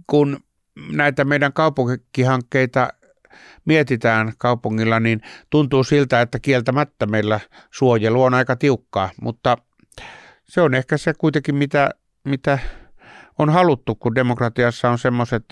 kun 0.07 0.39
näitä 0.91 1.25
meidän 1.25 1.53
kaupunkihankkeita 1.53 2.89
mietitään 3.65 4.33
kaupungilla, 4.37 4.99
niin 4.99 5.21
tuntuu 5.49 5.83
siltä, 5.83 6.21
että 6.21 6.39
kieltämättä 6.39 7.05
meillä 7.05 7.39
suojelu 7.71 8.23
on 8.23 8.33
aika 8.33 8.55
tiukkaa, 8.55 9.09
mutta 9.21 9.57
se 10.43 10.61
on 10.61 10.73
ehkä 10.73 10.97
se 10.97 11.13
kuitenkin, 11.13 11.55
mitä, 11.55 11.89
mitä 12.23 12.59
on 13.39 13.49
haluttu, 13.49 13.95
kun 13.95 14.15
demokratiassa 14.15 14.89
on 14.89 14.97
semmoiset 14.99 15.45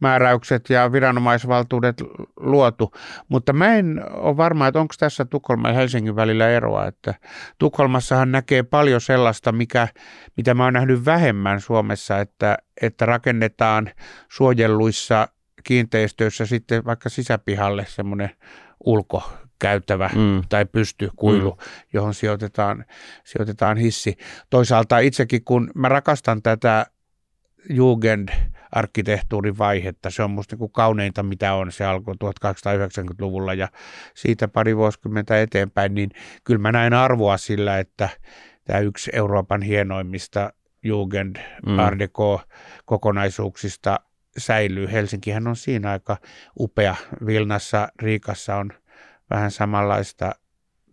suojelumääräykset 0.00 0.70
ja 0.70 0.92
viranomaisvaltuudet 0.92 2.02
luotu. 2.36 2.92
Mutta 3.28 3.52
mä 3.52 3.74
en 3.74 4.00
ole 4.10 4.36
varma, 4.36 4.66
että 4.66 4.80
onko 4.80 4.94
tässä 4.98 5.24
Tukholman 5.24 5.70
ja 5.70 5.78
Helsingin 5.78 6.16
välillä 6.16 6.48
eroa, 6.48 6.86
että 6.86 7.14
Tukholmassahan 7.58 8.32
näkee 8.32 8.62
paljon 8.62 9.00
sellaista, 9.00 9.52
mikä, 9.52 9.88
mitä 10.36 10.54
mä 10.54 10.64
oon 10.64 10.72
nähnyt 10.72 11.04
vähemmän 11.04 11.60
Suomessa, 11.60 12.20
että, 12.20 12.58
että 12.80 13.06
rakennetaan 13.06 13.90
suojelluissa 14.28 15.28
kiinteistöissä 15.64 16.46
sitten 16.46 16.84
vaikka 16.84 17.08
sisäpihalle 17.08 17.86
semmoinen 17.88 18.30
ulkokäytävä 18.84 20.10
Mm. 20.14 20.42
tai 20.48 20.64
pystykuilu, 20.64 21.50
mm. 21.50 21.58
johon 21.92 22.14
sijoitetaan, 22.14 22.84
sijoitetaan 23.24 23.76
hissi. 23.76 24.16
Toisaalta 24.50 24.98
itsekin, 24.98 25.44
kun 25.44 25.70
mä 25.74 25.88
rakastan 25.88 26.42
tätä 26.42 26.86
Jugend-arkkitehtuurin 28.74 29.58
vaihetta, 29.58 30.10
se 30.10 30.22
on 30.22 30.30
musta 30.30 30.54
niin 30.54 30.58
kuin 30.58 30.72
kauneinta, 30.72 31.22
mitä 31.22 31.54
on. 31.54 31.72
Se 31.72 31.84
alkoi 31.84 32.14
1890-luvulla 32.14 33.54
ja 33.54 33.68
siitä 34.14 34.48
pari 34.48 34.76
vuosikymmentä 34.76 35.40
eteenpäin, 35.40 35.94
niin 35.94 36.10
kyllä 36.44 36.60
mä 36.60 36.72
näen 36.72 36.92
arvoa 36.92 37.36
sillä, 37.36 37.78
että 37.78 38.08
tämä 38.64 38.78
yksi 38.78 39.10
Euroopan 39.14 39.62
hienoimmista 39.62 40.52
Jugend 40.82 41.36
Mm. 41.66 41.78
Art 41.78 41.98
Deco-kokonaisuuksista 41.98 44.00
säilyy. 44.38 44.92
Helsinkihän 44.92 45.46
on 45.46 45.56
siinä 45.56 45.90
aika 45.90 46.16
upea. 46.60 46.96
Vilnassa, 47.26 47.88
Riikassa 48.02 48.56
on 48.56 48.70
vähän 49.30 49.50
samanlaista. 49.50 50.34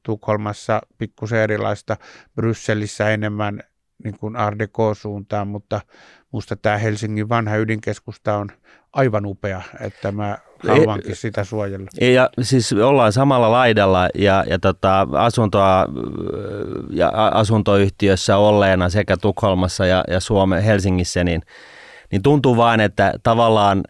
Tukholmassa 0.03 0.81
pikkusen 0.97 1.39
erilaista. 1.39 1.97
Brysselissä 2.35 3.09
enemmän 3.09 3.63
niin 4.03 4.17
kuin 4.17 4.35
Art 4.35 4.59
Deco-suuntaan, 4.59 5.47
mutta 5.47 5.81
musta 6.31 6.55
tämä 6.55 6.77
Helsingin 6.77 7.29
vanha 7.29 7.55
ydinkeskusta 7.55 8.37
on 8.37 8.49
aivan 8.93 9.25
upea, 9.25 9.61
että 9.79 10.11
mä 10.11 10.37
haluankin 10.67 11.15
sitä 11.15 11.43
suojella. 11.43 11.87
Ja 12.13 12.29
siis 12.41 12.73
ollaan 12.73 13.13
samalla 13.13 13.51
laidalla 13.51 14.09
ja, 14.15 14.43
ja 14.47 14.59
tota, 14.59 15.07
asuntoa 15.11 15.85
ja 16.89 17.11
asuntoyhtiössä 17.33 18.37
olleena 18.37 18.89
sekä 18.89 19.17
Tukholmassa 19.17 19.85
ja, 19.85 20.03
ja 20.07 20.19
Suomen 20.19 20.63
Helsingissä, 20.63 21.23
niin, 21.23 21.41
niin 22.11 22.21
tuntuu 22.21 22.57
vaan, 22.57 22.79
että 22.79 23.13
tavallaan 23.23 23.83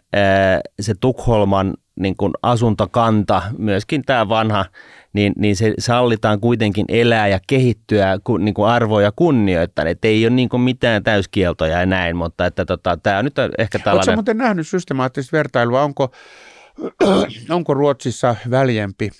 se 0.80 0.94
Tukholman 1.00 1.74
niin 2.00 2.16
kuin 2.16 2.32
asuntokanta, 2.42 3.42
myöskin 3.58 4.02
tämä 4.06 4.28
vanha, 4.28 4.64
niin, 5.12 5.32
niin 5.38 5.56
se 5.56 5.74
sallitaan 5.78 6.40
kuitenkin 6.40 6.86
elää 6.88 7.28
ja 7.28 7.40
kehittyä 7.46 8.18
ku, 8.24 8.36
niin 8.36 8.54
kuin 8.54 8.68
arvoja 8.68 9.12
kunnioittain. 9.16 9.88
Että 9.88 10.08
ei 10.08 10.26
ole 10.26 10.34
niin 10.34 10.48
kuin 10.48 10.60
mitään 10.60 11.02
täyskieltoja 11.02 11.80
ja 11.80 11.86
näin, 11.86 12.16
mutta 12.16 12.46
että 12.46 12.64
tota, 12.64 12.96
tämä 12.96 13.18
on 13.18 13.24
nyt 13.24 13.38
ehkä 13.38 13.78
Oletko 13.78 13.90
tällainen... 13.90 14.16
muuten 14.16 14.38
nähnyt 14.38 14.68
systemaattista 14.68 15.36
vertailua? 15.36 15.82
Onko, 15.82 16.12
onko 17.50 17.74
Ruotsissa 17.74 18.36
väljempi 18.50 19.10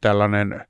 tällainen 0.00 0.64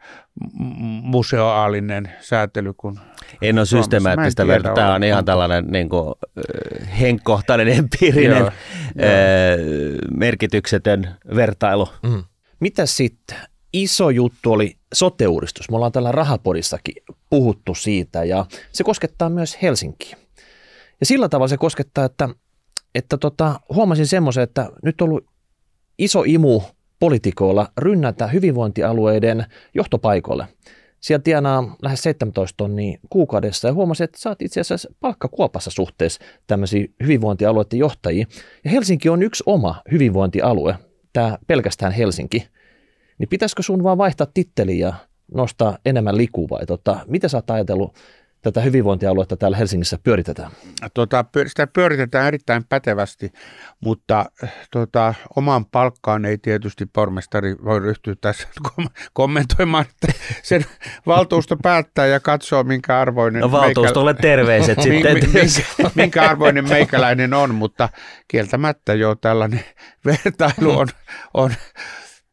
museoaalinen 1.02 2.12
säätely 2.20 2.72
kuin 2.76 2.98
En 3.42 3.58
ole 3.58 3.66
Suomessa. 3.66 3.90
Systemaattista 3.90 4.42
tiedä 4.42 4.54
verta. 4.54 4.74
Tämä 4.74 4.94
on 4.94 5.04
ihan 5.04 5.24
tällainen 5.24 5.66
niin 5.66 5.88
kuin, 5.88 6.14
henkkohtainen, 7.00 7.68
empiirinen 7.68 8.38
Joo. 8.38 8.50
merkityksetön 10.16 11.16
vertailu. 11.34 11.88
Mm. 12.02 12.24
Mitä 12.60 12.86
sitten? 12.86 13.36
Iso 13.72 14.10
juttu 14.10 14.52
oli 14.52 14.76
sote-uudistus. 14.94 15.70
Me 15.70 15.76
ollaan 15.76 15.92
tällä 15.92 16.12
rahapodissakin 16.12 16.94
puhuttu 17.30 17.74
siitä 17.74 18.24
ja 18.24 18.46
se 18.72 18.84
koskettaa 18.84 19.28
myös 19.28 19.58
Helsinkiä. 19.62 20.16
Ja 21.00 21.06
sillä 21.06 21.28
tavalla 21.28 21.48
se 21.48 21.56
koskettaa, 21.56 22.04
että, 22.04 22.28
että 22.94 23.18
tota, 23.18 23.60
huomasin 23.74 24.06
semmoisen, 24.06 24.42
että 24.44 24.70
nyt 24.82 25.00
on 25.00 25.08
ollut 25.08 25.26
iso 25.98 26.22
imu 26.26 26.62
politikoilla 27.00 27.68
rynnätä 27.78 28.26
hyvinvointialueiden 28.26 29.46
johtopaikoille. 29.74 30.46
Siellä 31.00 31.22
tienaa 31.22 31.76
lähes 31.82 32.02
17 32.02 32.56
tonnia 32.56 32.98
kuukaudessa 33.10 33.68
ja 33.68 33.74
huomasin, 33.74 34.04
että 34.04 34.28
oot 34.28 34.42
itse 34.42 34.60
asiassa 34.60 34.90
palkkakuopassa 35.00 35.70
suhteessa 35.70 36.20
tämmöisiä 36.46 36.86
hyvinvointialueiden 37.02 37.78
johtajia. 37.78 38.26
Ja 38.64 38.70
Helsinki 38.70 39.08
on 39.08 39.22
yksi 39.22 39.42
oma 39.46 39.82
hyvinvointialue, 39.90 40.74
tämä 41.12 41.38
pelkästään 41.46 41.92
Helsinki. 41.92 42.48
Niin 43.18 43.28
pitäisikö 43.28 43.62
sun 43.62 43.82
vaan 43.82 43.98
vaihtaa 43.98 44.26
titteli 44.34 44.78
ja 44.78 44.94
nostaa 45.34 45.78
enemmän 45.84 46.16
likua 46.16 46.48
vai 46.50 46.66
tota, 46.66 47.00
mitä 47.06 47.28
sä 47.28 47.36
oot 47.36 47.50
ajatellut 47.50 47.96
tätä 48.42 48.60
hyvinvointialuetta 48.60 49.36
täällä 49.36 49.56
Helsingissä 49.56 49.98
pyöritetään? 50.02 50.50
Tota, 50.94 51.24
sitä 51.46 51.66
pyöritetään 51.66 52.26
erittäin 52.26 52.64
pätevästi, 52.68 53.32
mutta 53.80 54.26
tota, 54.70 55.14
oman 55.36 55.66
palkkaan 55.66 56.24
ei 56.24 56.38
tietysti 56.38 56.86
pormestari 56.86 57.56
voi 57.64 57.80
ryhtyä 57.80 58.14
tässä 58.20 58.48
kommentoimaan, 59.12 59.86
että 59.90 60.18
sen 60.42 60.64
valtuusto 61.06 61.56
päättää 61.62 62.06
ja 62.06 62.20
katsoo, 62.20 62.64
minkä 62.64 63.00
arvoinen... 63.00 63.40
No 63.40 63.52
valtuustolle 63.52 64.12
meikä... 64.12 64.22
terveiset 64.22 64.82
sitten. 64.82 65.14
minkä, 65.14 65.90
minkä 65.94 66.22
arvoinen 66.22 66.68
meikäläinen 66.68 67.34
on, 67.34 67.54
mutta 67.54 67.88
kieltämättä 68.28 68.94
jo 68.94 69.14
tällainen 69.14 69.64
vertailu 70.06 70.78
on, 70.78 70.88
on 71.34 71.50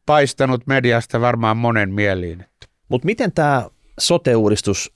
paistanut 0.06 0.66
mediasta 0.66 1.20
varmaan 1.20 1.56
monen 1.56 1.94
mieliin. 1.94 2.44
Mutta 2.88 3.06
miten 3.06 3.32
tämä 3.32 3.66
sote-uudistus 4.00 4.92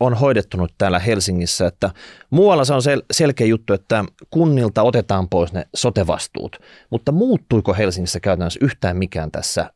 on 0.00 0.14
hoidettu 0.14 0.56
nyt 0.56 0.74
täällä 0.78 0.98
Helsingissä, 0.98 1.66
että 1.66 1.90
muualla 2.30 2.64
se 2.64 2.74
on 2.74 2.80
sel- 2.80 3.04
selkeä 3.10 3.46
juttu, 3.46 3.72
että 3.72 4.04
kunnilta 4.30 4.82
otetaan 4.82 5.28
pois 5.28 5.52
ne 5.52 5.66
sotevastuut, 5.74 6.56
mutta 6.90 7.12
muuttuiko 7.12 7.74
Helsingissä 7.74 8.20
käytännössä 8.20 8.60
yhtään 8.62 8.96
mikään 8.96 9.30
tässä, 9.30 9.72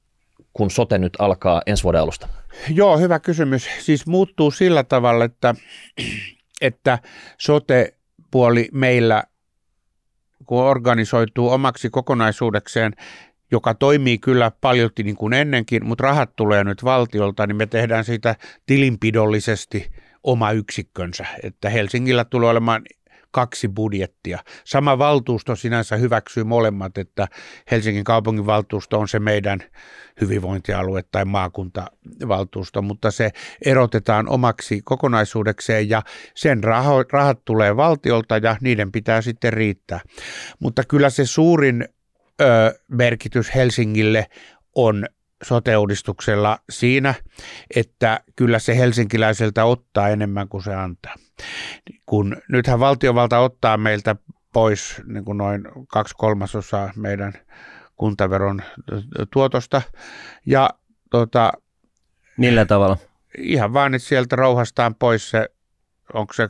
kun 0.53 0.71
sote 0.71 0.99
nyt 0.99 1.13
alkaa 1.19 1.63
ensi 1.67 1.85
vuoden 1.85 2.01
alusta? 2.01 2.29
Joo, 2.69 2.99
hyvä 2.99 3.19
kysymys. 3.19 3.69
Siis 3.81 4.07
muuttuu 4.07 4.51
sillä 4.51 4.85
tavalla, 4.85 5.25
että, 5.25 5.55
että 6.61 6.99
sote-puoli 7.39 8.69
meillä 8.73 9.25
kun 10.47 10.63
organisoituu 10.63 11.51
omaksi 11.51 11.91
kokonaisuudekseen, 11.91 12.93
joka 13.53 13.75
toimii 13.75 14.19
kyllä 14.19 14.51
paljolti 14.61 15.03
niin 15.03 15.17
kuin 15.17 15.33
ennenkin, 15.33 15.87
mutta 15.87 16.05
rahat 16.05 16.37
tulee 16.37 16.65
nyt 16.65 16.85
valtiolta, 16.85 17.47
niin 17.47 17.57
me 17.57 17.67
tehdään 17.67 18.05
siitä 18.05 18.37
tilinpidollisesti 18.67 19.91
oma 20.23 20.53
yksikkönsä. 20.53 21.27
Että 21.43 21.71
Helsingillä 21.71 22.25
tulee 22.25 22.51
olemaan 22.51 22.83
kaksi 23.31 23.69
budjettia. 23.69 24.39
Sama 24.65 24.99
valtuusto 24.99 25.57
sinänsä 25.57 25.97
hyväksyy 25.97 26.45
molemmat, 26.45 26.99
että 26.99 27.29
Helsingin 27.71 28.05
kaupunginvaltuusto 28.05 29.01
on 29.01 29.09
se 29.09 29.19
meidän 29.19 29.61
hyvinvointialue 30.21 31.05
tai 31.13 31.25
maakuntavaltuusto, 31.25 32.83
mutta 32.83 33.11
se 33.11 33.31
erotetaan 33.65 34.29
omaksi 34.29 34.81
kokonaisuudekseen 34.85 35.89
ja 35.89 36.03
sen 36.35 36.65
raho, 36.65 37.05
rahat 37.13 37.45
tulee 37.45 37.77
valtiolta 37.77 38.37
ja 38.37 38.57
niiden 38.61 38.93
pitää 38.93 39.21
sitten 39.21 39.53
riittää. 39.53 40.01
Mutta 40.61 40.83
kyllä 40.89 41.11
se 41.11 41.27
suurin 41.27 41.89
ö, 42.41 42.79
merkitys 42.89 43.55
Helsingille 43.55 44.27
on 44.75 45.07
sote-uudistuksella 45.43 46.59
siinä, 46.71 47.15
että 47.77 48.21
kyllä 48.37 48.59
se 48.59 48.77
helsinkiläiseltä 48.77 49.65
ottaa 49.65 50.09
enemmän 50.09 50.49
kuin 50.49 50.63
se 50.63 50.75
antaa. 50.75 51.15
Kun 52.07 52.37
nythän 52.49 52.81
valtiovalta 52.81 53.39
ottaa 53.39 53.77
meiltä 53.77 54.17
pois 54.53 55.03
niin 55.07 55.25
kuin 55.25 55.39
noin 55.39 55.63
kaksi 55.89 56.15
kolmasosaa 56.19 56.93
meidän 56.97 57.33
kuntaveron 57.97 58.63
tuotosta. 59.33 59.83
Ja 60.47 60.71
tota, 61.11 61.53
Millä 62.37 62.65
tavalla? 62.65 62.97
Ihan 63.39 63.73
vain, 63.73 63.95
että 63.95 64.09
sieltä 64.09 64.37
rouhastaan 64.37 64.95
pois 64.95 65.31
se, 65.31 65.49
onko 66.15 66.33
se, 66.33 66.49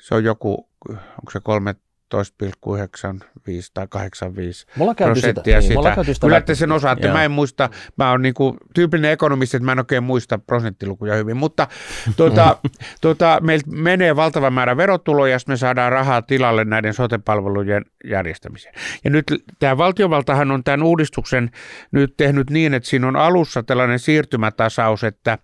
se 0.00 0.14
on 0.14 0.24
joku, 0.24 0.68
onko 0.88 1.30
se 1.32 1.40
kolme 1.40 1.74
12,95 2.14 3.70
tai 3.74 3.86
85 3.90 4.66
prosenttia 4.96 5.62
sitä. 5.62 5.74
sitä. 5.74 6.02
Niin, 6.02 6.16
Kyllä 6.20 6.40
te 6.40 6.54
sen 6.54 6.72
osaatte. 6.72 7.06
Joo. 7.06 7.16
Mä 7.16 7.24
en 7.24 7.30
muista, 7.30 7.70
mä 7.96 8.10
oon 8.10 8.22
niinku 8.22 8.56
tyypillinen 8.74 9.12
ekonomisti, 9.12 9.56
että 9.56 9.64
mä 9.64 9.72
en 9.72 9.78
oikein 9.78 10.02
muista 10.02 10.38
prosenttilukuja 10.38 11.14
hyvin, 11.14 11.36
mutta 11.36 11.68
tuota, 12.16 12.56
tuota, 13.02 13.38
meiltä 13.42 13.70
menee 13.70 14.16
valtava 14.16 14.50
määrä 14.50 14.76
verotuloja, 14.76 15.32
jos 15.32 15.46
me 15.46 15.56
saadaan 15.56 15.92
rahaa 15.92 16.22
tilalle 16.22 16.64
näiden 16.64 16.94
sotepalvelujen 16.94 17.84
järjestämiseen. 18.04 18.74
Ja 19.04 19.10
nyt 19.10 19.24
tämä 19.58 19.76
valtiovaltahan 19.76 20.50
on 20.50 20.64
tämän 20.64 20.82
uudistuksen 20.82 21.50
nyt 21.92 22.14
tehnyt 22.16 22.50
niin, 22.50 22.74
että 22.74 22.88
siinä 22.88 23.08
on 23.08 23.16
alussa 23.16 23.62
tällainen 23.62 23.98
siirtymätasaus, 23.98 25.04
että 25.04 25.38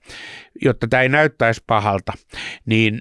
jotta 0.63 0.89
tämä 0.89 1.03
ei 1.03 1.09
näyttäisi 1.09 1.65
pahalta, 1.67 2.13
niin 2.67 3.01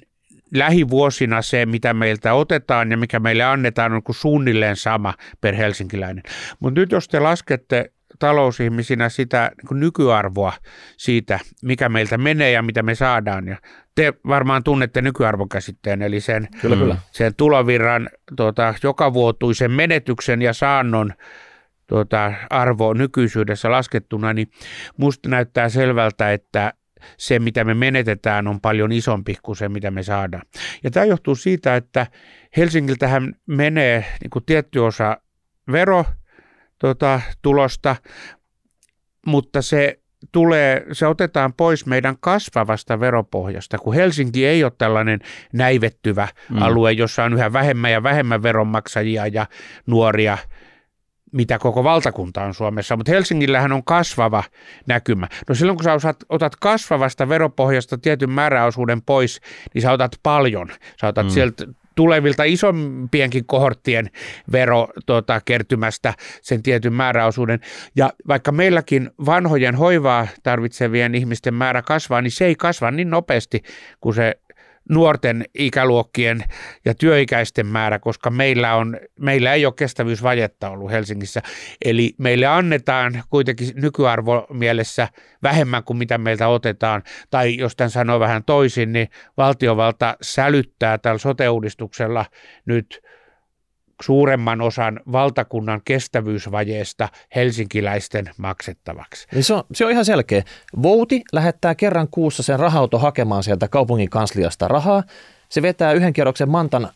lähivuosina 0.54 1.42
se, 1.42 1.66
mitä 1.66 1.94
meiltä 1.94 2.34
otetaan 2.34 2.92
ja 2.92 2.98
mikä 2.98 3.20
meille 3.20 3.44
annetaan, 3.44 3.94
on 3.94 4.04
kuin 4.04 4.16
suunnilleen 4.16 4.76
sama 4.76 5.14
per 5.42 5.56
helsinkiläinen. 5.56 6.24
Mutta 6.60 6.80
nyt 6.80 6.92
jos 6.92 7.08
te 7.08 7.20
laskette 7.20 7.92
talousihmisinä 8.20 9.10
sitä 9.10 9.52
niin 9.58 9.80
nykyarvoa 9.80 10.54
siitä, 10.98 11.40
mikä 11.64 11.90
meiltä 11.90 12.18
menee 12.18 12.52
ja 12.52 12.62
mitä 12.62 12.84
me 12.84 12.96
saadaan. 12.96 13.48
Ja 13.48 13.58
te 13.96 14.14
varmaan 14.28 14.64
tunnette 14.64 15.02
nykyarvokäsitteen, 15.02 16.02
eli 16.02 16.20
sen, 16.20 16.48
kyllä, 16.62 16.76
kyllä. 16.76 16.98
sen 17.12 17.36
tulovirran 17.36 18.10
tuota, 18.36 18.74
jokavuotuisen 18.84 19.72
menetyksen 19.72 20.42
ja 20.42 20.54
saannon 20.54 21.14
tuota, 21.88 22.34
arvo 22.50 22.94
nykyisyydessä 22.94 23.72
laskettuna, 23.72 24.34
niin 24.34 24.52
musta 24.98 25.30
näyttää 25.30 25.70
selvältä, 25.70 26.34
että 26.34 26.74
se, 27.18 27.40
mitä 27.40 27.64
me 27.64 27.74
menetetään, 27.74 28.48
on 28.48 28.62
paljon 28.62 28.92
isompi 28.92 29.36
kuin 29.44 29.56
se, 29.56 29.70
mitä 29.70 29.92
me 29.92 30.04
saadaan. 30.04 30.44
Ja 30.84 30.92
tämä 30.92 31.06
johtuu 31.06 31.36
siitä, 31.36 31.76
että 31.76 32.08
Helsingiltähän 32.58 33.34
menee 33.46 34.06
niin 34.22 34.30
kuin 34.30 34.46
tietty 34.46 34.80
osa 34.80 35.18
vero 35.72 36.06
tota, 36.80 37.22
tulosta, 37.42 37.96
mutta 39.26 39.62
se 39.62 40.00
tulee, 40.32 40.86
se 40.92 41.08
otetaan 41.08 41.54
pois 41.54 41.86
meidän 41.86 42.16
kasvavasta 42.20 43.00
veropohjasta, 43.00 43.78
kun 43.78 43.94
Helsinki 43.94 44.46
ei 44.46 44.64
ole 44.64 44.72
tällainen 44.78 45.20
näivettyvä 45.54 46.28
mm. 46.50 46.62
alue, 46.62 46.92
jossa 46.92 47.24
on 47.24 47.34
yhä 47.34 47.54
vähemmän 47.54 47.92
ja 47.92 48.04
vähemmän 48.04 48.44
veronmaksajia 48.44 49.28
ja 49.28 49.46
nuoria 49.88 50.38
mitä 51.36 51.60
koko 51.60 51.84
valtakunta 51.84 52.44
on 52.44 52.54
Suomessa, 52.54 52.98
mutta 52.98 53.12
Helsingillähän 53.12 53.72
on 53.72 53.84
kasvava 53.84 54.44
näkymä. 54.88 55.28
No 55.50 55.56
silloin 55.56 55.78
kun 55.78 55.84
sä 55.84 55.94
otat, 55.94 56.18
otat 56.30 56.56
kasvavasta 56.56 57.30
veropohjasta 57.30 57.98
tietyn 57.98 58.30
määräosuuden 58.30 59.02
pois, 59.02 59.42
niin 59.74 59.82
sä 59.82 59.92
otat 59.92 60.12
paljon. 60.24 60.70
Sä 61.02 61.08
otat 61.08 61.26
mm. 61.26 61.30
sieltä 61.30 61.66
tulevilta 61.96 62.44
isompienkin 62.44 63.46
kohorttien 63.46 64.10
verokertymästä 64.52 66.10
tota, 66.10 66.24
sen 66.42 66.64
tietyn 66.64 66.94
määräosuuden. 66.94 67.60
Ja 67.96 68.14
vaikka 68.28 68.52
meilläkin 68.52 69.10
vanhojen 69.26 69.76
hoivaa 69.76 70.28
tarvitsevien 70.44 71.16
ihmisten 71.16 71.54
määrä 71.54 71.82
kasvaa, 71.82 72.22
niin 72.22 72.32
se 72.32 72.46
ei 72.46 72.56
kasva 72.56 72.92
niin 72.92 73.10
nopeasti 73.10 73.64
kuin 74.02 74.16
se 74.16 74.36
nuorten 74.90 75.46
ikäluokkien 75.54 76.44
ja 76.86 76.96
työikäisten 76.96 77.68
määrä, 77.68 78.00
koska 78.00 78.30
meillä, 78.30 78.76
on, 78.76 78.98
meillä 79.20 79.54
ei 79.54 79.66
ole 79.66 79.74
kestävyysvajetta 79.74 80.70
ollut 80.70 80.92
Helsingissä. 80.92 81.42
Eli 81.86 82.16
meille 82.18 82.46
annetaan 82.46 83.24
kuitenkin 83.30 83.68
nykyarvo 83.76 84.48
mielessä 84.54 85.08
vähemmän 85.44 85.84
kuin 85.84 85.98
mitä 85.98 86.18
meiltä 86.18 86.48
otetaan. 86.48 87.04
Tai 87.30 87.58
jos 87.58 87.76
tämän 87.76 87.90
sanoo 87.90 88.20
vähän 88.20 88.44
toisin, 88.44 88.94
niin 88.94 89.08
valtiovalta 89.38 90.18
sälyttää 90.22 90.98
tällä 90.98 91.18
sote-uudistuksella 91.18 92.26
nyt 92.66 93.05
suuremman 94.02 94.62
osan 94.62 95.00
valtakunnan 95.12 95.82
kestävyysvajeesta 95.86 97.10
helsinkiläisten 97.36 98.30
maksettavaksi. 98.38 99.28
Niin 99.32 99.44
se, 99.44 99.54
on, 99.54 99.64
se 99.74 99.86
on 99.86 99.92
ihan 99.92 100.06
selkeä. 100.06 100.44
Vouti 100.84 101.22
lähettää 101.34 101.76
kerran 101.76 102.08
kuussa 102.12 102.44
sen 102.44 102.60
rahauto 102.60 103.00
hakemaan 103.00 103.44
sieltä 103.44 103.68
kaupungin 103.68 104.10
kansliasta 104.10 104.68
rahaa. 104.68 105.04
Se 105.50 105.62
vetää 105.62 105.94
yhden 105.94 106.14
kierroksen 106.14 106.50
mantan 106.50 106.90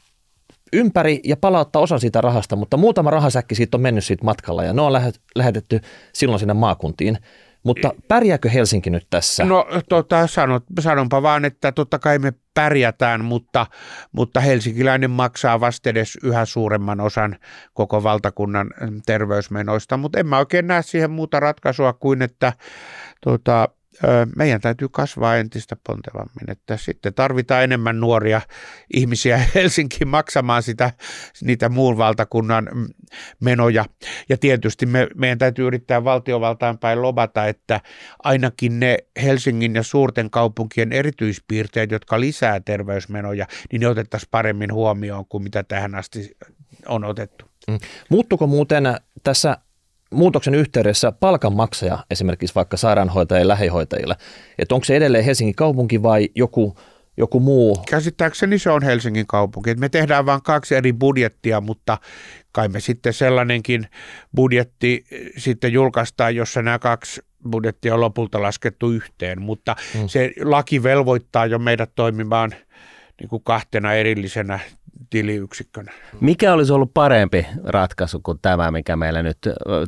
ympäri 0.74 1.20
ja 1.24 1.38
palauttaa 1.38 1.82
osan 1.82 2.00
siitä 2.00 2.22
rahasta, 2.22 2.56
mutta 2.56 2.78
muutama 2.78 3.10
rahasäkki 3.10 3.56
siitä 3.56 3.78
on 3.78 3.82
mennyt 3.82 4.06
siitä 4.06 4.26
matkalla 4.26 4.64
ja 4.64 4.74
ne 4.74 4.82
on 4.82 4.94
lähetetty 5.36 5.80
silloin 6.14 6.40
sinne 6.40 6.54
maakuntiin. 6.54 7.18
Mutta 7.64 7.94
pärjääkö 8.08 8.50
Helsinki 8.50 8.90
nyt 8.90 9.08
tässä? 9.10 9.46
No 9.46 9.68
tota, 9.90 10.28
sanot, 10.28 10.64
sanonpa 10.80 11.22
vaan, 11.22 11.46
että 11.46 11.72
totta 11.72 12.00
kai 12.00 12.20
me 12.20 12.34
pärjätään, 12.54 13.26
mutta, 13.26 13.66
mutta 14.12 14.40
helsinkiläinen 14.40 15.12
maksaa 15.12 15.60
vastedes 15.60 16.18
yhä 16.24 16.46
suuremman 16.46 17.00
osan 17.00 17.38
koko 17.74 18.04
valtakunnan 18.04 18.74
terveysmenoista, 19.06 19.98
mutta 19.98 20.20
en 20.20 20.28
mä 20.28 20.38
oikein 20.38 20.68
näe 20.68 20.82
siihen 20.82 21.12
muuta 21.12 21.40
ratkaisua 21.40 21.94
kuin, 21.94 22.22
että 22.22 22.54
tota, 23.24 23.70
meidän 24.36 24.62
täytyy 24.62 24.90
kasvaa 24.92 25.36
entistä 25.36 25.78
pontevammin, 25.88 26.52
että 26.52 26.78
sitten 26.78 27.14
tarvitaan 27.14 27.64
enemmän 27.64 28.00
nuoria 28.00 28.42
ihmisiä 28.94 29.38
Helsinkiin 29.56 30.08
maksamaan 30.08 30.64
sitä, 30.64 30.92
niitä 31.42 31.70
muun 31.70 31.98
valtakunnan 31.98 32.70
mm, 32.74 32.88
menoja. 33.40 33.86
Ja 34.30 34.38
tietysti 34.38 34.86
me, 34.86 35.08
meidän 35.16 35.38
täytyy 35.38 35.68
yrittää 35.68 36.04
valtiovaltaan 36.04 36.78
päin 36.78 37.02
lobata, 37.02 37.48
että 37.48 37.82
ainakin 38.24 38.80
ne 38.80 38.98
Helsingin 39.24 39.76
ja 39.76 39.84
suurten 39.84 40.30
kaupunkien 40.30 40.92
erityispiirteet, 40.92 41.92
jotka 41.92 42.20
lisää 42.20 42.60
terveysmenoja, 42.60 43.48
niin 43.72 43.80
ne 43.80 43.88
otettaisiin 43.88 44.30
paremmin 44.32 44.74
huomioon 44.74 45.26
kuin 45.26 45.44
mitä 45.44 45.64
tähän 45.64 45.96
asti 45.96 46.38
on 46.88 47.04
otettu. 47.04 47.46
Mm. 47.68 47.78
Muuttuko 48.10 48.48
muuten 48.48 48.84
tässä 49.24 49.58
muutoksen 50.14 50.56
yhteydessä 50.56 51.12
palkanmaksaja 51.12 52.00
esimerkiksi 52.12 52.56
vaikka 52.56 52.78
sairaanhoitajille 52.78 53.44
ja 53.44 53.48
lähihoitajille, 53.48 54.16
että 54.60 54.76
onko 54.76 54.86
se 54.86 54.96
edelleen 54.96 55.24
Helsingin 55.24 55.56
kaupunki 55.56 56.04
vai 56.04 56.30
joku, 56.36 56.78
joku 57.18 57.40
muu? 57.40 57.78
Käsittääkseni 57.90 58.60
se 58.60 58.70
on 58.70 58.84
Helsingin 58.84 59.28
kaupunki. 59.28 59.76
Me 59.76 59.90
tehdään 59.90 60.26
vain 60.26 60.42
kaksi 60.44 60.76
eri 60.76 60.94
budjettia, 60.94 61.62
mutta 61.62 61.98
kai 62.52 62.68
me 62.68 62.80
sitten 62.80 63.14
sellainenkin 63.14 63.88
budjetti 64.36 65.06
sitten 65.38 65.74
julkaistaan, 65.74 66.36
jossa 66.36 66.62
nämä 66.62 66.80
kaksi 66.80 67.22
budjettia 67.52 67.94
on 67.94 68.02
lopulta 68.02 68.42
laskettu 68.42 68.92
yhteen, 68.92 69.42
mutta 69.42 69.76
hmm. 69.94 70.08
se 70.08 70.32
laki 70.44 70.84
velvoittaa 70.84 71.46
jo 71.46 71.60
meidät 71.60 71.92
toimimaan 71.96 72.52
niin 73.20 73.30
kuin 73.30 73.44
kahtena 73.44 73.94
erillisenä 73.94 74.60
tiliyksikkönä. 75.10 75.92
Mikä 76.22 76.54
olisi 76.54 76.74
ollut 76.74 76.94
parempi 76.94 77.48
ratkaisu 77.64 78.20
kuin 78.20 78.40
tämä, 78.42 78.72
mikä 78.72 78.96
meillä 78.96 79.24
nyt 79.24 79.38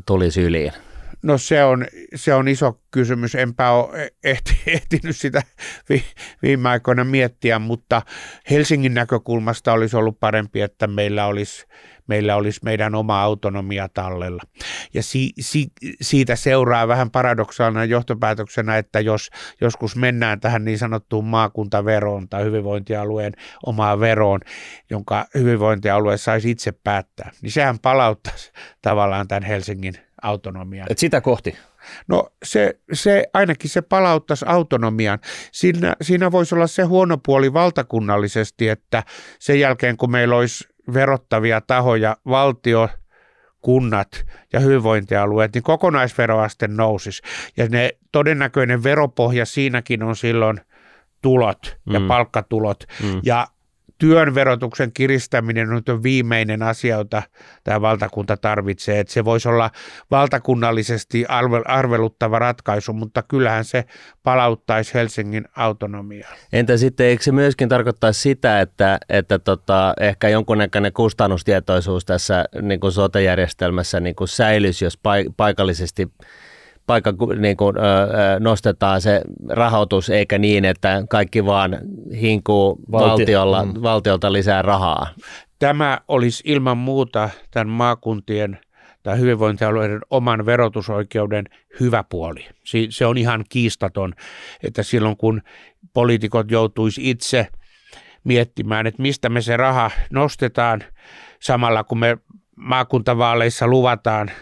tuli 0.06 0.32
syliin? 0.32 0.72
No 1.24 1.38
se 1.38 1.64
on, 1.64 1.86
se 2.16 2.34
on 2.34 2.48
iso 2.48 2.80
kysymys. 2.92 3.36
Enpä 3.36 3.72
ole 3.72 4.12
ehti, 4.24 4.52
ehtinyt 4.68 5.18
sitä 5.18 5.42
viime 6.42 6.70
aikoina 6.70 7.04
miettiä, 7.04 7.60
mutta 7.60 8.02
Helsingin 8.50 8.94
näkökulmasta 8.94 9.74
olisi 9.74 9.98
ollut 9.98 10.20
parempi, 10.20 10.62
että 10.62 10.88
meillä 10.88 11.26
olisi 11.26 11.66
meillä 12.08 12.36
olisi 12.36 12.60
meidän 12.64 12.96
oma 12.96 13.22
autonomia 13.22 13.90
tallella. 13.90 14.44
Ja 14.94 15.04
si, 15.04 15.32
si, 15.40 15.68
siitä 16.02 16.36
seuraa 16.36 16.88
vähän 16.88 17.12
paradoksaalina 17.12 17.86
johtopäätöksenä, 17.86 18.78
että 18.78 19.00
jos 19.00 19.30
joskus 19.62 19.96
mennään 19.96 20.40
tähän 20.40 20.66
niin 20.66 20.78
sanottuun 20.78 21.26
maakuntaveroon 21.26 22.30
tai 22.30 22.44
hyvinvointialueen 22.44 23.34
omaan 23.66 24.00
veroon, 24.00 24.40
jonka 24.90 25.26
hyvinvointialue 25.36 26.18
saisi 26.18 26.52
itse 26.52 26.72
päättää, 26.72 27.32
niin 27.42 27.52
sehän 27.52 27.80
palauttaisi 27.80 28.52
tavallaan 28.82 29.28
tämän 29.28 29.44
Helsingin 29.44 29.94
autonomian. 30.22 30.88
Et 30.90 30.98
sitä 30.98 31.22
kohti? 31.22 31.58
No 32.08 32.30
se, 32.44 32.80
se 32.94 33.24
ainakin 33.34 33.70
se 33.70 33.82
palauttaisi 33.82 34.46
autonomian. 34.48 35.20
Siinä, 35.52 35.96
siinä 36.02 36.32
voisi 36.32 36.56
olla 36.56 36.68
se 36.68 36.84
huono 36.84 37.18
puoli 37.18 37.54
valtakunnallisesti, 37.54 38.70
että 38.70 39.04
sen 39.40 39.60
jälkeen 39.60 39.98
kun 39.98 40.12
meillä 40.12 40.36
olisi 40.36 40.68
verottavia 40.94 41.62
tahoja, 41.62 42.18
valtio, 42.26 42.90
kunnat 43.62 44.26
ja 44.54 44.60
hyvinvointialueet, 44.60 45.54
niin 45.54 45.64
kokonaisveroaste 45.64 46.68
nousisi. 46.68 47.22
Ja 47.58 47.68
ne 47.68 47.92
todennäköinen 48.12 48.84
veropohja 48.84 49.46
siinäkin 49.46 50.04
on 50.04 50.16
silloin 50.16 50.62
tulot 51.22 51.78
ja 51.94 52.00
mm. 52.00 52.08
palkkatulot. 52.08 52.84
Mm. 53.04 53.22
Ja 53.24 53.48
työn 54.02 54.36
verotuksen 54.36 54.92
kiristäminen 54.94 55.70
on 55.90 56.04
viimeinen 56.04 56.64
asia, 56.64 56.98
jota 56.98 57.24
tämä 57.64 57.82
valtakunta 57.82 58.38
tarvitsee. 58.38 59.00
Että 59.00 59.14
se 59.14 59.26
voisi 59.26 59.50
olla 59.50 59.72
valtakunnallisesti 60.12 61.26
arveluttava 61.66 62.40
ratkaisu, 62.40 62.94
mutta 62.94 63.24
kyllähän 63.24 63.66
se 63.66 63.86
palauttaisi 64.24 64.94
Helsingin 64.94 65.46
autonomiaa. 65.56 66.32
Entä 66.54 66.78
sitten, 66.78 67.06
eikö 67.06 67.24
se 67.24 67.32
myöskin 67.32 67.70
tarkoittaisi 67.70 68.22
sitä, 68.22 68.62
että, 68.62 69.00
että 69.10 69.40
tota, 69.40 69.94
ehkä 70.00 70.30
jonkunnäköinen 70.30 70.94
kustannustietoisuus 70.94 72.06
tässä 72.06 72.46
niin 72.62 72.80
kuin 72.80 72.92
sote-järjestelmässä 72.92 74.00
niin 74.00 74.16
kuin 74.16 74.28
säilyisi, 74.28 74.86
jos 74.86 75.00
paikallisesti 75.38 76.08
paikka 76.88 77.14
niin 77.40 77.58
kuin, 77.58 77.78
ö, 77.78 77.82
nostetaan 78.40 79.02
se 79.02 79.22
rahoitus, 79.50 80.10
eikä 80.10 80.38
niin, 80.38 80.66
että 80.66 81.04
kaikki 81.10 81.46
vaan 81.46 81.80
hinkuu 82.22 82.80
Valti- 82.92 83.10
valtiolla, 83.10 83.66
mm. 83.66 83.74
valtiolta 83.82 84.34
lisää 84.34 84.62
rahaa. 84.62 85.08
Tämä 85.60 86.00
olisi 86.08 86.44
ilman 86.46 86.78
muuta 86.78 87.30
tämän 87.52 87.70
maakuntien 87.70 88.60
tai 89.04 89.20
hyvinvointialueiden 89.20 90.02
oman 90.10 90.46
verotusoikeuden 90.46 91.46
hyvä 91.80 92.04
puoli. 92.10 92.48
Se 92.90 93.06
on 93.06 93.18
ihan 93.18 93.44
kiistaton, 93.50 94.14
että 94.64 94.84
silloin 94.84 95.18
kun 95.18 95.42
poliitikot 95.94 96.52
joutuisi 96.52 97.10
itse 97.10 97.48
miettimään, 98.24 98.88
että 98.88 99.02
mistä 99.02 99.30
me 99.30 99.42
se 99.42 99.58
raha 99.58 99.92
nostetaan, 100.12 100.84
samalla 101.42 101.84
kun 101.84 102.00
me 102.00 102.18
maakuntavaaleissa 102.56 103.68
luvataan– 103.68 104.32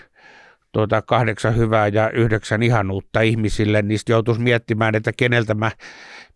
tuota 0.71 1.01
kahdeksan 1.01 1.55
hyvää 1.55 1.87
ja 1.87 2.09
yhdeksän 2.09 2.63
ihanuutta 2.63 3.21
ihmisille, 3.21 3.81
niistä 3.81 4.11
joutuisi 4.11 4.41
miettimään, 4.41 4.95
että 4.95 5.11
keneltä 5.17 5.53
mä, 5.53 5.71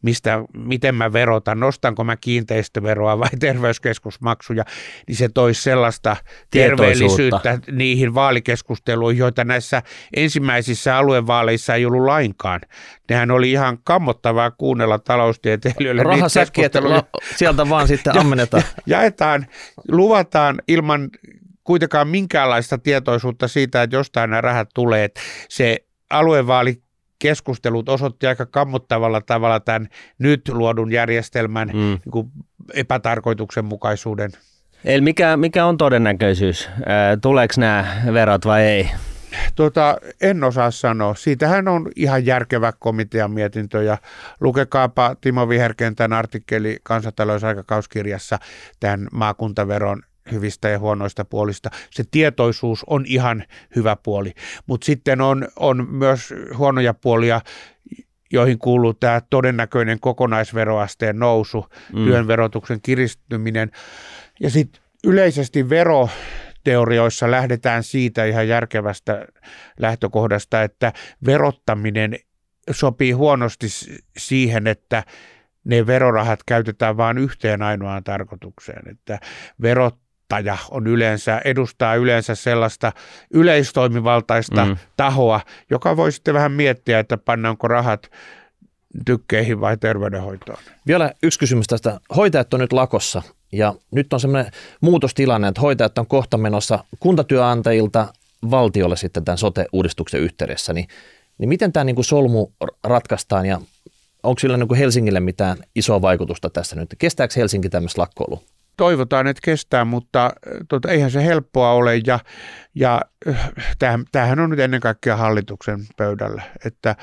mistä, 0.02 0.44
miten 0.58 0.96
mä 0.96 1.14
verotan, 1.14 1.60
nostanko 1.60 2.04
mä 2.04 2.18
kiinteistöveroa 2.18 3.20
vai 3.20 3.30
terveyskeskusmaksuja, 3.40 4.64
niin 5.08 5.16
se 5.16 5.30
toisi 5.34 5.62
sellaista 5.62 6.16
terveellisyyttä 6.52 7.60
niihin 7.72 8.14
vaalikeskusteluihin, 8.14 9.20
joita 9.20 9.44
näissä 9.44 9.82
ensimmäisissä 10.16 10.98
aluevaaleissa 10.98 11.76
ei 11.76 11.86
ollut 11.86 12.06
lainkaan. 12.06 12.62
Nehän 13.10 13.32
oli 13.32 13.52
ihan 13.52 13.78
kammottavaa 13.84 14.52
kuunnella 14.52 15.00
taloustieteilijöille. 15.00 16.04
Rahasäkki, 16.04 16.64
että 16.64 16.82
sieltä 17.36 17.70
vaan 17.70 17.88
sitten 17.88 18.18
ammennetaan. 18.20 18.64
Jaetaan, 18.86 19.46
luvataan 19.88 20.62
ilman 20.68 21.10
kuitenkaan 21.64 22.07
minkäänlaista 22.07 22.78
tietoisuutta 22.78 23.47
siitä, 23.47 23.84
että 23.84 23.95
jostain 23.95 24.30
nämä 24.30 24.41
rahat 24.41 24.70
tulee. 24.74 25.09
Se 25.49 25.78
aluevaali 26.09 26.84
keskustelut 27.20 27.89
osoitti 27.89 28.28
aika 28.28 28.45
kammottavalla 28.45 29.22
tavalla 29.22 29.59
tämän 29.59 29.88
nyt 30.20 30.49
luodun 30.49 30.91
järjestelmän 30.91 31.68
mm. 31.68 31.74
niin 31.74 32.11
kuin 32.11 32.32
epätarkoituksenmukaisuuden. 32.74 34.32
Eli 34.86 35.01
mikä, 35.01 35.38
mikä 35.38 35.66
on 35.66 35.78
todennäköisyys? 35.78 36.70
tuleeko 37.22 37.53
nämä 37.57 38.01
verot 38.14 38.45
vai 38.45 38.61
ei? 38.61 38.89
Tota, 39.55 39.97
en 40.22 40.43
osaa 40.43 40.72
sanoa. 40.72 41.16
Siitähän 41.16 41.68
on 41.68 41.91
ihan 41.95 42.26
järkevä 42.26 42.74
komitean 42.80 43.32
mietintö 43.32 43.84
ja 43.84 43.97
lukekaapa 44.39 45.16
Timo 45.22 45.49
Viherkentän 45.49 46.14
artikkeli 46.14 46.78
kansantalousaikakauskirjassa 46.84 48.39
tämän 48.80 49.07
maakuntaveron 49.11 50.01
hyvistä 50.32 50.69
ja 50.69 50.80
huonoista 50.80 51.26
puolista. 51.26 51.69
Se 51.91 52.03
tietoisuus 52.11 52.84
on 52.88 53.03
ihan 53.07 53.43
hyvä 53.76 53.95
puoli, 53.95 54.34
mutta 54.67 54.86
sitten 54.86 55.21
on, 55.21 55.47
on 55.55 55.88
myös 55.89 56.34
huonoja 56.57 56.93
puolia, 56.93 57.41
joihin 58.32 58.59
kuuluu 58.59 58.93
tämä 58.93 59.21
todennäköinen 59.30 59.99
kokonaisveroasteen 59.99 61.19
nousu, 61.19 61.65
mm. 61.93 62.05
työn 62.05 62.28
verotuksen 62.28 62.82
kiristyminen 62.82 63.71
ja 64.39 64.49
sitten 64.49 64.84
yleisesti 65.03 65.69
vero 65.69 66.09
teorioissa 66.63 67.32
lähdetään 67.32 67.84
siitä 67.84 68.26
ihan 68.26 68.47
järkevästä 68.47 69.28
lähtökohdasta, 69.80 70.63
että 70.63 70.93
verottaminen 71.26 72.15
sopii 72.71 73.11
huonosti 73.11 73.67
siihen, 74.17 74.67
että 74.67 75.03
ne 75.63 75.88
verorahat 75.88 76.39
käytetään 76.45 76.97
vain 76.97 77.17
yhteen 77.17 77.61
ainoaan 77.61 78.03
tarkoitukseen, 78.03 78.89
että 78.91 79.19
verot 79.61 80.03
verottaja 80.34 80.58
on 80.72 80.88
yleensä, 80.88 81.42
edustaa 81.46 81.96
yleensä 81.96 82.36
sellaista 82.36 82.92
yleistoimivaltaista 83.34 84.66
mm. 84.66 84.78
tahoa, 84.98 85.42
joka 85.70 85.98
voi 85.98 86.12
sitten 86.12 86.34
vähän 86.34 86.52
miettiä, 86.52 87.00
että 87.00 87.18
pannaanko 87.18 87.68
rahat 87.68 88.12
tykkeihin 89.06 89.62
vai 89.62 89.78
terveydenhoitoon. 89.78 90.58
Vielä 90.88 91.12
yksi 91.24 91.40
kysymys 91.40 91.68
tästä. 91.68 92.00
Hoitajat 92.16 92.54
on 92.54 92.60
nyt 92.60 92.74
lakossa 92.74 93.22
ja 93.52 93.74
nyt 93.92 94.14
on 94.14 94.20
semmoinen 94.20 94.52
muutostilanne, 94.82 95.48
että 95.48 95.62
hoitajat 95.62 95.98
on 95.98 96.08
kohta 96.08 96.38
menossa 96.38 96.84
kuntatyöantajilta 97.00 98.14
valtiolle 98.52 98.98
sitten 98.98 99.26
tämän 99.26 99.38
sote-uudistuksen 99.38 100.22
yhteydessä, 100.22 100.74
niin, 100.74 100.88
niin 101.38 101.50
miten 101.50 101.74
tämä 101.74 101.84
niin 101.84 101.96
kuin 101.96 102.06
solmu 102.06 102.48
ratkaistaan 102.84 103.46
ja 103.46 103.62
onko 104.24 104.40
sillä 104.40 104.58
niin 104.58 104.68
kuin 104.68 104.78
Helsingille 104.78 105.20
mitään 105.20 105.58
isoa 105.76 106.02
vaikutusta 106.02 106.50
tässä 106.50 106.76
nyt? 106.76 106.96
Kestääkö 106.98 107.34
Helsinki 107.38 107.70
tämmöistä 107.70 108.02
lakkoilua? 108.02 108.42
Toivotaan, 108.78 109.28
että 109.28 109.41
kestää, 109.43 109.86
mutta 109.86 110.32
tota, 110.69 110.91
eihän 110.91 111.11
se 111.11 111.26
helppoa 111.26 111.71
ole 111.71 112.01
ja, 112.07 112.19
ja 112.76 113.01
tämähän 114.11 114.39
on 114.39 114.49
nyt 114.49 114.59
ennen 114.59 114.82
kaikkea 114.82 115.15
hallituksen 115.15 115.80
pöydällä. 115.97 116.41
Että, 116.65 116.95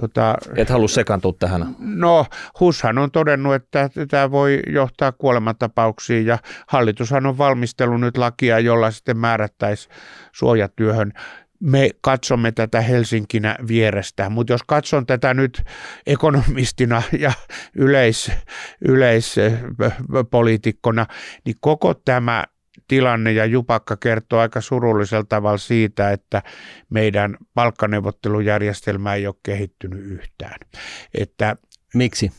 tota, 0.00 0.34
Et 0.56 0.70
halua 0.70 0.88
sekaantua 0.88 1.32
tähän? 1.38 1.76
No, 1.78 2.26
HUShan 2.60 2.98
on 2.98 3.10
todennut, 3.10 3.54
että 3.54 3.90
tämä 4.10 4.30
voi 4.30 4.60
johtaa 4.66 5.12
kuolemantapauksiin 5.12 6.26
ja 6.26 6.38
hallitushan 6.68 7.26
on 7.26 7.38
valmistellut 7.38 8.00
nyt 8.00 8.16
lakia, 8.16 8.58
jolla 8.58 8.90
sitten 8.90 9.18
määrättäisiin 9.18 9.94
suojatyöhön 10.32 11.12
me 11.60 11.90
katsomme 12.00 12.52
tätä 12.52 12.80
Helsinkinä 12.80 13.56
vierestä, 13.68 14.30
mutta 14.30 14.52
jos 14.52 14.62
katson 14.66 15.06
tätä 15.06 15.34
nyt 15.34 15.62
ekonomistina 16.06 17.02
ja 17.18 17.32
yleis, 17.74 18.30
yleispoliitikkona, 18.80 21.06
niin 21.44 21.56
koko 21.60 21.94
tämä 21.94 22.44
tilanne 22.88 23.32
ja 23.32 23.44
Jupakka 23.44 23.96
kertoo 23.96 24.38
aika 24.38 24.60
surullisella 24.60 25.26
tavalla 25.28 25.58
siitä, 25.58 26.10
että 26.10 26.42
meidän 26.90 27.36
palkkaneuvottelujärjestelmä 27.54 29.14
ei 29.14 29.26
ole 29.26 29.34
kehittynyt 29.42 30.04
yhtään. 30.04 30.58
Että 31.14 31.56
Miksi? 31.94 32.32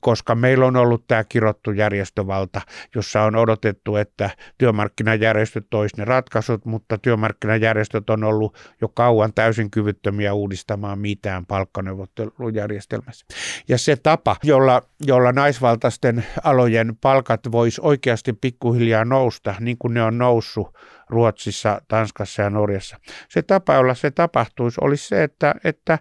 Koska 0.00 0.34
meillä 0.34 0.66
on 0.66 0.76
ollut 0.76 1.06
tämä 1.06 1.24
kirottu 1.24 1.72
järjestövalta, 1.72 2.60
jossa 2.94 3.22
on 3.22 3.36
odotettu, 3.36 3.96
että 3.96 4.30
työmarkkinajärjestöt 4.58 5.66
tois 5.70 5.96
ne 5.96 6.04
ratkaisut, 6.04 6.64
mutta 6.64 6.98
työmarkkinajärjestöt 6.98 8.10
on 8.10 8.24
ollut 8.24 8.56
jo 8.80 8.88
kauan 8.88 9.32
täysin 9.34 9.70
kyvyttömiä 9.70 10.34
uudistamaan 10.34 10.98
mitään 10.98 11.46
palkkaneuvottelujärjestelmässä. 11.46 13.26
Ja 13.68 13.78
se 13.78 13.96
tapa, 13.96 14.36
jolla, 14.42 14.82
jolla 15.06 15.32
naisvaltaisten 15.32 16.26
alojen 16.42 16.96
palkat 17.00 17.40
voisi 17.52 17.80
oikeasti 17.84 18.32
pikkuhiljaa 18.32 19.04
nousta, 19.04 19.54
niin 19.60 19.78
kuin 19.78 19.94
ne 19.94 20.02
on 20.02 20.18
noussut 20.18 20.76
Ruotsissa, 21.10 21.82
Tanskassa 21.88 22.42
ja 22.42 22.50
Norjassa. 22.50 22.96
Se 23.28 23.42
tapa, 23.42 23.74
jolla 23.74 23.94
se 23.94 24.10
tapahtuisi, 24.10 24.78
olisi 24.80 25.08
se, 25.08 25.22
että, 25.22 25.54
että 25.64 25.98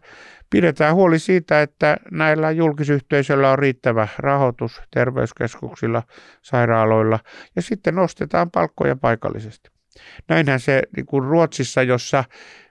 pidetään 0.49 0.95
huoli 0.95 1.19
siitä, 1.19 1.61
että 1.61 1.97
näillä 2.11 2.51
julkisyhteisöillä 2.51 3.51
on 3.51 3.59
riittävä 3.59 4.07
rahoitus 4.17 4.81
terveyskeskuksilla, 4.93 6.03
sairaaloilla 6.41 7.19
ja 7.55 7.61
sitten 7.61 7.95
nostetaan 7.95 8.51
palkkoja 8.51 8.95
paikallisesti. 8.95 9.69
Näinhän 10.29 10.59
se 10.59 10.81
niin 10.95 11.05
kuin 11.05 11.23
Ruotsissa, 11.23 11.83
jossa 11.83 12.23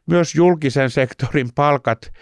myös 0.07 0.35
julkisen 0.35 0.91
sektorin 0.91 1.49
palkat 1.55 2.13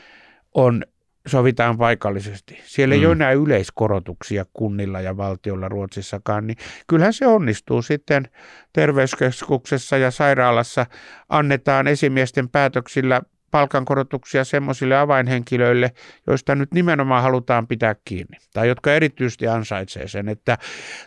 on 0.54 0.82
sovitaan 1.26 1.78
paikallisesti. 1.78 2.60
Siellä 2.64 2.94
ei 2.94 3.00
mm. 3.00 3.06
ole 3.06 3.12
enää 3.12 3.32
yleiskorotuksia 3.32 4.46
kunnilla 4.52 5.00
ja 5.00 5.16
valtiolla 5.16 5.68
Ruotsissakaan, 5.68 6.46
niin 6.46 6.56
kyllähän 6.86 7.12
se 7.12 7.26
onnistuu 7.26 7.82
sitten 7.82 8.28
terveyskeskuksessa 8.72 9.96
ja 9.96 10.10
sairaalassa 10.10 10.86
annetaan 11.28 11.88
esimiesten 11.88 12.48
päätöksillä 12.48 13.22
palkankorotuksia 13.52 14.44
semmoisille 14.44 14.96
avainhenkilöille, 14.96 15.90
joista 16.26 16.54
nyt 16.54 16.74
nimenomaan 16.74 17.22
halutaan 17.22 17.66
pitää 17.66 17.94
kiinni, 18.04 18.38
tai 18.52 18.68
jotka 18.68 18.94
erityisesti 18.94 19.48
ansaitsee 19.48 20.08
sen. 20.08 20.28
Että, 20.28 20.58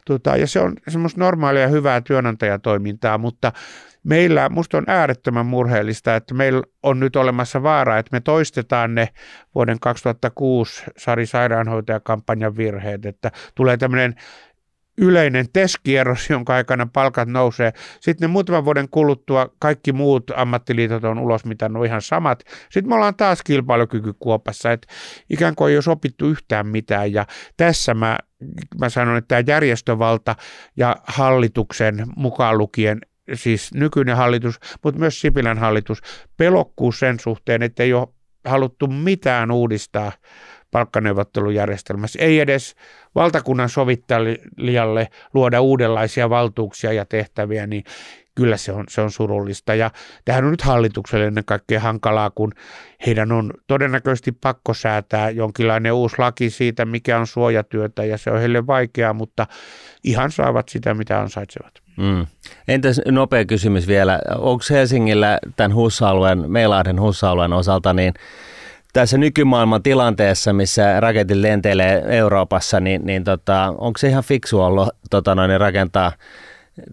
tota, 0.06 0.38
ja 0.38 0.48
se 0.48 0.60
on 0.60 0.74
semmoista 0.88 1.20
normaalia 1.20 1.68
hyvää 1.68 2.02
työnantajatoimintaa, 2.02 3.18
mutta 3.18 3.52
meillä, 4.06 4.50
musta 4.50 4.78
on 4.78 4.84
äärettömän 4.88 5.46
murheellista, 5.46 6.16
että 6.16 6.34
meillä 6.34 6.62
on 6.84 7.00
nyt 7.00 7.16
olemassa 7.16 7.64
vaara, 7.64 7.98
että 7.98 8.10
me 8.12 8.20
toistetaan 8.20 8.96
ne 8.96 9.10
vuoden 9.56 9.80
2006 9.80 10.84
Sari 10.98 11.26
Sairaanhoitajakampanjan 11.26 12.58
virheet, 12.58 13.06
että 13.06 13.32
tulee 13.56 13.78
tämmöinen 13.78 14.16
yleinen 14.98 15.46
teskierros, 15.54 16.30
jonka 16.30 16.56
aikana 16.56 16.88
palkat 16.94 17.30
nousee. 17.30 17.74
Sitten 18.00 18.30
muutaman 18.30 18.66
vuoden 18.66 18.90
kuluttua 18.90 19.50
kaikki 19.60 19.94
muut 19.94 20.32
ammattiliitot 20.36 21.04
on 21.04 21.20
ulos, 21.20 21.46
mitä 21.46 21.70
on 21.76 21.86
ihan 21.86 22.02
samat. 22.02 22.44
Sitten 22.72 22.90
me 22.90 22.96
ollaan 22.96 23.16
taas 23.16 23.42
kilpailukykykuopassa, 23.42 24.72
että 24.72 24.88
ikään 25.30 25.56
kuin 25.56 25.72
ei 25.72 25.78
ole 25.78 25.92
opittu 25.92 26.28
yhtään 26.28 26.68
mitään. 26.68 27.14
Ja 27.14 27.26
tässä 27.58 27.94
mä, 27.94 28.18
mä 28.80 28.90
sanon, 28.90 29.18
että 29.18 29.28
tämä 29.28 29.56
järjestövalta 29.56 30.36
ja 30.78 30.96
hallituksen 31.08 32.04
mukaan 32.16 32.58
lukien 32.58 33.00
siis 33.34 33.74
nykyinen 33.74 34.18
hallitus, 34.18 34.60
mutta 34.84 35.00
myös 35.00 35.22
Sipilän 35.22 35.58
hallitus, 35.58 36.02
pelokkuu 36.38 36.92
sen 36.92 37.20
suhteen, 37.20 37.64
että 37.64 37.84
ei 37.84 37.94
ole 37.94 38.08
haluttu 38.46 38.88
mitään 38.88 39.52
uudistaa 39.52 40.12
palkkaneuvottelujärjestelmässä. 40.72 42.20
Ei 42.22 42.40
edes 42.40 42.76
valtakunnan 43.16 43.70
sovittelijalle 43.70 45.08
luoda 45.34 45.62
uudenlaisia 45.62 46.30
valtuuksia 46.30 46.94
ja 46.94 47.06
tehtäviä, 47.06 47.68
niin 47.68 47.84
kyllä 48.36 48.58
se 48.58 48.72
on, 48.72 48.84
se 48.90 49.02
on 49.02 49.12
surullista. 49.12 49.76
Ja 49.76 49.92
tähän 50.26 50.46
on 50.46 50.52
nyt 50.52 50.62
hallitukselle 50.62 51.26
ennen 51.26 51.46
kaikkea 51.46 51.80
hankalaa, 51.80 52.30
kun 52.30 52.52
heidän 53.06 53.32
on 53.32 53.54
todennäköisesti 53.68 54.32
pakko 54.32 54.74
säätää 54.74 55.30
jonkinlainen 55.30 55.94
uusi 55.94 56.16
laki 56.18 56.50
siitä, 56.50 56.86
mikä 56.86 57.20
on 57.20 57.28
suojatyötä, 57.28 58.06
ja 58.06 58.18
se 58.18 58.32
on 58.32 58.40
heille 58.40 58.68
vaikeaa, 58.68 59.14
mutta 59.14 59.48
ihan 60.04 60.32
saavat 60.32 60.70
sitä, 60.70 60.94
mitä 60.94 61.20
ansaitsevat. 61.20 61.85
Mm. 61.98 62.28
Entäs 62.68 63.02
nopea 63.12 63.46
kysymys 63.46 63.88
vielä, 63.88 64.20
onko 64.38 64.64
Helsingillä 64.70 65.40
tämän 65.56 65.74
HUS-alueen, 65.74 66.52
Meilahden 66.52 67.02
HUS-alueen 67.02 67.54
osalta, 67.54 67.94
niin 67.94 68.14
tässä 68.94 69.18
nykymaailman 69.18 69.84
tilanteessa, 69.84 70.54
missä 70.54 71.00
raketit 71.00 71.38
lentelee 71.38 72.04
Euroopassa, 72.08 72.80
niin, 72.80 73.06
niin 73.06 73.24
tota, 73.24 73.74
onko 73.78 73.98
se 73.98 74.10
ihan 74.10 74.24
fiksu 74.24 74.62
ollut 74.62 74.90
tota 75.10 75.36
noin, 75.36 75.60
rakentaa 75.60 76.12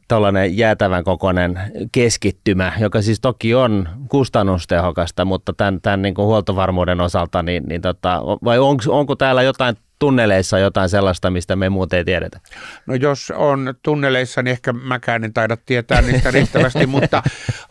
tällainen 0.08 0.56
jäätävän 0.56 1.04
kokoinen 1.04 1.60
keskittymä, 1.92 2.72
joka 2.80 3.02
siis 3.02 3.20
toki 3.20 3.54
on 3.54 3.88
kustannustehokasta, 4.08 5.24
mutta 5.24 5.52
tämän, 5.52 5.80
tämän 5.80 6.02
niin 6.02 6.14
kuin 6.14 6.26
huoltovarmuuden 6.26 7.00
osalta, 7.00 7.42
niin, 7.42 7.64
niin 7.68 7.80
tota, 7.80 8.22
vai 8.44 8.58
onko, 8.58 8.82
onko 8.88 9.16
täällä 9.16 9.42
jotain 9.42 9.76
tunneleissa 10.02 10.58
jotain 10.58 10.88
sellaista, 10.88 11.30
mistä 11.30 11.56
me 11.56 11.68
muuten 11.68 11.96
ei 11.96 12.04
tiedetä? 12.04 12.40
No 12.86 12.94
jos 12.94 13.32
on 13.36 13.74
tunneleissa, 13.82 14.42
niin 14.42 14.52
ehkä 14.52 14.72
mäkään 14.72 15.24
en 15.24 15.32
taida 15.32 15.56
tietää 15.56 16.02
niistä 16.02 16.30
riittävästi, 16.30 16.86
mutta 16.86 17.22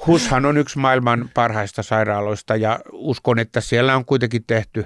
HUShan 0.07 0.45
on 0.45 0.57
yksi 0.57 0.79
maailman 0.79 1.29
parhaista 1.33 1.83
sairaaloista 1.83 2.55
ja 2.55 2.79
uskon, 2.91 3.39
että 3.39 3.61
siellä 3.61 3.95
on 3.95 4.05
kuitenkin 4.05 4.43
tehty 4.47 4.85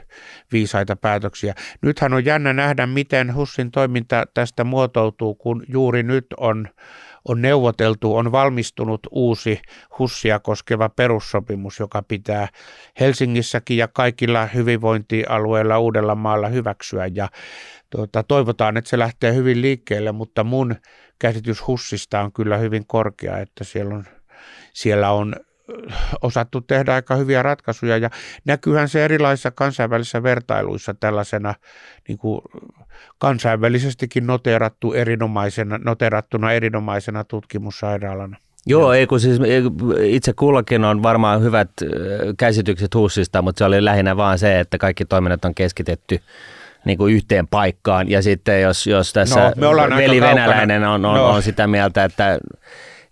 viisaita 0.51 0.95
päätöksiä. 0.95 1.55
Nythän 1.81 2.13
on 2.13 2.25
jännä 2.25 2.53
nähdä, 2.53 2.87
miten 2.87 3.35
HUSin 3.35 3.71
toiminta 3.71 4.23
tästä 4.33 4.63
muotoutuu, 4.63 5.35
kun 5.35 5.63
juuri 5.67 6.03
nyt 6.03 6.25
on 6.37 6.67
on 7.25 7.41
neuvoteltu, 7.41 8.15
on 8.15 8.31
valmistunut 8.31 9.07
uusi 9.11 9.61
HUSsia 9.99 10.39
koskeva 10.39 10.89
perussopimus, 10.89 11.79
joka 11.79 12.03
pitää 12.03 12.47
Helsingissäkin 12.99 13.77
ja 13.77 13.87
kaikilla 13.87 14.45
hyvinvointialueilla 14.45 15.79
uudella 15.79 16.15
maalla 16.15 16.47
hyväksyä. 16.47 17.09
Ja 17.13 17.29
tuota, 17.89 18.23
toivotaan, 18.23 18.77
että 18.77 18.89
se 18.89 18.99
lähtee 18.99 19.33
hyvin 19.33 19.61
liikkeelle, 19.61 20.11
mutta 20.11 20.43
mun 20.43 20.75
käsitys 21.19 21.67
HUSista 21.67 22.21
on 22.21 22.31
kyllä 22.31 22.57
hyvin 22.57 22.87
korkea, 22.87 23.37
että 23.37 23.63
siellä 23.63 23.95
on, 23.95 24.05
siellä 24.73 25.11
on 25.11 25.35
osattu 26.21 26.61
tehdä 26.61 26.93
aika 26.93 27.15
hyviä 27.15 27.43
ratkaisuja 27.43 27.97
ja 27.97 28.09
näkyyhän 28.45 28.89
se 28.89 29.05
erilaisissa 29.05 29.51
kansainvälisissä 29.51 30.23
vertailuissa 30.23 30.93
tällaisena 30.93 31.53
niin 32.07 32.17
kuin 32.17 32.41
kansainvälisestikin 33.17 34.27
noterattu 34.27 34.93
erinomaisena, 34.93 35.77
noterattuna 35.77 36.51
erinomaisena 36.51 37.23
tutkimussairaalana. 37.23 38.37
Joo, 38.67 38.93
ei 38.93 39.07
kun 39.07 39.19
siis 39.19 39.39
itse 40.03 40.33
kullakin 40.33 40.85
on 40.85 41.03
varmaan 41.03 41.41
hyvät 41.41 41.69
käsitykset 42.37 42.95
HUSista, 42.95 43.41
mutta 43.41 43.59
se 43.59 43.65
oli 43.65 43.85
lähinnä 43.85 44.17
vaan 44.17 44.39
se, 44.39 44.59
että 44.59 44.77
kaikki 44.77 45.05
toiminnot 45.05 45.45
on 45.45 45.55
keskitetty 45.55 46.19
niin 46.85 46.97
kuin 46.97 47.13
yhteen 47.13 47.47
paikkaan. 47.47 48.09
Ja 48.09 48.21
sitten 48.21 48.61
jos, 48.61 48.87
jos 48.87 49.13
tässä 49.13 49.53
no, 49.55 49.71
veli 49.97 50.21
venäläinen 50.21 50.83
on, 50.83 51.05
on, 51.05 51.15
no. 51.15 51.29
on 51.29 51.41
sitä 51.43 51.67
mieltä, 51.67 52.03
että 52.03 52.39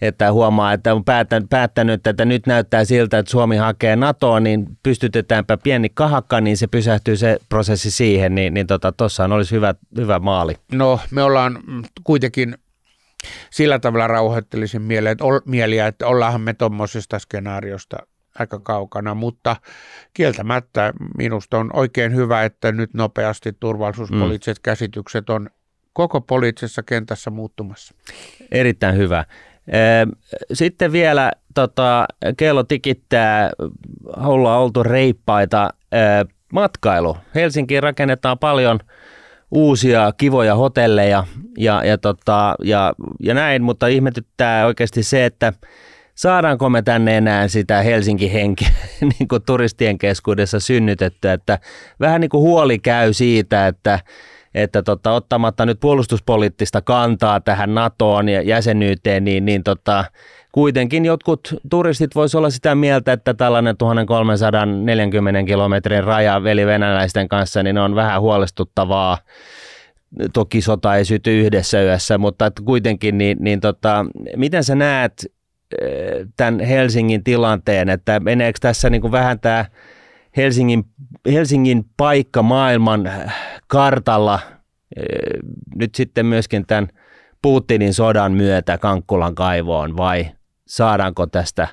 että 0.02 0.32
huomaa, 0.32 0.74
että 0.74 0.94
on 0.94 1.04
päättänyt, 1.04 1.50
päättänyt, 1.50 2.08
että 2.08 2.26
nyt 2.26 2.48
näyttää 2.48 2.86
siltä, 2.86 3.18
että 3.18 3.32
Suomi 3.32 3.56
hakee 3.56 3.96
NATOa, 3.96 4.40
niin 4.40 4.66
pystytetäänpä 4.84 5.58
pieni 5.58 5.90
kahakka, 5.94 6.42
niin 6.42 6.58
se 6.58 6.68
pysähtyy 6.68 7.18
se 7.18 7.38
prosessi 7.50 7.92
siihen, 7.92 8.36
niin, 8.36 8.54
niin 8.54 8.68
tuossa 8.68 9.24
tota, 9.24 9.36
olisi 9.36 9.56
hyvä, 9.56 9.76
hyvä 9.98 10.20
maali. 10.20 10.58
No 10.72 11.00
me 11.12 11.24
ollaan 11.24 11.60
kuitenkin 12.04 12.58
sillä 13.50 13.80
tavalla 13.80 14.08
rauhoittelisin 14.08 14.82
mieleen, 14.82 15.12
että 15.12 15.24
ol, 15.24 15.40
mieliä, 15.46 15.88
että 15.88 16.08
ollaanhan 16.08 16.42
me 16.42 16.54
tuommoisesta 16.54 17.20
skenaariosta 17.20 17.98
aika 18.40 18.60
kaukana, 18.60 19.14
mutta 19.14 19.56
kieltämättä 20.14 20.94
minusta 21.18 21.58
on 21.58 21.70
oikein 21.74 22.16
hyvä, 22.16 22.44
että 22.44 22.72
nyt 22.72 22.94
nopeasti 22.94 23.54
turvallisuuspoliittiset 23.60 24.58
mm. 24.58 24.62
käsitykset 24.64 25.30
on 25.30 25.50
koko 25.94 26.22
poliittisessa 26.22 26.84
kentässä 26.84 27.30
muuttumassa. 27.30 27.96
Erittäin 28.52 28.98
hyvä. 28.98 29.26
Sitten 30.54 30.92
vielä 30.92 31.32
tota, 31.56 32.06
kello 32.38 32.64
tikittää, 32.64 33.52
ollaan 34.18 34.62
oltu 34.62 34.84
reippaita. 34.84 35.70
Matkailu. 36.54 37.18
Helsinkiin 37.36 37.84
rakennetaan 37.84 38.40
paljon 38.40 38.80
uusia 39.52 40.12
kivoja 40.18 40.56
hotelleja 40.56 41.24
ja, 41.58 41.86
ja, 41.86 41.98
tota, 41.98 42.56
ja, 42.64 42.94
ja 43.20 43.34
näin, 43.34 43.64
mutta 43.64 43.88
ihmetyttää 43.88 44.66
oikeasti 44.66 45.04
se, 45.04 45.26
että 45.26 45.54
saadaanko 46.16 46.70
me 46.70 46.82
tänne 46.82 47.18
enää 47.18 47.48
sitä 47.48 47.82
Helsinki-henkeä 47.82 48.70
niin 49.02 49.28
turistien 49.46 49.98
keskuudessa 49.98 50.60
synnytettyä, 50.60 51.34
että 51.34 51.60
vähän 52.00 52.22
niin 52.22 52.30
kuin 52.30 52.42
huoli 52.42 52.80
käy 52.80 53.14
siitä, 53.14 53.68
että 53.68 54.00
että 54.56 54.84
tota, 54.84 55.12
ottamatta 55.12 55.66
nyt 55.66 55.80
puolustuspoliittista 55.80 56.82
kantaa 56.82 57.42
tähän 57.42 57.76
NATOon 57.76 58.30
ja 58.30 58.42
jäsenyyteen, 58.42 59.24
niin, 59.24 59.46
niin 59.46 59.64
tota, 59.64 60.06
kuitenkin 60.52 61.06
jotkut 61.06 61.56
turistit 61.70 62.16
voisivat 62.16 62.40
olla 62.40 62.50
sitä 62.50 62.76
mieltä, 62.76 63.14
että 63.14 63.34
tällainen 63.34 63.78
1340 63.78 65.44
kilometrin 65.44 66.04
raja 66.04 66.44
veli 66.44 66.66
venäläisten 66.66 67.28
kanssa, 67.28 67.64
niin 67.64 67.78
on 67.78 67.96
vähän 67.96 68.22
huolestuttavaa. 68.22 69.18
Toki 70.34 70.62
sota 70.62 70.96
ei 70.96 71.06
syty 71.06 71.42
yhdessä 71.42 71.82
yössä, 71.82 72.18
mutta 72.18 72.52
kuitenkin, 72.66 73.18
niin, 73.18 73.38
niin 73.42 73.60
tota, 73.60 74.06
miten 74.36 74.64
sä 74.64 74.76
näet 74.76 75.26
eh, 75.82 76.28
tämän 76.38 76.60
Helsingin 76.60 77.24
tilanteen, 77.24 77.90
että 77.90 78.20
meneekö 78.20 78.58
tässä 78.62 78.90
niin 78.90 79.02
kuin 79.02 79.12
vähän 79.12 79.40
tämä 79.40 79.66
Helsingin, 80.38 80.84
Helsingin 81.32 81.86
paikka 81.98 82.44
maailman 82.44 83.10
kartalla 83.74 84.40
eh, 84.96 85.40
nyt 85.76 85.96
sitten 85.96 86.26
myöskin 86.26 86.66
tämän 86.66 86.88
Putinin 87.42 87.94
sodan 87.94 88.32
myötä 88.32 88.78
Kankkulan 88.78 89.36
kaivoon 89.36 89.98
vai 89.98 90.32
saadaanko 90.68 91.28
tästä 91.28 91.68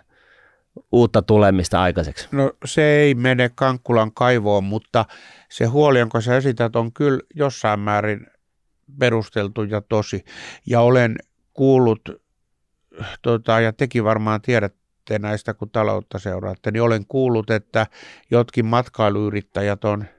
uutta 0.92 1.22
tulemista 1.22 1.82
aikaiseksi? 1.82 2.28
No 2.32 2.52
se 2.64 2.82
ei 2.82 3.14
mene 3.14 3.50
Kankkulan 3.54 4.12
kaivoon, 4.12 4.64
mutta 4.64 5.04
se 5.50 5.64
huoli, 5.64 5.98
jonka 5.98 6.20
sä 6.20 6.36
esität, 6.36 6.76
on 6.76 6.92
kyllä 6.92 7.20
jossain 7.34 7.80
määrin 7.80 8.26
perusteltu 8.98 9.62
ja 9.62 9.80
tosi. 9.80 10.24
Ja 10.66 10.80
olen 10.80 11.16
kuullut, 11.52 12.08
tota, 13.22 13.60
ja 13.60 13.72
tekin 13.72 14.04
varmaan 14.04 14.42
tiedätte 14.42 15.18
näistä, 15.18 15.54
kun 15.54 15.70
taloutta 15.70 16.18
seuraatte, 16.18 16.70
niin 16.70 16.82
olen 16.82 17.06
kuullut, 17.06 17.50
että 17.50 17.86
jotkin 18.30 18.66
matkailuyrittäjät 18.66 19.84
on– 19.84 20.04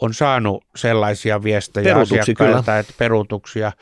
on 0.00 0.14
saanut 0.14 0.64
sellaisia 0.76 1.42
viestejä 1.42 1.96
asiakkailta, 1.96 2.78
että 2.78 2.92
peruutuksia 2.98 3.72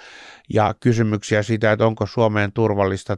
ja 0.55 0.75
kysymyksiä 0.81 1.43
siitä, 1.43 1.73
että 1.73 1.87
onko 1.87 2.07
Suomeen 2.07 2.53
turvallista 2.53 3.17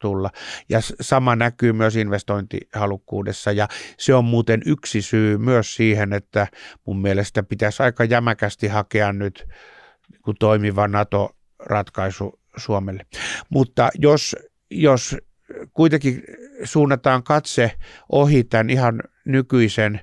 tulla. 0.00 0.30
Ja 0.68 0.78
sama 1.00 1.36
näkyy 1.36 1.72
myös 1.72 1.96
investointihalukkuudessa 1.96 3.52
ja 3.52 3.68
se 3.98 4.14
on 4.14 4.24
muuten 4.24 4.62
yksi 4.66 5.02
syy 5.02 5.38
myös 5.38 5.74
siihen, 5.76 6.12
että 6.12 6.46
mun 6.84 7.02
mielestä 7.02 7.42
pitäisi 7.42 7.82
aika 7.82 8.04
jämäkästi 8.04 8.68
hakea 8.68 9.12
nyt 9.12 9.48
toimiva 10.38 10.88
NATO-ratkaisu 10.88 12.40
Suomelle. 12.56 13.06
Mutta 13.50 13.90
jos, 13.94 14.36
jos 14.70 15.16
kuitenkin 15.72 16.22
suunnataan 16.64 17.22
katse 17.22 17.72
ohi 18.12 18.44
tämän 18.44 18.70
ihan 18.70 19.02
nykyisen 19.24 20.00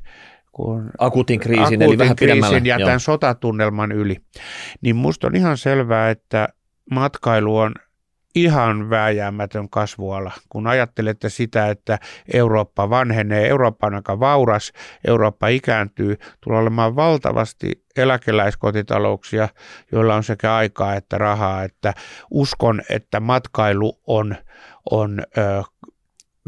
kun 0.54 0.91
akuutin 0.97 1.39
kriisin, 1.39 1.64
akuutin 1.64 1.82
eli 1.82 1.97
vähän 1.97 2.16
kriisin 2.16 2.66
ja 2.66 2.80
tämän 2.80 2.99
sotatunnelman 2.99 3.91
yli, 3.91 4.18
niin 4.82 4.95
musta 4.95 5.28
on 5.28 5.36
ihan 5.36 5.58
selvää, 5.58 6.10
että 6.10 6.49
matkailu 6.91 7.58
on 7.58 7.74
ihan 8.36 8.89
vääjäämätön 8.89 9.70
kasvuala. 9.70 10.32
Kun 10.49 10.68
ajattelette 10.68 11.30
sitä, 11.30 11.70
että 11.70 11.99
Eurooppa 12.34 12.89
vanhenee, 12.89 13.47
Eurooppa 13.47 13.88
on 13.88 13.95
aika 13.95 14.20
vauras, 14.20 14.72
Eurooppa 15.08 15.47
ikääntyy, 15.47 16.18
tulee 16.41 16.60
olemaan 16.60 16.95
valtavasti 16.95 17.84
eläkeläiskotitalouksia, 17.97 19.49
joilla 19.91 20.16
on 20.16 20.24
sekä 20.24 20.56
aikaa 20.56 20.95
että 20.95 21.18
rahaa, 21.18 21.64
että 21.64 21.93
uskon, 22.32 22.82
että 22.89 23.20
matkailu 23.20 23.99
on, 24.08 24.36
on 24.91 25.20
ö, 25.38 25.64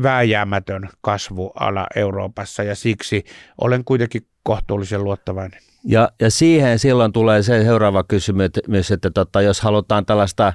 vääjäämätön 0.04 0.90
kasvuala 1.02 1.88
Euroopassa 1.96 2.64
ja 2.64 2.76
siksi 2.76 3.24
olen 3.62 3.86
kuitenkin 3.86 4.22
kohtuullisen 4.44 5.04
luottavainen. 5.04 5.60
Ja, 5.84 6.10
ja 6.22 6.32
siihen 6.32 6.80
silloin 6.80 7.14
tulee 7.14 7.44
se 7.44 7.64
seuraava 7.64 8.04
kysymys, 8.04 8.92
että 8.92 9.10
tota, 9.10 9.42
jos 9.42 9.62
halutaan 9.62 10.06
tällaista 10.06 10.54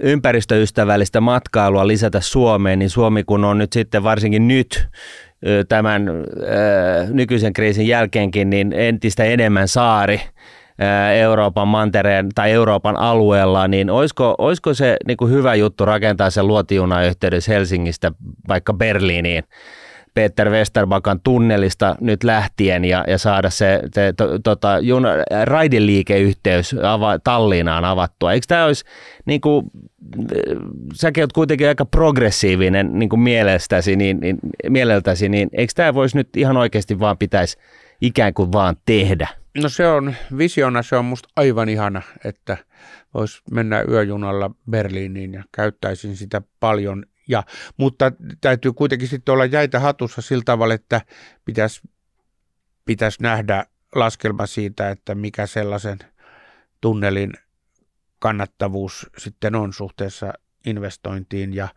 ympäristöystävällistä 0.00 1.20
matkailua 1.20 1.86
lisätä 1.86 2.20
Suomeen, 2.20 2.78
niin 2.78 2.90
Suomi 2.90 3.24
kun 3.24 3.44
on 3.44 3.58
nyt 3.58 3.72
sitten 3.72 4.02
varsinkin 4.02 4.48
nyt 4.48 4.88
tämän 5.68 6.06
nykyisen 7.08 7.52
kriisin 7.52 7.86
jälkeenkin 7.86 8.50
niin 8.50 8.72
entistä 8.72 9.24
enemmän 9.24 9.68
saari, 9.68 10.20
Euroopan 11.14 11.68
mantereen 11.68 12.28
tai 12.34 12.50
Euroopan 12.50 12.96
alueella, 12.96 13.68
niin 13.68 13.90
olisiko, 13.90 14.34
olisiko 14.38 14.74
se 14.74 14.96
niin 15.06 15.16
kuin 15.16 15.32
hyvä 15.32 15.54
juttu 15.54 15.84
rakentaa 15.84 16.30
se 16.30 16.42
luotijunayhteydessä 16.42 17.52
Helsingistä 17.52 18.12
vaikka 18.48 18.72
Berliiniin? 18.72 19.44
Peter 20.16 20.50
Westerbakan 20.50 21.20
tunnelista 21.20 21.96
nyt 22.00 22.24
lähtien 22.24 22.84
ja, 22.84 23.04
ja 23.08 23.18
saada 23.18 23.50
se, 23.50 23.80
se 23.94 24.12
to, 24.16 24.38
tota, 24.38 24.78
juna, 24.78 25.08
raideliikeyhteys 25.44 26.76
ava, 26.82 27.18
Tallinnaan 27.18 27.84
avattua. 27.84 28.32
Eikö 28.32 28.46
tämä 28.48 28.64
olisi, 28.64 28.84
niin 29.26 29.40
kuin, 29.40 29.66
säkin 30.94 31.22
olet 31.22 31.32
kuitenkin 31.32 31.68
aika 31.68 31.84
progressiivinen 31.84 32.98
niin 32.98 33.08
kuin 33.08 33.20
mielestäsi, 33.20 33.96
niin, 33.96 34.20
niin, 34.20 34.38
mieleltäsi, 34.68 35.28
niin 35.28 35.48
eikö 35.52 35.72
tämä 35.76 35.94
voisi 35.94 36.16
nyt 36.16 36.36
ihan 36.36 36.56
oikeasti 36.56 36.98
vaan 37.00 37.18
pitäisi 37.18 37.58
ikään 38.00 38.34
kuin 38.34 38.52
vaan 38.52 38.76
tehdä? 38.86 39.28
No 39.62 39.68
se 39.68 39.88
on, 39.88 40.14
visiona 40.38 40.82
se 40.82 40.96
on 40.96 41.04
musta 41.04 41.28
aivan 41.36 41.68
ihana, 41.68 42.02
että 42.24 42.56
voisi 43.14 43.42
mennä 43.50 43.84
yöjunalla 43.88 44.50
Berliiniin 44.70 45.34
ja 45.34 45.44
käyttäisin 45.52 46.16
sitä 46.16 46.42
paljon. 46.60 47.06
Ja, 47.28 47.42
mutta 47.76 48.12
täytyy 48.40 48.72
kuitenkin 48.72 49.08
sitten 49.08 49.32
olla 49.32 49.44
jäitä 49.44 49.80
hatussa 49.80 50.22
sillä 50.22 50.42
tavalla, 50.44 50.74
että 50.74 51.00
pitäisi 51.44 51.80
pitäisi 52.84 53.22
nähdä 53.22 53.66
laskelma 53.94 54.46
siitä, 54.46 54.90
että 54.90 55.14
mikä 55.14 55.46
sellaisen 55.46 55.98
tunnelin 56.80 57.32
kannattavuus 58.18 59.10
sitten 59.18 59.54
on 59.54 59.72
suhteessa 59.72 60.32
investointiin. 60.66 61.54
Ja, 61.54 61.68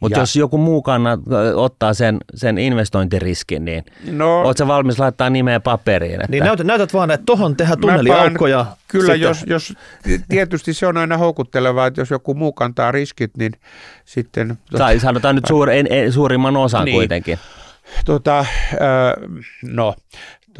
Mutta 0.00 0.18
jos 0.18 0.36
joku 0.36 0.58
muu 0.58 0.82
kannat, 0.82 1.20
ottaa 1.54 1.94
sen, 1.94 2.18
sen 2.34 2.58
investointiriskin, 2.58 3.64
niin 3.64 3.84
no, 4.10 4.40
oletko 4.40 4.66
valmis 4.66 4.98
laittaa 4.98 5.30
nimeä 5.30 5.60
paperiin? 5.60 6.14
Että... 6.14 6.26
Niin 6.30 6.44
näytät, 6.44 6.66
näytät 6.66 6.94
vaan, 6.94 7.10
että 7.10 7.26
tuohon 7.26 7.56
tehdään 7.56 7.80
tunneliaukkoja. 7.80 8.66
Kyllä, 8.88 9.14
jos, 9.14 9.44
jos, 9.46 9.74
tietysti 10.28 10.74
se 10.74 10.86
on 10.86 10.96
aina 10.96 11.16
houkuttelevaa, 11.16 11.86
että 11.86 12.00
jos 12.00 12.10
joku 12.10 12.34
muu 12.34 12.52
kantaa 12.52 12.92
riskit, 12.92 13.36
niin 13.36 13.52
sitten... 14.04 14.58
Tai 14.78 15.00
sanotaan 15.00 15.34
nyt 15.34 15.44
suur, 15.48 15.70
en, 15.70 15.86
en, 15.90 16.12
suurimman 16.12 16.56
osan 16.56 16.84
niin. 16.84 16.94
kuitenkin. 16.94 17.38
Tota, 18.04 18.46
no, 19.62 19.94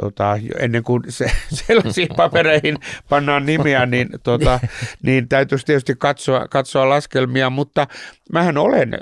tota, 0.00 0.38
ennen 0.58 0.82
kuin 0.82 1.02
se, 1.08 1.26
sellaisiin 1.66 2.08
papereihin 2.16 2.78
pannaan 3.08 3.46
nimiä, 3.46 3.86
niin, 3.86 4.08
tota, 4.22 4.60
niin 5.02 5.28
täytyisi 5.28 5.66
tietysti 5.66 5.94
katsoa, 5.98 6.48
katsoa 6.48 6.88
laskelmia, 6.88 7.50
mutta 7.50 7.86
mähän 8.32 8.58
olen 8.58 8.98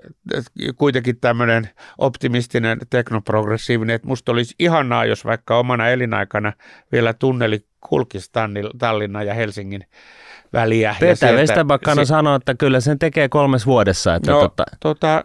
kuitenkin 0.76 1.20
tämmöinen 1.20 1.68
optimistinen 1.98 2.78
teknoprogressiivinen, 2.90 3.96
että 3.96 4.08
musta 4.08 4.32
olisi 4.32 4.54
ihanaa, 4.58 5.04
jos 5.04 5.24
vaikka 5.24 5.58
omana 5.58 5.88
elinaikana 5.88 6.52
vielä 6.92 7.14
tunneli 7.14 7.66
kulkisi 7.80 8.30
Tallinnan 8.78 9.26
ja 9.26 9.34
Helsingin 9.34 9.84
väliä. 10.52 10.96
Peter 11.00 11.34
Westerbakkana 11.34 12.04
se... 12.04 12.08
sanoi, 12.08 12.36
että 12.36 12.54
kyllä 12.54 12.80
sen 12.80 12.98
tekee 12.98 13.28
kolmes 13.28 13.66
vuodessa. 13.66 14.14
Että 14.14 14.30
no, 14.30 14.40
tota... 14.40 14.64
Tota, 14.80 15.22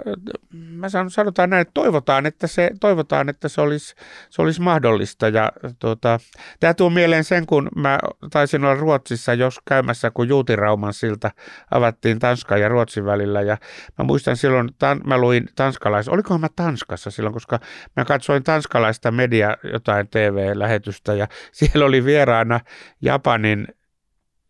mä 0.53 0.89
sanon, 0.89 1.11
sanotaan 1.11 1.49
näin, 1.49 1.61
että 1.61 1.71
toivotaan, 1.73 2.25
että 2.25 2.47
se, 2.47 2.71
toivotaan, 2.79 3.29
että 3.29 3.47
se, 3.49 3.61
olisi, 3.61 3.95
se 4.29 4.41
olisi 4.41 4.61
mahdollista. 4.61 5.27
Ja, 5.27 5.51
tota, 5.79 6.19
tämä 6.59 6.73
tuo 6.73 6.89
mieleen 6.89 7.23
sen, 7.23 7.45
kun 7.45 7.69
mä 7.75 7.99
taisin 8.31 8.63
olla 8.63 8.75
Ruotsissa 8.75 9.33
jos 9.33 9.59
käymässä, 9.65 10.11
kun 10.11 10.27
Juutirauman 10.27 10.93
silta 10.93 11.31
avattiin 11.71 12.19
Tanskan 12.19 12.61
ja 12.61 12.69
Ruotsin 12.69 13.05
välillä. 13.05 13.41
Ja 13.41 13.57
mä 13.97 14.05
muistan 14.05 14.37
silloin, 14.37 14.69
tan, 14.79 15.01
mä 15.05 15.17
luin 15.17 15.49
tanskalaista, 15.55 16.11
olikohan 16.11 16.41
mä 16.41 16.49
Tanskassa 16.55 17.11
silloin, 17.11 17.33
koska 17.33 17.59
mä 17.95 18.05
katsoin 18.05 18.43
tanskalaista 18.43 19.11
media 19.11 19.57
jotain 19.73 20.07
TV-lähetystä 20.07 21.13
ja 21.13 21.27
siellä 21.51 21.85
oli 21.85 22.05
vieraana 22.05 22.59
Japanin 23.01 23.67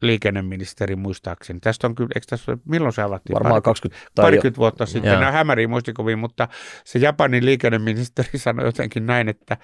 liikenneministeri 0.02 0.96
muistaakseni. 0.96 1.60
Tästä 1.60 1.88
on 1.88 1.96
kyllä, 1.96 2.10
eikö 2.16 2.26
tässä, 2.30 2.58
milloin 2.66 2.94
se 2.94 3.02
avattiin? 3.02 3.34
Varmaan 3.34 3.62
20 3.62 4.06
tai 4.16 4.24
parikymmentä 4.24 4.58
vuotta 4.58 4.86
sitten. 4.86 5.20
Nämä 5.20 5.32
hämäriä 5.32 5.68
muistikuvia, 5.68 6.18
mutta 6.18 6.48
se 6.84 7.00
Japanin 7.00 7.46
liikenneministeri 7.46 8.40
sanoi 8.40 8.66
jotenkin 8.66 9.06
näin, 9.06 9.30
että, 9.30 9.58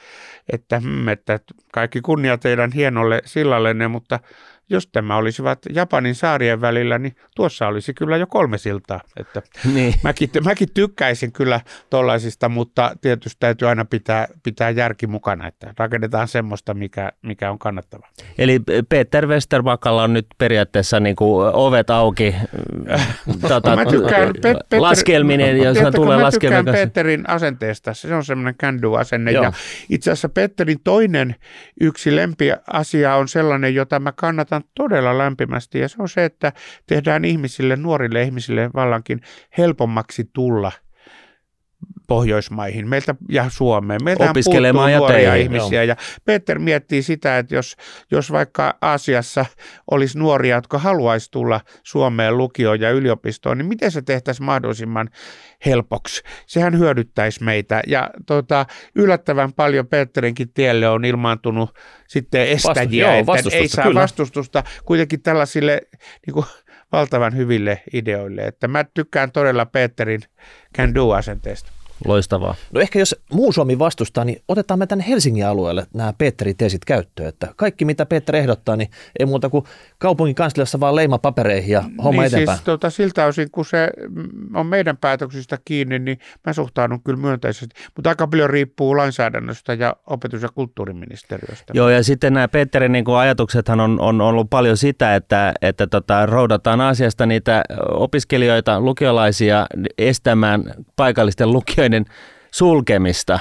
että, 0.53 0.79
hmm, 0.79 1.07
että 1.07 1.39
kaikki 1.73 2.01
kunnia 2.01 2.37
teidän 2.37 2.71
hienolle 2.71 3.21
sillallenne, 3.25 3.87
mutta 3.87 4.19
jos 4.71 4.87
tämä 4.87 5.17
olisivat 5.17 5.59
Japanin 5.73 6.15
saarien 6.15 6.61
välillä, 6.61 6.99
niin 6.99 7.15
tuossa 7.35 7.67
olisi 7.67 7.93
kyllä 7.93 8.17
jo 8.17 8.27
kolme 8.27 8.57
siltaa. 8.57 9.01
Että 9.19 9.41
niin. 9.73 9.93
mäkin, 10.03 10.29
mäkin 10.43 10.67
tykkäisin 10.73 11.31
kyllä 11.31 11.61
tuollaisista, 11.89 12.49
mutta 12.49 12.95
tietysti 13.01 13.37
täytyy 13.39 13.67
aina 13.67 13.85
pitää, 13.85 14.27
pitää 14.43 14.69
järki 14.69 15.07
mukana, 15.07 15.47
että 15.47 15.73
rakennetaan 15.77 16.27
semmoista, 16.27 16.73
mikä, 16.73 17.11
mikä 17.21 17.51
on 17.51 17.59
kannattavaa. 17.59 18.09
Eli 18.37 18.59
Peter 18.89 19.27
Westerbakalla 19.27 20.03
on 20.03 20.13
nyt 20.13 20.27
periaatteessa 20.37 20.99
niin 20.99 21.15
kuin 21.15 21.51
ovet 21.53 21.89
auki 21.89 22.35
tota, 23.49 23.75
mä 23.75 23.85
tykkään, 23.85 24.29
Pet- 24.29 24.79
laskelminen, 24.79 25.57
jos 25.57 25.77
tulee 25.95 26.17
laskelminen. 26.17 26.65
Mä 26.65 26.71
Peterin 26.71 27.29
asenteesta, 27.29 27.93
se 27.93 28.15
on 28.15 28.25
semmoinen 28.25 28.55
can 28.55 28.81
do-asenne. 28.81 29.31
Ja 29.31 29.53
itse 29.89 30.11
asiassa 30.11 30.29
Peterin 30.29 30.79
toinen 30.83 31.35
yksi 31.81 32.15
lempiasia 32.15 33.15
on 33.15 33.27
sellainen, 33.27 33.75
jota 33.75 33.99
mä 33.99 34.11
kannatan 34.11 34.60
todella 34.75 35.17
lämpimästi, 35.17 35.79
ja 35.79 35.89
se 35.89 35.95
on 35.99 36.09
se, 36.09 36.25
että 36.25 36.53
tehdään 36.87 37.25
ihmisille, 37.25 37.75
nuorille 37.75 38.23
ihmisille 38.23 38.69
vallankin 38.73 39.21
helpommaksi 39.57 40.29
tulla– 40.33 40.71
Pohjoismaihin 42.07 42.89
meiltä 42.89 43.15
ja 43.29 43.45
Suomeen. 43.49 44.03
Meiltä 44.03 44.29
Opiskelemaan 44.31 44.91
ja 44.91 44.97
nuoria 44.97 45.35
ihmisiä. 45.35 45.83
Joo. 45.83 45.87
Ja 45.87 45.95
Peter 46.25 46.59
miettii 46.59 47.03
sitä, 47.03 47.37
että 47.37 47.55
jos, 47.55 47.75
jos 48.11 48.31
vaikka 48.31 48.77
Aasiassa 48.81 49.45
olisi 49.91 50.19
nuoria, 50.19 50.55
jotka 50.55 50.77
haluaisi 50.77 51.31
tulla 51.31 51.61
Suomeen 51.83 52.37
lukioon 52.37 52.81
ja 52.81 52.91
yliopistoon, 52.91 53.57
niin 53.57 53.65
miten 53.65 53.91
se 53.91 54.01
tehtäisiin 54.01 54.45
mahdollisimman 54.45 55.09
helpoksi? 55.65 56.23
Sehän 56.45 56.79
hyödyttäisi 56.79 57.43
meitä. 57.43 57.81
Ja 57.87 58.09
tota, 58.25 58.65
yllättävän 58.95 59.53
paljon 59.53 59.87
Peterinkin 59.87 60.53
tielle 60.53 60.89
on 60.89 61.05
ilmaantunut 61.05 61.79
sitten 62.07 62.47
estäjiä, 62.47 63.07
Vastu, 63.07 63.31
joo, 63.31 63.35
että 63.35 63.57
ei 63.57 63.67
saa 63.67 63.85
kyllä. 63.85 64.01
vastustusta 64.01 64.63
kuitenkin 64.85 65.21
tällaisille 65.21 65.81
niin 66.27 66.33
kuin, 66.33 66.45
valtavan 66.91 67.35
hyville 67.35 67.83
ideoille. 67.93 68.41
Että 68.41 68.67
mä 68.67 68.83
tykkään 68.83 69.31
todella 69.31 69.65
Peterin 69.65 70.21
can 70.77 70.95
do-asenteesta. 70.95 71.71
Loistavaa. 72.05 72.55
No 72.71 72.81
ehkä 72.81 72.99
jos 72.99 73.15
muu 73.33 73.51
Suomi 73.51 73.79
vastustaa, 73.79 74.25
niin 74.25 74.41
otetaan 74.47 74.79
me 74.79 74.87
tänne 74.87 75.05
Helsingin 75.07 75.45
alueelle 75.45 75.85
nämä 75.93 76.13
Peterin 76.17 76.57
teesit 76.57 76.85
käyttöön. 76.85 77.29
Että 77.29 77.47
kaikki 77.55 77.85
mitä 77.85 78.05
Peter 78.05 78.35
ehdottaa, 78.35 78.75
niin 78.75 78.89
ei 79.19 79.25
muuta 79.25 79.49
kuin 79.49 79.65
kaupungin 79.97 80.35
kansliassa 80.35 80.79
vaan 80.79 80.95
leima 80.95 81.17
papereihin 81.17 81.71
ja 81.71 81.83
homma 82.03 82.21
niin 82.21 82.27
eteenpäin. 82.27 82.57
Siis, 82.57 82.65
tota, 82.65 82.89
siltä 82.89 83.25
osin, 83.25 83.51
kun 83.51 83.65
se 83.65 83.89
on 84.53 84.65
meidän 84.65 84.97
päätöksistä 84.97 85.57
kiinni, 85.65 85.99
niin 85.99 86.19
mä 86.47 86.53
suhtaudun 86.53 87.03
kyllä 87.03 87.19
myönteisesti. 87.19 87.75
Mutta 87.95 88.09
aika 88.09 88.27
paljon 88.27 88.49
riippuu 88.49 88.97
lainsäädännöstä 88.97 89.73
ja 89.73 89.95
opetus- 90.07 90.41
ja 90.41 90.49
kulttuuriministeriöstä. 90.55 91.73
Joo, 91.73 91.89
ja 91.89 92.03
sitten 92.03 92.33
nämä 92.33 92.47
Peterin 92.47 92.91
niin 92.91 93.05
ajatuksethan 93.19 93.79
on, 93.79 94.01
on 94.01 94.21
ollut 94.21 94.49
paljon 94.49 94.77
sitä, 94.77 95.15
että, 95.15 95.53
että 95.61 95.87
tota, 95.87 96.25
roudataan 96.25 96.81
asiasta 96.81 97.25
niitä 97.25 97.63
opiskelijoita, 97.93 98.81
lukiolaisia 98.81 99.67
estämään 99.97 100.63
paikallisten 100.95 101.51
lukijoiden 101.51 101.90
markkinoiden 101.91 102.05
sulkemista. 102.51 103.39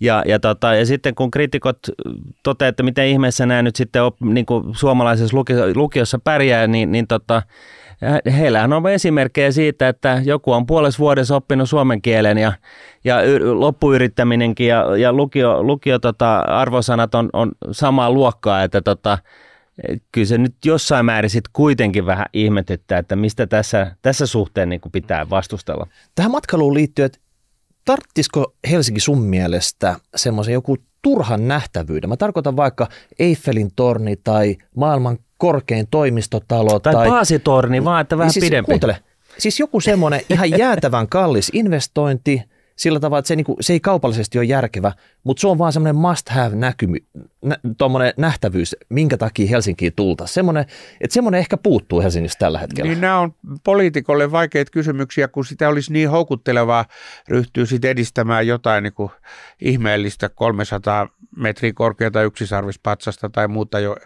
Ja, 0.00 0.22
ja, 0.26 0.38
tota, 0.38 0.74
ja 0.74 0.86
sitten 0.86 1.14
kun 1.14 1.30
kritikot 1.30 1.78
toteavat, 2.42 2.72
että 2.72 2.82
miten 2.82 3.06
ihmeessä 3.06 3.46
nämä 3.46 3.62
nyt 3.62 3.76
sitten 3.76 4.02
op, 4.02 4.20
niin 4.20 4.46
kuin 4.46 4.74
suomalaisessa 4.74 5.36
lukiossa 5.74 6.18
pärjää, 6.18 6.66
niin, 6.66 6.92
niin 6.92 7.06
tota, 7.06 7.42
heillähän 8.38 8.72
on 8.72 8.88
esimerkkejä 8.88 9.52
siitä, 9.52 9.88
että 9.88 10.20
joku 10.24 10.52
on 10.52 10.66
puolessa 10.66 10.98
vuodessa 10.98 11.36
oppinut 11.36 11.68
suomen 11.68 12.02
kielen 12.02 12.38
ja, 12.38 12.52
ja 13.04 13.16
loppuyrittäminenkin 13.42 14.66
ja, 14.66 14.96
ja 14.96 15.12
lukio, 15.12 15.62
lukio 15.62 15.98
tota, 15.98 16.38
arvosanat 16.38 17.14
on, 17.14 17.30
on 17.32 17.52
samaa 17.70 18.10
luokkaa, 18.10 18.62
että 18.62 18.80
tota, 18.82 19.18
kyllä 20.12 20.26
se 20.26 20.38
nyt 20.38 20.54
jossain 20.64 21.06
määrin 21.06 21.30
sitten 21.30 21.50
kuitenkin 21.52 22.06
vähän 22.06 22.26
ihmetyttää, 22.32 22.98
että 22.98 23.16
mistä 23.16 23.46
tässä, 23.46 23.96
tässä 24.02 24.26
suhteen 24.26 24.68
niin 24.68 24.80
pitää 24.92 25.30
vastustella. 25.30 25.86
Tähän 26.14 26.30
matkailuun 26.30 26.74
liittyy, 26.74 27.04
että 27.04 27.18
tarttisiko 27.84 28.54
Helsinki 28.70 29.00
sun 29.00 29.22
mielestä 29.22 29.96
semmoisen 30.16 30.54
joku 30.54 30.76
turhan 31.02 31.48
nähtävyyden? 31.48 32.10
Mä 32.10 32.16
tarkoitan 32.16 32.56
vaikka 32.56 32.88
Eiffelin 33.18 33.70
torni 33.76 34.16
tai 34.16 34.56
maailman 34.76 35.18
korkein 35.38 35.86
toimistotalo. 35.90 36.80
Tai, 36.80 36.92
tai 36.94 37.08
Paasitorni, 37.08 37.84
vaan 37.84 38.00
että 38.00 38.18
vähän 38.18 38.26
niin 38.26 38.32
siis, 38.32 38.44
pidempi. 38.44 38.66
Kuuntele, 38.66 38.96
siis 39.38 39.60
joku 39.60 39.80
semmoinen 39.80 40.20
ihan 40.30 40.50
jäätävän 40.50 41.08
kallis 41.08 41.50
investointi, 41.52 42.42
sillä 42.76 43.00
tavalla, 43.00 43.18
että 43.18 43.28
se, 43.28 43.36
niin 43.36 43.44
kuin, 43.44 43.56
se 43.60 43.72
ei 43.72 43.80
kaupallisesti 43.80 44.38
ole 44.38 44.44
järkevä, 44.44 44.92
mutta 45.24 45.40
se 45.40 45.46
on 45.46 45.58
vaan 45.58 45.72
semmoinen 45.72 45.96
must 45.96 46.28
have 46.28 46.56
näkymy, 46.56 46.96
nä, 47.44 47.56
nähtävyys, 48.16 48.76
minkä 48.88 49.16
takia 49.16 49.48
Helsinkiin 49.48 49.92
tulta. 49.96 50.26
Semmoinen, 50.26 50.64
että 51.00 51.14
semmoinen 51.14 51.38
ehkä 51.38 51.56
puuttuu 51.56 52.00
Helsingistä 52.00 52.38
tällä 52.38 52.58
hetkellä. 52.58 52.90
Niin 52.90 53.00
nämä 53.00 53.18
on 53.18 53.34
poliitikolle 53.64 54.32
vaikeita 54.32 54.70
kysymyksiä, 54.70 55.28
kun 55.28 55.44
sitä 55.44 55.68
olisi 55.68 55.92
niin 55.92 56.10
houkuttelevaa 56.10 56.84
ryhtyä 57.28 57.66
sitten 57.66 57.90
edistämään 57.90 58.46
jotain 58.46 58.82
niin 58.82 58.94
kuin 58.94 59.10
ihmeellistä 59.60 60.28
300 60.28 61.08
metriä 61.36 61.72
korkeata 61.72 62.22
yksisarvispatsasta 62.22 63.30
tai 63.30 63.48
muuta. 63.48 63.80
Jo, 63.80 63.96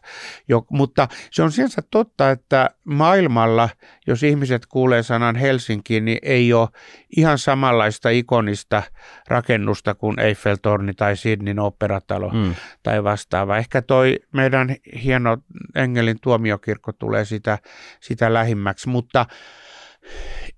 jo, 0.48 0.66
mutta 0.70 1.08
se 1.30 1.42
on 1.42 1.52
sinänsä 1.52 1.82
totta, 1.90 2.30
että 2.30 2.70
maailmalla, 2.84 3.68
jos 4.06 4.22
ihmiset 4.22 4.66
kuulee 4.66 5.02
sanan 5.02 5.36
Helsinki, 5.36 6.00
niin 6.00 6.18
ei 6.22 6.52
ole 6.52 6.68
ihan 7.16 7.38
samanlaista 7.38 8.08
ikonista 8.10 8.82
rakennusta 9.28 9.94
kuin 9.94 10.16
Eiffel-torni 10.18 10.92
tai 10.96 11.05
Sydneyn 11.14 11.58
operatalo 11.58 12.28
mm. 12.28 12.54
tai 12.82 13.04
vastaava. 13.04 13.58
Ehkä 13.58 13.82
toi 13.82 14.18
meidän 14.32 14.76
hieno 15.04 15.38
Engelin 15.74 16.16
tuomiokirkko 16.20 16.92
tulee 16.92 17.24
sitä, 17.24 17.58
sitä 18.00 18.34
lähimmäksi, 18.34 18.88
mutta 18.88 19.26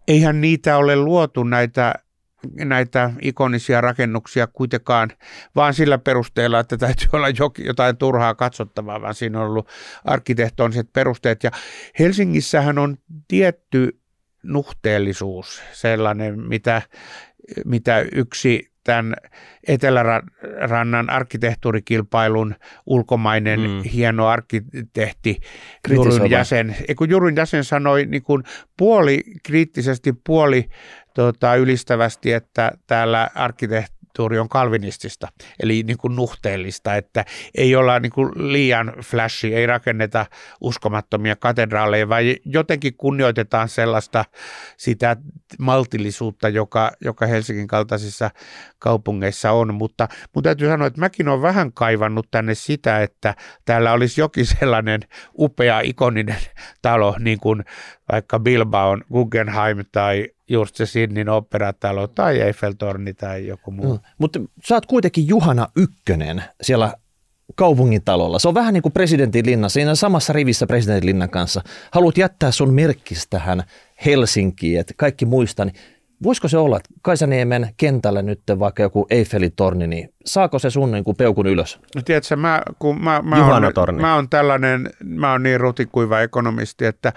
eihän 0.09 0.41
niitä 0.41 0.77
ole 0.77 0.97
luotu 0.97 1.45
näitä 1.45 1.95
näitä 2.65 3.11
ikonisia 3.23 3.81
rakennuksia 3.81 4.47
kuitenkaan 4.47 5.11
vaan 5.57 5.75
sillä 5.75 5.99
perusteella, 5.99 6.61
että 6.61 6.77
täytyy 6.77 7.09
olla 7.13 7.29
jotain 7.59 7.97
turhaa 7.97 8.35
katsottavaa, 8.35 9.03
vaan 9.03 9.15
siinä 9.15 9.41
on 9.41 9.47
ollut 9.47 9.69
arkkitehtoniset 10.05 10.93
perusteet. 10.93 11.45
Ja 11.45 11.51
Helsingissähän 11.99 12.79
on 12.79 12.97
tietty 13.29 14.01
nuhteellisuus, 14.43 15.63
sellainen, 15.73 16.41
mitä, 16.41 16.83
mitä 17.65 18.05
yksi 18.13 18.73
tämän 18.89 19.15
Etelärannan 19.67 21.11
arkkitehtuurikilpailun 21.11 22.55
ulkomainen 22.87 23.61
mm. 23.61 23.83
hieno 23.83 24.27
arkkitehti, 24.27 25.41
Jurun 25.91 26.31
jäsen. 26.31 26.77
Kun 26.99 27.11
Jurun 27.11 27.37
jäsen 27.37 27.65
sanoi 27.65 28.07
niin 28.07 28.23
kuin 28.23 28.43
puoli 28.77 29.21
kriittisesti, 29.43 30.15
puoli 30.27 30.69
tota, 31.15 31.55
ylistävästi, 31.55 32.33
että 32.33 32.73
täällä 32.87 33.31
arkkitehti 33.35 33.98
kulttuuri 34.19 34.39
on 34.39 34.49
kalvinistista, 34.49 35.29
eli 35.63 35.83
niin 35.83 35.99
kuin 35.99 36.17
nuhteellista, 36.17 36.97
että 36.97 37.25
ei 37.55 37.77
olla 37.77 38.01
niin 38.01 38.13
kuin 38.13 38.53
liian 38.53 38.93
flashi, 39.05 39.55
ei 39.55 39.67
rakenneta 39.67 40.27
uskomattomia 40.61 41.37
katedraaleja, 41.37 42.09
vaan 42.09 42.23
jotenkin 42.45 42.97
kunnioitetaan 42.97 43.69
sellaista 43.69 44.25
sitä 44.77 45.17
maltillisuutta, 45.59 46.49
joka, 46.49 46.93
joka 47.01 47.27
Helsingin 47.27 47.67
kaltaisissa 47.67 48.31
kaupungeissa 48.79 49.53
on, 49.53 49.75
mutta 49.75 50.09
mun 50.35 50.43
täytyy 50.43 50.69
sanoa, 50.69 50.87
että 50.87 51.01
mäkin 51.01 51.29
olen 51.29 51.43
vähän 51.43 51.73
kaivannut 51.73 52.27
tänne 52.31 52.55
sitä, 52.55 53.03
että 53.03 53.35
täällä 53.65 53.93
olisi 53.93 54.21
jokin 54.21 54.47
sellainen 54.47 55.01
upea, 55.39 55.81
ikoninen 55.81 56.37
talo, 56.83 57.17
niin 57.19 57.41
kuin 57.41 57.65
vaikka 58.13 58.39
Bilbaon 58.39 59.05
Guggenheim 59.13 59.85
tai 59.93 60.29
just 60.49 60.77
se 60.77 60.87
Sydneyn 60.87 61.29
operatalo 61.29 62.07
tai 62.07 62.41
Eiffeltorni 62.41 63.15
tai 63.15 63.47
joku 63.47 63.71
muu. 63.71 63.93
No, 63.93 63.99
mutta 64.19 64.41
sä 64.69 64.75
oot 64.75 64.87
kuitenkin 64.87 65.29
Juhana 65.29 65.69
Ykkönen 65.77 66.45
siellä 66.63 66.95
kaupungin 67.55 68.03
talolla. 68.05 68.39
Se 68.39 68.49
on 68.49 68.55
vähän 68.55 68.75
niin 68.75 68.83
kuin 68.83 68.93
presidentin 68.93 69.47
linna, 69.47 69.69
siinä 69.69 69.95
samassa 69.95 70.33
rivissä 70.33 70.67
presidentin 70.67 71.07
linnan 71.07 71.31
kanssa. 71.31 71.63
Haluat 71.91 72.19
jättää 72.19 72.51
sun 72.51 72.75
merkis 72.75 73.27
tähän 73.31 73.63
Helsinkiin, 74.05 74.81
että 74.81 74.95
kaikki 74.97 75.25
muistaa, 75.25 75.65
niin 75.67 75.77
voisiko 76.23 76.49
se 76.49 76.59
olla, 76.59 76.77
että 76.77 76.89
Kaisaniemen 77.03 77.75
kentällä 77.77 78.23
nyt 78.23 78.41
vaikka 78.59 78.83
joku 78.83 79.07
Eiffelin 79.11 79.53
torni, 79.57 79.87
niin 79.87 80.15
saako 80.25 80.59
se 80.59 80.71
sun 80.71 80.91
niin 80.91 81.05
kuin 81.05 81.17
peukun 81.17 81.47
ylös? 81.47 81.79
No 81.97 82.03
tiedätkö, 82.05 82.37
mä, 82.37 82.63
kun 82.79 83.05
mä, 83.05 83.23
mä, 83.23 83.57
on, 83.57 83.63
mä 84.01 84.15
on 84.15 84.29
tällainen, 84.29 84.91
mä 85.05 85.33
oon 85.33 85.43
niin 85.43 85.61
rutikuiva 85.61 86.21
ekonomisti, 86.21 86.85
että 86.85 87.13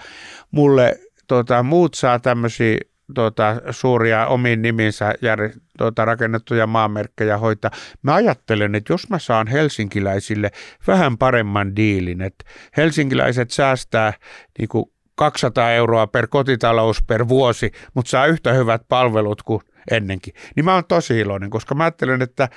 mulle 0.50 0.98
tota, 1.26 1.62
muut 1.62 1.94
saa 1.94 2.18
tämmöisiä 2.18 2.78
tuota, 3.14 3.62
suuria 3.70 4.26
omiin 4.26 4.62
niminsä 4.62 5.14
jär, 5.22 5.50
tuota, 5.78 6.04
rakennettuja 6.04 6.66
maamerkkejä 6.66 7.38
hoitaa. 7.38 7.70
Mä 8.02 8.14
ajattelen, 8.14 8.74
että 8.74 8.92
jos 8.92 9.10
mä 9.10 9.18
saan 9.18 9.46
helsinkiläisille 9.46 10.50
vähän 10.86 11.18
paremman 11.18 11.76
diilin, 11.76 12.22
että 12.22 12.44
helsinkiläiset 12.76 13.50
säästää 13.50 14.12
niin 14.58 14.68
kuin 14.68 14.84
200 15.14 15.72
euroa 15.72 16.06
per 16.06 16.26
kotitalous 16.28 17.02
per 17.06 17.28
vuosi, 17.28 17.70
mutta 17.94 18.10
saa 18.10 18.26
yhtä 18.26 18.52
hyvät 18.52 18.82
palvelut 18.88 19.42
kuin 19.42 19.60
ennenkin, 19.90 20.34
niin 20.56 20.64
mä 20.64 20.74
oon 20.74 20.84
tosi 20.88 21.20
iloinen, 21.20 21.50
koska 21.50 21.74
mä 21.74 21.84
ajattelen, 21.84 22.22
että 22.22 22.48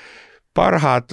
parhaat 0.53 1.05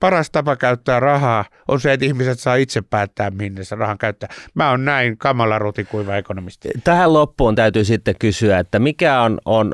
paras 0.00 0.30
tapa 0.30 0.56
käyttää 0.56 1.00
rahaa 1.00 1.44
on 1.68 1.80
se, 1.80 1.92
että 1.92 2.06
ihmiset 2.06 2.40
saa 2.40 2.54
itse 2.54 2.82
päättää, 2.82 3.30
minne 3.30 3.64
se 3.64 3.76
rahan 3.76 3.98
käyttää. 3.98 4.28
Mä 4.54 4.70
oon 4.70 4.84
näin 4.84 5.18
kamala 5.18 5.58
rutikuiva 5.58 6.16
ekonomisti. 6.16 6.68
Tähän 6.84 7.12
loppuun 7.12 7.54
täytyy 7.54 7.84
sitten 7.84 8.14
kysyä, 8.18 8.58
että 8.58 8.78
mikä 8.78 9.20
on, 9.20 9.38
on 9.44 9.72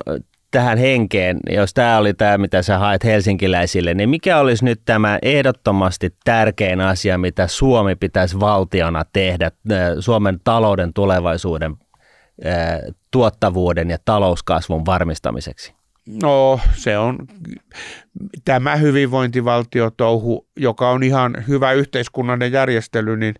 tähän 0.51 0.78
henkeen, 0.78 1.40
jos 1.51 1.74
tämä 1.74 1.98
oli 1.98 2.14
tämä, 2.14 2.38
mitä 2.38 2.62
sä 2.62 2.78
haet 2.78 3.05
helsinkiläisille, 3.05 3.94
niin 3.94 4.09
mikä 4.09 4.38
olisi 4.38 4.64
nyt 4.64 4.80
tämä 4.84 5.18
ehdottomasti 5.22 6.14
tärkein 6.24 6.80
asia, 6.80 7.18
mitä 7.18 7.46
Suomi 7.46 7.96
pitäisi 7.96 8.40
valtiona 8.40 9.05
tehdä 9.12 9.51
Suomen 10.01 10.40
talouden 10.44 10.92
tulevaisuuden 10.92 11.76
tuottavuuden 13.11 13.90
ja 13.90 13.98
talouskasvun 14.05 14.86
varmistamiseksi? 14.86 15.74
No 16.22 16.61
se 16.74 16.98
on 16.98 17.18
tämä 18.44 18.76
hyvinvointivaltiotouhu, 18.76 20.46
joka 20.57 20.90
on 20.90 21.03
ihan 21.03 21.44
hyvä 21.48 21.72
yhteiskunnallinen 21.72 22.53
järjestely, 22.53 23.16
niin 23.16 23.34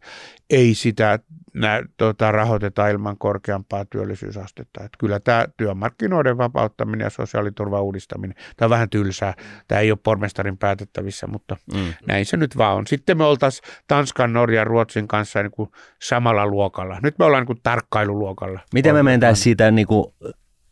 ei 0.51 0.75
sitä 0.75 1.19
nä, 1.55 1.83
tota, 1.97 2.33
rahoiteta 2.33 2.89
ilman 2.89 3.19
korkeampaa 3.19 3.85
työllisyysastetta. 3.85 4.85
Et 4.85 4.93
kyllä 4.99 5.21
tämä 5.21 5.47
työmarkkinoiden 5.57 6.39
vapauttaminen 6.39 7.05
ja 7.05 7.11
sosiaaliturvan 7.11 7.83
uudistaminen, 7.83 8.37
tämä 8.57 8.67
on 8.67 8.71
vähän 8.71 8.91
tylsää. 8.91 9.35
Tämä 9.69 9.81
ei 9.81 9.91
ole 9.91 9.99
pormestarin 10.03 10.59
päätettävissä, 10.59 11.27
mutta 11.27 11.57
mm. 11.75 11.95
näin 12.07 12.27
se 12.27 12.37
nyt 12.37 12.57
vaan 12.57 12.77
on. 12.77 12.87
Sitten 12.87 13.19
me 13.19 13.25
oltaisiin 13.25 13.65
Tanskan, 13.87 14.33
Norjan, 14.33 14.67
Ruotsin 14.67 15.09
kanssa 15.09 15.43
niin 15.43 15.51
kuin 15.51 15.71
samalla 16.03 16.47
luokalla. 16.47 16.99
Nyt 17.03 17.19
me 17.19 17.25
ollaan 17.25 17.41
niin 17.41 17.47
kuin 17.47 17.61
tarkkailuluokalla. 17.63 18.61
Miten 18.75 18.95
me 18.95 19.03
mentäisiin 19.03 19.45
siitä 19.45 19.71
niin 19.71 19.87
kuin 19.87 20.15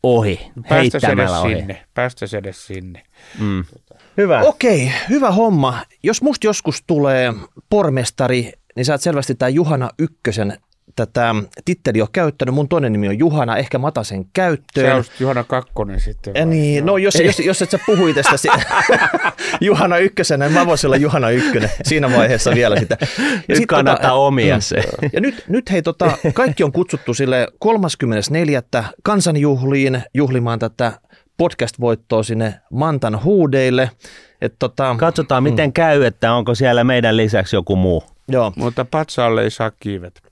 ohi, 0.02 0.50
heittämällä 0.70 1.40
ohi? 1.40 1.56
Sinne, 1.56 1.84
päästäisiin 1.94 2.38
edes 2.38 2.66
sinne. 2.66 3.02
Mm. 3.40 3.64
Hyvä. 4.16 4.40
Okei, 4.40 4.92
hyvä 5.08 5.30
homma. 5.30 5.82
Jos 6.02 6.22
musta 6.22 6.46
joskus 6.46 6.82
tulee 6.86 7.32
pormestari, 7.70 8.52
niin 8.78 8.84
sä 8.84 8.92
oot 8.92 9.00
selvästi 9.00 9.34
tämä 9.34 9.48
Juhana 9.48 9.90
Ykkösen 9.98 10.58
tätä 10.96 11.34
titteliä 11.64 12.02
ole 12.02 12.08
käyttänyt. 12.12 12.54
Mun 12.54 12.68
toinen 12.68 12.92
nimi 12.92 13.08
on 13.08 13.18
Juhana, 13.18 13.56
ehkä 13.56 13.78
mä 13.78 13.92
sen 14.02 14.24
käyttöön. 14.32 14.86
Se 14.86 14.94
on 14.94 15.04
Juhana 15.20 15.44
Kakkonen 15.44 16.00
sitten. 16.00 16.32
Ja 16.36 16.46
niin, 16.46 16.86
no 16.86 16.96
jos, 16.96 17.14
jos, 17.14 17.38
jos 17.38 17.62
et 17.62 17.70
sä 17.70 17.78
puhui 17.86 18.14
tästä 18.14 18.36
Juhana 19.60 19.98
Ykkösenä, 19.98 20.44
niin 20.44 20.54
mä 20.54 20.66
voisin 20.66 20.88
olla 20.88 20.96
Juhana 20.96 21.30
Ykkönen 21.30 21.70
siinä 21.82 22.12
vaiheessa 22.16 22.54
vielä 22.54 22.80
sitä. 22.80 22.96
Ja 23.00 23.06
nyt 23.48 23.56
sit 23.56 23.66
kannattaa 23.66 24.10
tota, 24.10 24.12
omia 24.12 24.56
mm. 24.56 24.60
se. 24.60 24.82
Ja 25.12 25.20
nyt, 25.20 25.44
nyt 25.48 25.70
hei, 25.70 25.82
tota, 25.82 26.18
kaikki 26.34 26.64
on 26.64 26.72
kutsuttu 26.72 27.14
sille 27.14 27.48
34. 27.58 28.62
kansanjuhliin 29.02 30.02
juhlimaan 30.14 30.58
tätä 30.58 30.92
podcast-voittoa 31.36 32.22
sinne 32.22 32.54
Mantan 32.70 33.22
huudeille. 33.24 33.90
Et 34.40 34.54
tota, 34.58 34.96
Katsotaan, 34.98 35.42
miten 35.42 35.68
mm. 35.68 35.72
käy, 35.72 36.04
että 36.04 36.32
onko 36.32 36.54
siellä 36.54 36.84
meidän 36.84 37.16
lisäksi 37.16 37.56
joku 37.56 37.76
muu. 37.76 38.04
Joo. 38.28 38.52
Mutta 38.56 38.84
patsaalle 38.84 39.42
ei 39.42 39.50
saa 39.50 39.70
kiivet. 39.70 40.22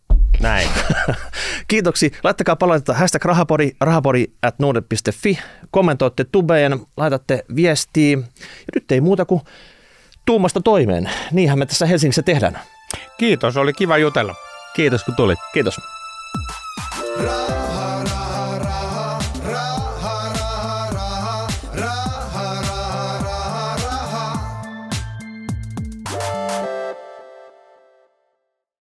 Näin. 0.41 0.69
Kiitoksia. 1.69 2.11
Laittakaa 2.25 2.57
palautetta 2.57 2.95
hashtag 2.95 3.25
rahapori, 3.25 3.77
rahapori 3.81 4.33
at 4.43 4.59
norde.fi. 4.59 5.39
Kommentoitte 5.71 6.25
tubeen, 6.25 6.81
laitatte 6.97 7.45
viestiä. 7.57 8.17
Ja 8.19 8.73
nyt 8.75 8.93
ei 8.93 9.01
muuta 9.01 9.25
kuin 9.25 9.41
tuumasta 10.27 10.61
toimeen. 10.61 11.11
Niinhän 11.33 11.59
me 11.59 11.67
tässä 11.67 11.87
Helsingissä 11.87 12.23
tehdään. 12.23 12.59
Kiitos, 13.19 13.57
oli 13.57 13.73
kiva 13.73 13.99
jutella. 13.99 14.35
Kiitos 14.75 15.05
kun 15.05 15.17
tulit. 15.17 15.39
Kiitos. 15.55 15.77
Raha. 17.25 17.96